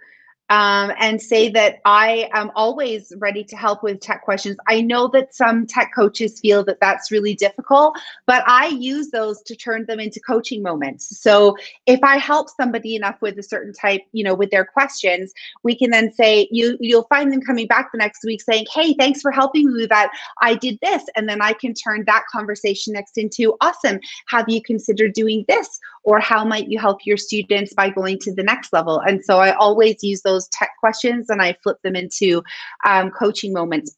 um, 0.50 0.92
and 0.98 1.20
say 1.20 1.48
that 1.50 1.80
I 1.84 2.28
am 2.32 2.50
always 2.54 3.12
ready 3.18 3.42
to 3.44 3.56
help 3.56 3.82
with 3.82 4.00
tech 4.00 4.22
questions. 4.22 4.56
I 4.68 4.80
know 4.80 5.08
that 5.08 5.34
some 5.34 5.66
tech 5.66 5.92
coaches 5.94 6.38
feel 6.38 6.64
that 6.64 6.78
that's 6.80 7.10
really 7.10 7.34
difficult, 7.34 7.98
but 8.26 8.44
I 8.46 8.68
use 8.68 9.10
those 9.10 9.42
to 9.42 9.56
turn 9.56 9.86
them 9.86 9.98
into 9.98 10.20
coaching 10.20 10.62
moments. 10.62 11.20
So 11.20 11.56
if 11.86 12.00
I 12.02 12.18
help 12.18 12.48
somebody 12.48 12.94
enough 12.94 13.16
with 13.20 13.38
a 13.38 13.42
certain 13.42 13.72
type, 13.72 14.02
you 14.12 14.22
know, 14.22 14.34
with 14.34 14.50
their 14.50 14.64
questions, 14.64 15.32
we 15.62 15.76
can 15.76 15.90
then 15.90 16.12
say 16.12 16.48
you 16.50 16.76
you'll 16.80 17.06
find 17.08 17.32
them 17.32 17.40
coming 17.40 17.66
back 17.66 17.90
the 17.92 17.98
next 17.98 18.24
week 18.24 18.40
saying, 18.42 18.66
"Hey, 18.72 18.94
thanks 18.94 19.20
for 19.20 19.32
helping 19.32 19.66
me 19.72 19.80
with 19.80 19.90
that. 19.90 20.10
I 20.40 20.54
did 20.54 20.78
this," 20.80 21.02
and 21.16 21.28
then 21.28 21.42
I 21.42 21.54
can 21.54 21.74
turn 21.74 22.04
that 22.06 22.24
conversation 22.30 22.92
next 22.92 23.18
into, 23.18 23.56
"Awesome. 23.60 23.98
Have 24.28 24.48
you 24.48 24.62
considered 24.62 25.12
doing 25.12 25.44
this?" 25.48 25.80
Or 26.04 26.20
how 26.20 26.44
might 26.44 26.68
you 26.68 26.78
help 26.78 27.04
your 27.04 27.16
students 27.16 27.74
by 27.74 27.90
going 27.90 28.20
to 28.20 28.32
the 28.32 28.44
next 28.44 28.72
level? 28.72 29.00
And 29.00 29.24
so 29.24 29.38
I 29.38 29.52
always 29.54 30.04
use 30.04 30.22
those 30.22 30.35
those 30.36 30.48
tech 30.52 30.70
questions 30.80 31.30
and 31.30 31.42
I 31.42 31.56
flip 31.62 31.78
them 31.82 31.96
into 31.96 32.42
um, 32.86 33.10
coaching 33.10 33.52
moments 33.52 33.96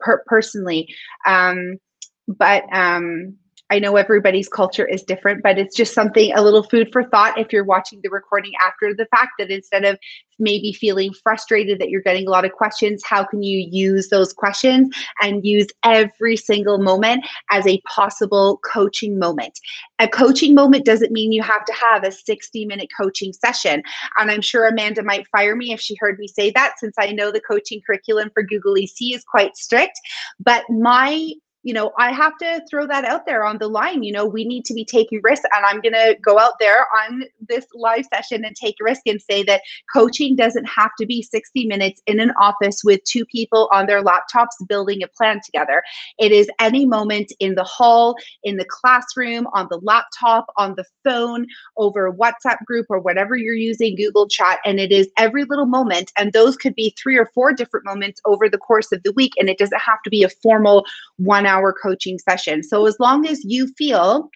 per- 0.00 0.22
personally. 0.26 0.88
Um, 1.26 1.78
but 2.26 2.64
um, 2.72 3.36
I 3.70 3.78
know 3.78 3.96
everybody's 3.96 4.48
culture 4.48 4.86
is 4.86 5.02
different, 5.02 5.42
but 5.42 5.58
it's 5.58 5.76
just 5.76 5.94
something, 5.94 6.32
a 6.34 6.42
little 6.42 6.62
food 6.62 6.88
for 6.92 7.04
thought 7.04 7.38
if 7.38 7.52
you're 7.52 7.64
watching 7.64 8.00
the 8.02 8.10
recording 8.10 8.52
after 8.64 8.94
the 8.94 9.06
fact 9.06 9.32
that 9.38 9.50
instead 9.50 9.84
of 9.84 9.98
maybe 10.38 10.72
feeling 10.72 11.12
frustrated 11.12 11.78
that 11.80 11.90
you're 11.90 12.00
getting 12.00 12.26
a 12.26 12.30
lot 12.30 12.44
of 12.44 12.52
questions, 12.52 13.02
how 13.04 13.24
can 13.24 13.42
you 13.42 13.66
use 13.70 14.08
those 14.08 14.32
questions 14.32 14.94
and 15.20 15.44
use 15.44 15.66
every 15.84 16.36
single 16.36 16.78
moment 16.78 17.26
as 17.50 17.66
a 17.66 17.80
possible 17.82 18.60
coaching 18.64 19.18
moment? 19.18 19.58
A 19.98 20.08
coaching 20.08 20.54
moment 20.54 20.84
doesn't 20.84 21.12
mean 21.12 21.32
you 21.32 21.42
have 21.42 21.64
to 21.64 21.74
have 21.74 22.04
a 22.04 22.12
60 22.12 22.64
minute 22.66 22.88
coaching 22.98 23.32
session. 23.32 23.82
And 24.16 24.30
I'm 24.30 24.42
sure 24.42 24.66
Amanda 24.66 25.02
might 25.02 25.26
fire 25.28 25.56
me 25.56 25.72
if 25.72 25.80
she 25.80 25.96
heard 25.98 26.18
me 26.18 26.28
say 26.28 26.50
that, 26.52 26.78
since 26.78 26.94
I 26.98 27.12
know 27.12 27.30
the 27.30 27.40
coaching 27.40 27.80
curriculum 27.84 28.30
for 28.32 28.42
Google 28.42 28.76
EC 28.76 29.14
is 29.14 29.24
quite 29.24 29.56
strict. 29.56 30.00
But 30.38 30.64
my 30.70 31.32
you 31.62 31.74
know, 31.74 31.92
I 31.98 32.12
have 32.12 32.36
to 32.38 32.62
throw 32.70 32.86
that 32.86 33.04
out 33.04 33.26
there 33.26 33.44
on 33.44 33.58
the 33.58 33.66
line. 33.66 34.02
You 34.02 34.12
know, 34.12 34.24
we 34.24 34.44
need 34.44 34.64
to 34.66 34.74
be 34.74 34.84
taking 34.84 35.20
risks. 35.22 35.44
And 35.54 35.66
I'm 35.66 35.80
going 35.80 35.94
to 35.94 36.16
go 36.24 36.38
out 36.38 36.54
there 36.60 36.86
on 37.04 37.24
this 37.48 37.66
live 37.74 38.06
session 38.12 38.44
and 38.44 38.54
take 38.54 38.76
risk 38.80 39.02
and 39.06 39.20
say 39.20 39.42
that 39.44 39.62
coaching 39.92 40.36
doesn't 40.36 40.66
have 40.66 40.90
to 40.98 41.06
be 41.06 41.20
60 41.20 41.66
minutes 41.66 42.00
in 42.06 42.20
an 42.20 42.32
office 42.40 42.82
with 42.84 43.02
two 43.04 43.24
people 43.26 43.68
on 43.72 43.86
their 43.86 44.02
laptops 44.02 44.54
building 44.68 45.02
a 45.02 45.08
plan 45.08 45.40
together. 45.44 45.82
It 46.18 46.30
is 46.30 46.48
any 46.60 46.86
moment 46.86 47.32
in 47.40 47.56
the 47.56 47.64
hall, 47.64 48.16
in 48.44 48.56
the 48.56 48.66
classroom, 48.68 49.48
on 49.52 49.66
the 49.68 49.80
laptop, 49.82 50.46
on 50.56 50.76
the 50.76 50.84
phone, 51.02 51.46
over 51.76 52.12
WhatsApp 52.12 52.64
group 52.66 52.86
or 52.88 53.00
whatever 53.00 53.36
you're 53.36 53.54
using, 53.54 53.96
Google 53.96 54.28
Chat. 54.28 54.60
And 54.64 54.78
it 54.78 54.92
is 54.92 55.08
every 55.16 55.44
little 55.44 55.66
moment. 55.66 56.12
And 56.16 56.32
those 56.32 56.56
could 56.56 56.76
be 56.76 56.94
three 56.96 57.18
or 57.18 57.26
four 57.34 57.52
different 57.52 57.84
moments 57.84 58.20
over 58.26 58.48
the 58.48 58.58
course 58.58 58.92
of 58.92 59.02
the 59.02 59.12
week. 59.12 59.32
And 59.38 59.48
it 59.48 59.58
doesn't 59.58 59.80
have 59.80 60.02
to 60.04 60.10
be 60.10 60.22
a 60.22 60.28
formal 60.28 60.86
one 61.16 61.46
hour 61.48 61.57
hour 61.58 61.74
coaching 61.82 62.18
session. 62.18 62.62
So 62.62 62.86
as 62.86 62.96
long 63.00 63.26
as 63.26 63.44
you 63.44 63.68
feel 63.76 64.30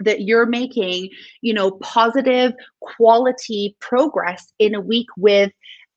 that 0.00 0.22
you're 0.22 0.46
making, 0.46 1.10
you 1.42 1.52
know, 1.52 1.72
positive 1.72 2.52
quality 2.80 3.76
progress 3.80 4.52
in 4.58 4.74
a 4.74 4.80
week 4.80 5.08
with 5.16 5.50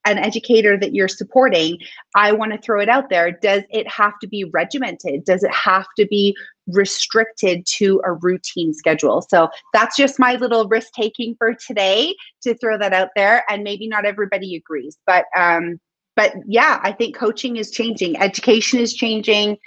an 0.06 0.18
educator 0.18 0.76
that 0.80 0.96
you're 0.96 1.08
supporting, 1.08 1.78
I 2.16 2.32
want 2.32 2.54
to 2.54 2.58
throw 2.58 2.82
it 2.82 2.90
out 2.90 3.10
there. 3.12 3.32
Does 3.32 3.62
it 3.70 3.88
have 3.88 4.18
to 4.22 4.28
be 4.28 4.44
regimented? 4.46 5.26
Does 5.26 5.44
it 5.44 5.54
have 5.54 5.86
to 6.00 6.08
be 6.08 6.36
restricted 6.66 7.64
to 7.78 8.02
a 8.04 8.14
routine 8.14 8.74
schedule? 8.74 9.22
So 9.22 9.50
that's 9.74 9.96
just 9.96 10.18
my 10.18 10.36
little 10.36 10.68
risk 10.68 10.94
taking 10.94 11.36
for 11.38 11.54
today 11.54 12.16
to 12.42 12.58
throw 12.58 12.80
that 12.80 12.94
out 12.94 13.10
there. 13.16 13.44
And 13.48 13.64
maybe 13.64 13.88
not 13.88 14.06
everybody 14.06 14.56
agrees, 14.56 14.98
but 15.06 15.26
um, 15.38 15.80
but 16.16 16.34
yeah, 16.48 16.80
I 16.84 16.92
think 16.92 17.16
coaching 17.16 17.58
is 17.58 17.72
changing, 17.72 18.18
education 18.18 18.80
is 18.80 18.94
changing 18.94 19.58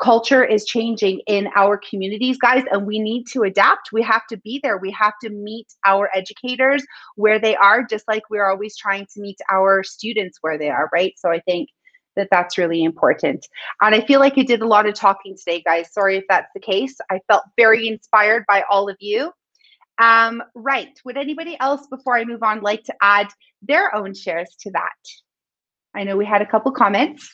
culture 0.00 0.44
is 0.44 0.64
changing 0.64 1.20
in 1.26 1.48
our 1.54 1.78
communities 1.78 2.36
guys 2.38 2.64
and 2.70 2.86
we 2.86 2.98
need 2.98 3.26
to 3.28 3.42
adapt. 3.42 3.92
We 3.92 4.02
have 4.02 4.26
to 4.28 4.36
be 4.38 4.60
there. 4.62 4.78
We 4.78 4.90
have 4.90 5.14
to 5.22 5.30
meet 5.30 5.72
our 5.84 6.10
educators 6.14 6.84
where 7.16 7.38
they 7.38 7.54
are 7.56 7.84
just 7.84 8.06
like 8.08 8.22
we're 8.30 8.48
always 8.48 8.76
trying 8.76 9.06
to 9.14 9.20
meet 9.20 9.38
our 9.50 9.82
students 9.84 10.38
where 10.40 10.58
they 10.58 10.70
are 10.70 10.90
right? 10.92 11.14
So 11.16 11.30
i 11.30 11.40
think 11.40 11.68
that 12.16 12.28
that's 12.30 12.58
really 12.58 12.82
important. 12.84 13.46
And 13.80 13.94
i 13.94 14.00
feel 14.00 14.20
like 14.20 14.36
i 14.36 14.42
did 14.42 14.62
a 14.62 14.66
lot 14.66 14.86
of 14.86 14.94
talking 14.94 15.36
today 15.36 15.62
guys. 15.62 15.92
Sorry 15.92 16.16
if 16.16 16.24
that's 16.28 16.50
the 16.54 16.60
case. 16.60 16.96
I 17.10 17.20
felt 17.28 17.44
very 17.56 17.86
inspired 17.86 18.44
by 18.48 18.64
all 18.68 18.88
of 18.88 18.96
you. 19.00 19.32
Um, 19.98 20.42
right. 20.56 20.90
Would 21.04 21.16
anybody 21.16 21.56
else 21.60 21.86
before 21.86 22.16
i 22.16 22.24
move 22.24 22.42
on 22.42 22.62
like 22.62 22.82
to 22.84 22.94
add 23.00 23.28
their 23.62 23.94
own 23.94 24.12
shares 24.14 24.56
to 24.60 24.70
that? 24.72 24.92
I 25.94 26.02
know 26.02 26.16
we 26.16 26.24
had 26.24 26.42
a 26.42 26.46
couple 26.46 26.72
comments. 26.72 27.32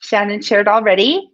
Shannon 0.00 0.42
shared 0.42 0.68
already 0.68 1.32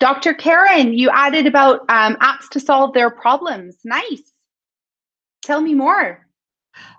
Dr. 0.00 0.34
Karen, 0.34 0.92
you 0.92 1.10
added 1.10 1.46
about 1.46 1.80
um, 1.88 2.16
apps 2.16 2.48
to 2.50 2.60
solve 2.60 2.94
their 2.94 3.10
problems. 3.10 3.78
Nice. 3.84 4.32
Tell 5.42 5.60
me 5.60 5.74
more. 5.74 6.26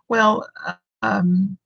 Well, 0.08 0.48
um, 1.02 1.58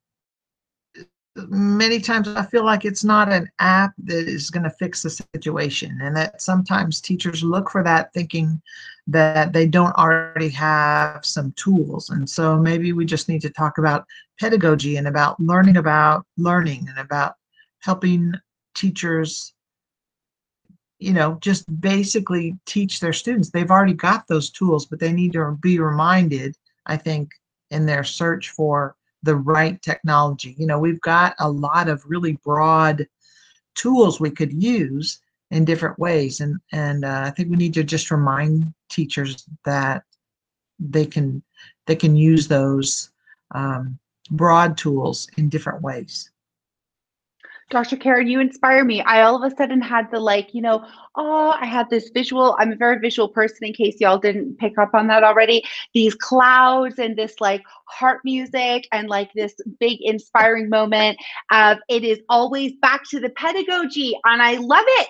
many 1.47 1.99
times 1.99 2.27
I 2.27 2.45
feel 2.45 2.65
like 2.65 2.85
it's 2.85 3.03
not 3.03 3.31
an 3.31 3.49
app 3.59 3.93
that 4.05 4.27
is 4.27 4.49
going 4.49 4.63
to 4.63 4.69
fix 4.69 5.03
the 5.03 5.09
situation, 5.09 5.99
and 6.01 6.15
that 6.15 6.41
sometimes 6.41 7.01
teachers 7.01 7.43
look 7.43 7.69
for 7.69 7.83
that 7.83 8.13
thinking 8.13 8.61
that 9.07 9.53
they 9.53 9.65
don't 9.65 9.95
already 9.95 10.49
have 10.49 11.25
some 11.25 11.51
tools. 11.53 12.09
And 12.09 12.29
so 12.29 12.57
maybe 12.57 12.93
we 12.93 13.05
just 13.05 13.27
need 13.27 13.41
to 13.41 13.49
talk 13.49 13.77
about 13.77 14.05
pedagogy 14.39 14.97
and 14.97 15.07
about 15.07 15.39
learning 15.39 15.77
about 15.77 16.25
learning 16.37 16.87
and 16.89 16.99
about 16.99 17.35
helping 17.79 18.33
teachers 18.75 19.53
you 20.99 21.13
know, 21.13 21.37
just 21.41 21.81
basically 21.81 22.57
teach 22.65 22.99
their 22.99 23.13
students. 23.13 23.49
They've 23.49 23.71
already 23.71 23.93
got 23.93 24.27
those 24.27 24.49
tools, 24.49 24.85
but 24.85 24.99
they 24.99 25.13
need 25.13 25.33
to 25.33 25.57
be 25.61 25.79
reminded, 25.79 26.57
I 26.85 26.97
think, 26.97 27.31
in 27.71 27.85
their 27.85 28.03
search 28.03 28.49
for 28.49 28.95
the 29.23 29.35
right 29.35 29.81
technology. 29.81 30.55
You 30.57 30.67
know, 30.67 30.79
we've 30.79 31.01
got 31.01 31.35
a 31.39 31.49
lot 31.49 31.87
of 31.87 32.03
really 32.05 32.33
broad 32.43 33.07
tools 33.75 34.19
we 34.19 34.29
could 34.29 34.51
use 34.61 35.19
in 35.51 35.65
different 35.65 35.97
ways, 35.97 36.41
and 36.41 36.59
and 36.71 37.05
uh, 37.05 37.23
I 37.25 37.31
think 37.31 37.49
we 37.49 37.57
need 37.57 37.73
to 37.75 37.83
just 37.83 38.11
remind 38.11 38.73
teachers 38.89 39.47
that 39.65 40.03
they 40.79 41.05
can 41.05 41.41
they 41.87 41.95
can 41.95 42.15
use 42.15 42.47
those 42.47 43.09
um, 43.55 43.97
broad 44.31 44.77
tools 44.77 45.27
in 45.37 45.49
different 45.49 45.81
ways. 45.81 46.29
Dr. 47.69 47.97
Karen, 47.97 48.27
you 48.27 48.39
inspire 48.39 48.83
me. 48.83 49.01
I 49.01 49.21
all 49.21 49.35
of 49.35 49.51
a 49.51 49.55
sudden 49.55 49.79
had 49.79 50.09
the 50.09 50.19
like, 50.19 50.53
you 50.53 50.61
know, 50.61 50.83
oh, 51.15 51.55
I 51.59 51.65
had 51.65 51.87
this 51.89 52.09
visual. 52.09 52.55
I'm 52.59 52.71
a 52.71 52.75
very 52.75 52.97
visual 52.99 53.29
person 53.29 53.59
in 53.61 53.73
case 53.73 53.97
y'all 53.99 54.17
didn't 54.17 54.57
pick 54.57 54.77
up 54.79 54.95
on 54.95 55.07
that 55.07 55.23
already. 55.23 55.63
These 55.93 56.15
clouds 56.15 56.97
and 56.97 57.15
this 57.15 57.35
like 57.39 57.61
heart 57.85 58.21
music 58.23 58.87
and 58.91 59.07
like 59.07 59.31
this 59.33 59.53
big 59.79 59.99
inspiring 60.01 60.69
moment 60.69 61.19
of 61.51 61.77
it 61.89 62.03
is 62.03 62.19
always 62.27 62.73
back 62.81 63.03
to 63.11 63.19
the 63.19 63.29
pedagogy. 63.29 64.17
And 64.25 64.41
I 64.41 64.57
love 64.57 64.85
it. 64.87 65.09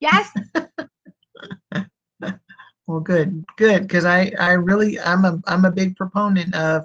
Yes. 0.00 0.30
Well, 2.88 3.00
good, 3.00 3.44
good, 3.56 3.82
because 3.82 4.04
I, 4.04 4.30
I 4.38 4.52
really, 4.52 5.00
I'm 5.00 5.24
a, 5.24 5.40
I'm 5.46 5.64
a 5.64 5.72
big 5.72 5.96
proponent 5.96 6.54
of, 6.54 6.82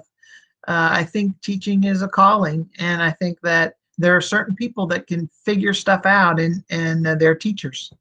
uh, 0.66 0.88
I 0.90 1.04
think 1.04 1.40
teaching 1.42 1.84
is 1.84 2.02
a 2.02 2.08
calling, 2.08 2.68
and 2.78 3.00
I 3.00 3.12
think 3.12 3.40
that 3.42 3.74
there 3.98 4.16
are 4.16 4.20
certain 4.20 4.54
people 4.56 4.86
that 4.88 5.06
can 5.06 5.28
figure 5.44 5.74
stuff 5.74 6.06
out, 6.06 6.40
and 6.40 6.62
and 6.70 7.06
uh, 7.06 7.14
they're 7.14 7.34
teachers. 7.34 7.92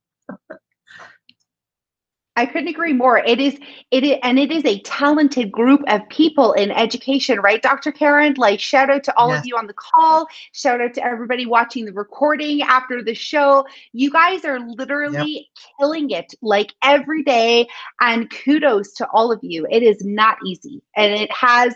I 2.38 2.46
couldn't 2.46 2.70
agree 2.70 2.94
more. 2.94 3.18
It 3.18 3.42
is 3.42 3.60
it 3.92 4.06
is, 4.06 4.18
and 4.24 4.40
it 4.40 4.54
is 4.54 4.64
a 4.64 4.80
talented 4.82 5.52
group 5.52 5.82
of 5.90 6.08
people 6.08 6.54
in 6.54 6.72
education, 6.72 7.40
right, 7.42 7.62
Dr. 7.62 7.92
Karen? 7.92 8.36
Like 8.38 8.60
shout 8.60 8.90
out 8.90 9.04
to 9.04 9.18
all 9.18 9.30
Yes. 9.30 9.40
of 9.42 9.46
you 9.46 9.58
on 9.58 9.68
the 9.68 9.74
call. 9.74 10.28
Shout 10.54 10.80
out 10.80 10.94
to 10.94 11.06
everybody 11.06 11.46
watching 11.46 11.84
the 11.86 11.92
recording 11.92 12.62
after 12.62 13.04
the 13.04 13.14
show. 13.14 13.66
You 13.92 14.10
guys 14.10 14.46
are 14.46 14.60
literally 14.60 15.50
killing 15.78 16.10
it 16.12 16.34
like 16.42 16.74
every 16.82 17.22
day 17.22 17.68
and 18.00 18.30
kudos 18.30 18.94
to 18.94 19.08
all 19.14 19.34
of 19.34 19.40
you. 19.44 19.68
It 19.70 19.84
is 19.84 20.04
not 20.06 20.38
easy. 20.46 20.82
And 20.96 21.14
it 21.14 21.32
has 21.34 21.76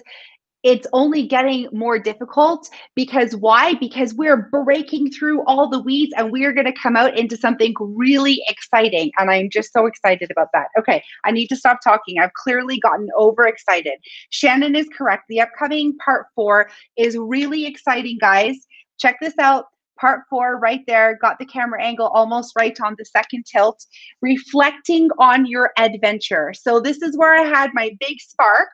it's 0.65 0.87
only 0.93 1.27
getting 1.27 1.69
more 1.71 1.99
difficult 1.99 2.71
because 2.95 3.35
why? 3.35 3.75
Because 3.75 4.15
we're 4.15 4.49
breaking 4.51 5.11
through 5.11 5.43
all 5.45 5.69
the 5.69 5.79
weeds 5.79 6.11
and 6.17 6.31
we 6.31 6.43
are 6.43 6.51
going 6.51 6.65
to 6.65 6.73
come 6.73 6.95
out 6.95 7.15
into 7.15 7.37
something 7.37 7.75
really 7.79 8.41
exciting. 8.49 9.11
And 9.19 9.29
I'm 9.29 9.51
just 9.51 9.71
so 9.71 9.85
excited 9.85 10.31
about 10.31 10.47
that. 10.53 10.69
Okay, 10.79 11.03
I 11.23 11.29
need 11.29 11.47
to 11.47 11.55
stop 11.55 11.81
talking. 11.83 12.17
I've 12.19 12.33
clearly 12.33 12.79
gotten 12.79 13.09
overexcited. 13.15 13.99
Shannon 14.31 14.75
is 14.75 14.89
correct. 14.97 15.25
The 15.29 15.39
upcoming 15.39 15.95
part 16.03 16.25
four 16.33 16.71
is 16.97 17.15
really 17.15 17.67
exciting, 17.67 18.17
guys. 18.19 18.55
Check 18.97 19.17
this 19.21 19.37
out. 19.39 19.65
Part 19.99 20.21
four, 20.31 20.57
right 20.57 20.81
there, 20.87 21.17
got 21.21 21.37
the 21.37 21.45
camera 21.45 21.81
angle 21.81 22.07
almost 22.07 22.53
right 22.57 22.77
on 22.81 22.95
the 22.97 23.05
second 23.05 23.45
tilt. 23.45 23.85
Reflecting 24.23 25.09
on 25.19 25.45
your 25.45 25.71
adventure. 25.77 26.53
So, 26.53 26.81
this 26.81 27.03
is 27.03 27.15
where 27.15 27.35
I 27.35 27.43
had 27.43 27.69
my 27.73 27.95
big 27.99 28.19
spark. 28.19 28.69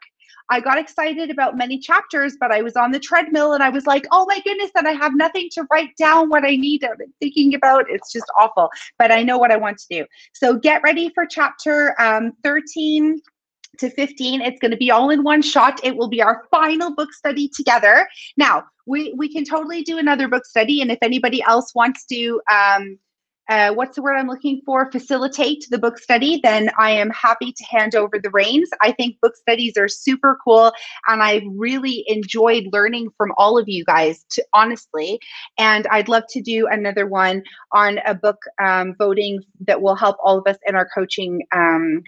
I 0.51 0.59
got 0.59 0.77
excited 0.77 1.31
about 1.31 1.57
many 1.57 1.79
chapters, 1.79 2.35
but 2.37 2.51
I 2.51 2.61
was 2.61 2.75
on 2.75 2.91
the 2.91 2.99
treadmill 2.99 3.53
and 3.53 3.63
I 3.63 3.69
was 3.69 3.87
like, 3.87 4.05
oh 4.11 4.25
my 4.27 4.41
goodness, 4.41 4.69
and 4.75 4.85
I 4.85 4.91
have 4.91 5.15
nothing 5.15 5.47
to 5.53 5.65
write 5.71 5.95
down 5.95 6.27
what 6.29 6.43
I 6.43 6.57
need. 6.57 6.83
I've 6.83 6.97
been 6.97 7.13
thinking 7.21 7.55
about 7.55 7.89
it's 7.89 8.11
just 8.11 8.25
awful, 8.37 8.69
but 8.99 9.13
I 9.13 9.23
know 9.23 9.37
what 9.37 9.51
I 9.51 9.55
want 9.55 9.77
to 9.77 9.85
do. 9.89 10.05
So 10.33 10.57
get 10.57 10.83
ready 10.83 11.09
for 11.15 11.25
chapter 11.25 11.95
um, 12.01 12.33
13 12.43 13.21
to 13.77 13.89
15. 13.89 14.41
It's 14.41 14.59
going 14.59 14.71
to 14.71 14.77
be 14.77 14.91
all 14.91 15.09
in 15.09 15.23
one 15.23 15.41
shot. 15.41 15.79
It 15.85 15.95
will 15.95 16.09
be 16.09 16.21
our 16.21 16.43
final 16.51 16.93
book 16.93 17.13
study 17.13 17.47
together. 17.47 18.05
Now, 18.35 18.65
we, 18.85 19.13
we 19.15 19.31
can 19.31 19.45
totally 19.45 19.83
do 19.83 19.99
another 19.99 20.27
book 20.27 20.45
study. 20.45 20.81
And 20.81 20.91
if 20.91 20.99
anybody 21.01 21.41
else 21.43 21.73
wants 21.73 22.05
to, 22.07 22.41
um, 22.51 22.99
uh, 23.51 23.73
what's 23.73 23.97
the 23.97 24.01
word 24.01 24.15
I'm 24.15 24.29
looking 24.29 24.61
for? 24.65 24.89
Facilitate 24.91 25.67
the 25.69 25.77
book 25.77 25.99
study, 25.99 26.39
then 26.41 26.71
I 26.79 26.91
am 26.91 27.09
happy 27.09 27.51
to 27.51 27.63
hand 27.65 27.95
over 27.95 28.17
the 28.17 28.29
reins. 28.29 28.69
I 28.81 28.93
think 28.93 29.19
book 29.19 29.35
studies 29.35 29.75
are 29.75 29.89
super 29.89 30.39
cool, 30.41 30.71
and 31.09 31.21
I've 31.21 31.43
really 31.45 32.05
enjoyed 32.07 32.67
learning 32.71 33.09
from 33.17 33.33
all 33.37 33.57
of 33.57 33.67
you 33.67 33.83
guys, 33.83 34.25
to, 34.31 34.45
honestly. 34.53 35.19
And 35.57 35.85
I'd 35.87 36.07
love 36.07 36.23
to 36.29 36.41
do 36.41 36.67
another 36.67 37.05
one 37.07 37.43
on 37.73 37.99
a 38.05 38.15
book 38.15 38.37
um, 38.63 38.95
voting 38.97 39.41
that 39.67 39.81
will 39.81 39.95
help 39.95 40.15
all 40.23 40.37
of 40.37 40.47
us 40.47 40.57
in 40.65 40.75
our 40.75 40.87
coaching. 40.95 41.45
Um, 41.53 42.03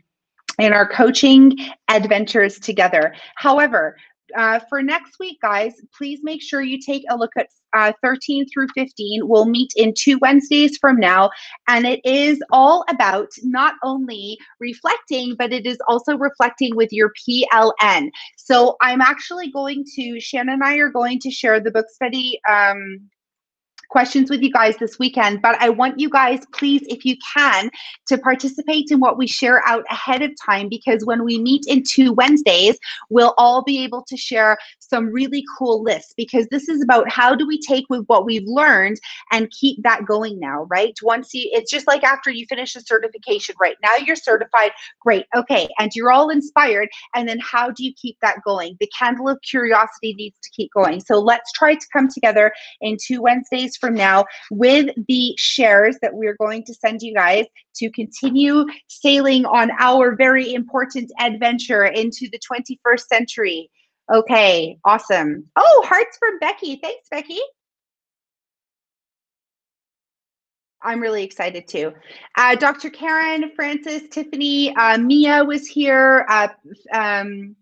in 0.60 0.72
our 0.72 0.88
coaching 0.88 1.58
adventures 1.90 2.60
together. 2.60 3.16
However, 3.38 3.98
uh, 4.36 4.60
for 4.70 4.82
next 4.82 5.20
week, 5.20 5.40
guys, 5.42 5.74
please 5.98 6.20
make 6.24 6.42
sure 6.42 6.62
you 6.62 6.80
take 6.80 7.04
a 7.10 7.18
look 7.18 7.32
at 7.38 7.48
uh, 7.74 7.92
13 8.02 8.46
through 8.50 8.68
15. 8.76 9.28
We'll 9.28 9.46
meet 9.46 9.72
in 9.76 9.94
two 9.98 10.18
Wednesdays 10.20 10.78
from 10.78 11.00
now. 11.00 11.30
And 11.68 11.86
it 11.86 12.02
is 12.06 12.42
all 12.52 12.86
about 12.90 13.30
not 13.44 13.76
only 13.84 14.38
reflecting, 14.60 15.36
but 15.38 15.52
it 15.52 15.66
is 15.66 15.78
also 15.88 16.18
reflecting 16.18 16.76
with 16.76 16.92
your 16.92 17.12
PLN. 17.28 18.10
So 18.38 18.78
I'm 18.82 19.02
actually 19.02 19.52
going 19.52 19.86
to, 19.96 20.20
Shannon 20.20 20.56
and 20.56 20.64
I 20.64 20.76
are 20.78 20.90
going 20.90 21.20
to 21.20 21.32
share 21.32 21.60
the 21.60 21.72
book 21.72 21.88
study. 21.90 22.40
Um, 22.50 23.10
questions 23.94 24.30
with 24.30 24.42
you 24.42 24.52
guys 24.52 24.76
this 24.78 24.98
weekend 24.98 25.40
but 25.42 25.56
i 25.62 25.70
want 25.70 26.00
you 26.00 26.10
guys 26.10 26.40
please 26.52 26.82
if 26.88 27.06
you 27.06 27.16
can 27.34 27.70
to 28.08 28.18
participate 28.18 28.90
in 28.90 29.00
what 29.00 29.20
we 29.20 29.28
share 29.28 29.62
out 29.68 29.86
ahead 29.92 30.24
of 30.24 30.32
time 30.44 30.68
because 30.68 31.06
when 31.06 31.24
we 31.24 31.38
meet 31.38 31.64
in 31.68 31.84
two 31.88 32.12
wednesdays 32.12 32.76
we'll 33.12 33.36
all 33.38 33.62
be 33.64 33.84
able 33.84 34.04
to 34.04 34.18
share 34.18 34.58
some 34.80 35.12
really 35.12 35.44
cool 35.58 35.82
lists 35.84 36.14
because 36.18 36.48
this 36.48 36.68
is 36.70 36.82
about 36.82 37.10
how 37.10 37.36
do 37.36 37.48
we 37.48 37.60
take 37.60 37.86
with 37.90 38.04
what 38.08 38.26
we've 38.26 38.48
learned 38.48 39.00
and 39.32 39.52
keep 39.52 39.82
that 39.84 40.06
going 40.06 40.40
now 40.40 40.66
right? 40.70 40.94
Once 41.02 41.34
you 41.34 41.50
it's 41.52 41.72
just 41.72 41.88
like 41.88 42.04
after 42.04 42.30
you 42.30 42.46
finish 42.48 42.76
a 42.76 42.82
certification 42.82 43.56
right? 43.60 43.76
Now 43.82 43.96
you're 43.96 44.16
certified 44.16 44.72
great 45.00 45.26
okay 45.36 45.68
and 45.80 45.92
you're 45.96 46.12
all 46.12 46.30
inspired 46.30 46.90
and 47.16 47.28
then 47.28 47.40
how 47.40 47.72
do 47.72 47.84
you 47.84 47.94
keep 47.94 48.18
that 48.22 48.38
going? 48.46 48.78
The 48.80 48.90
candle 48.98 49.30
of 49.30 49.40
curiosity 49.42 50.14
needs 50.16 50.38
to 50.44 50.50
keep 50.52 50.72
going. 50.74 51.00
So 51.00 51.20
let's 51.20 51.52
try 51.54 51.76
to 51.76 51.88
come 51.92 52.08
together 52.08 52.52
in 52.82 52.98
two 53.04 53.22
wednesdays 53.22 53.78
from 53.84 53.96
now 53.96 54.24
with 54.50 54.96
the 55.10 55.34
shares 55.38 55.98
that 56.02 56.14
we're 56.14 56.38
going 56.38 56.64
to 56.64 56.74
send 56.74 57.02
you 57.02 57.14
guys 57.14 57.46
to 57.76 57.92
continue 57.92 58.66
sailing 58.88 59.46
on 59.46 59.72
our 59.78 60.16
very 60.16 60.54
important 60.54 61.12
adventure 61.20 61.84
into 61.84 62.30
the 62.32 62.40
21st 62.40 63.02
century. 63.12 63.70
Okay, 64.14 64.78
awesome. 64.86 65.50
Oh, 65.58 65.84
hearts 65.86 66.18
from 66.18 66.40
Becky. 66.40 66.80
Thanks, 66.82 67.10
Becky. 67.12 67.40
I'm 70.82 71.02
really 71.02 71.26
excited 71.26 71.68
too. 71.68 71.92
Uh, 72.38 72.56
Dr. 72.56 72.90
Karen, 72.90 73.52
Francis, 73.54 74.04
Tiffany, 74.10 74.74
uh, 74.78 74.98
Mia 74.98 75.44
was 75.44 75.68
here. 75.68 76.26
Uh, 76.30 76.48
um, 76.94 77.58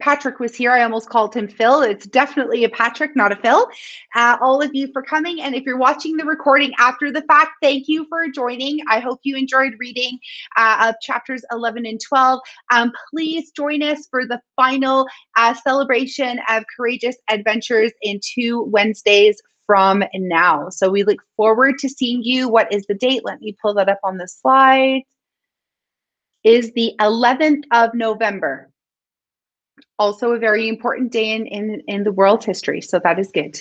Patrick 0.00 0.40
was 0.40 0.54
here. 0.54 0.72
I 0.72 0.82
almost 0.82 1.08
called 1.08 1.34
him 1.34 1.46
Phil. 1.46 1.82
It's 1.82 2.06
definitely 2.06 2.64
a 2.64 2.68
Patrick, 2.68 3.14
not 3.14 3.32
a 3.32 3.36
Phil. 3.36 3.68
Uh, 4.14 4.36
all 4.40 4.60
of 4.60 4.74
you 4.74 4.88
for 4.92 5.02
coming. 5.02 5.40
And 5.40 5.54
if 5.54 5.64
you're 5.64 5.78
watching 5.78 6.16
the 6.16 6.24
recording 6.24 6.72
after 6.78 7.12
the 7.12 7.22
fact, 7.22 7.52
thank 7.62 7.86
you 7.86 8.06
for 8.08 8.28
joining. 8.28 8.80
I 8.88 8.98
hope 8.98 9.20
you 9.22 9.36
enjoyed 9.36 9.74
reading 9.78 10.18
uh, 10.56 10.88
of 10.88 10.96
chapters 11.00 11.44
11 11.52 11.86
and 11.86 12.00
12. 12.00 12.40
Um, 12.70 12.92
please 13.10 13.52
join 13.52 13.82
us 13.82 14.06
for 14.10 14.26
the 14.26 14.40
final 14.56 15.06
uh, 15.36 15.54
celebration 15.54 16.40
of 16.48 16.64
Courageous 16.76 17.16
Adventures 17.30 17.92
in 18.02 18.20
two 18.22 18.62
Wednesdays 18.64 19.40
from 19.64 20.02
now. 20.14 20.68
So 20.70 20.90
we 20.90 21.04
look 21.04 21.22
forward 21.36 21.78
to 21.78 21.88
seeing 21.88 22.22
you. 22.22 22.48
What 22.48 22.72
is 22.72 22.84
the 22.86 22.94
date? 22.94 23.22
Let 23.24 23.40
me 23.40 23.56
pull 23.62 23.74
that 23.74 23.88
up 23.88 24.00
on 24.02 24.18
the 24.18 24.28
slide. 24.28 25.02
Is 26.42 26.72
the 26.74 26.94
11th 27.00 27.62
of 27.72 27.94
November 27.94 28.70
also 29.98 30.32
a 30.32 30.38
very 30.38 30.68
important 30.68 31.12
day 31.12 31.32
in, 31.32 31.46
in, 31.46 31.82
in 31.86 32.04
the 32.04 32.12
world 32.12 32.44
history. 32.44 32.80
So 32.80 33.00
that 33.02 33.18
is 33.18 33.30
good. 33.32 33.60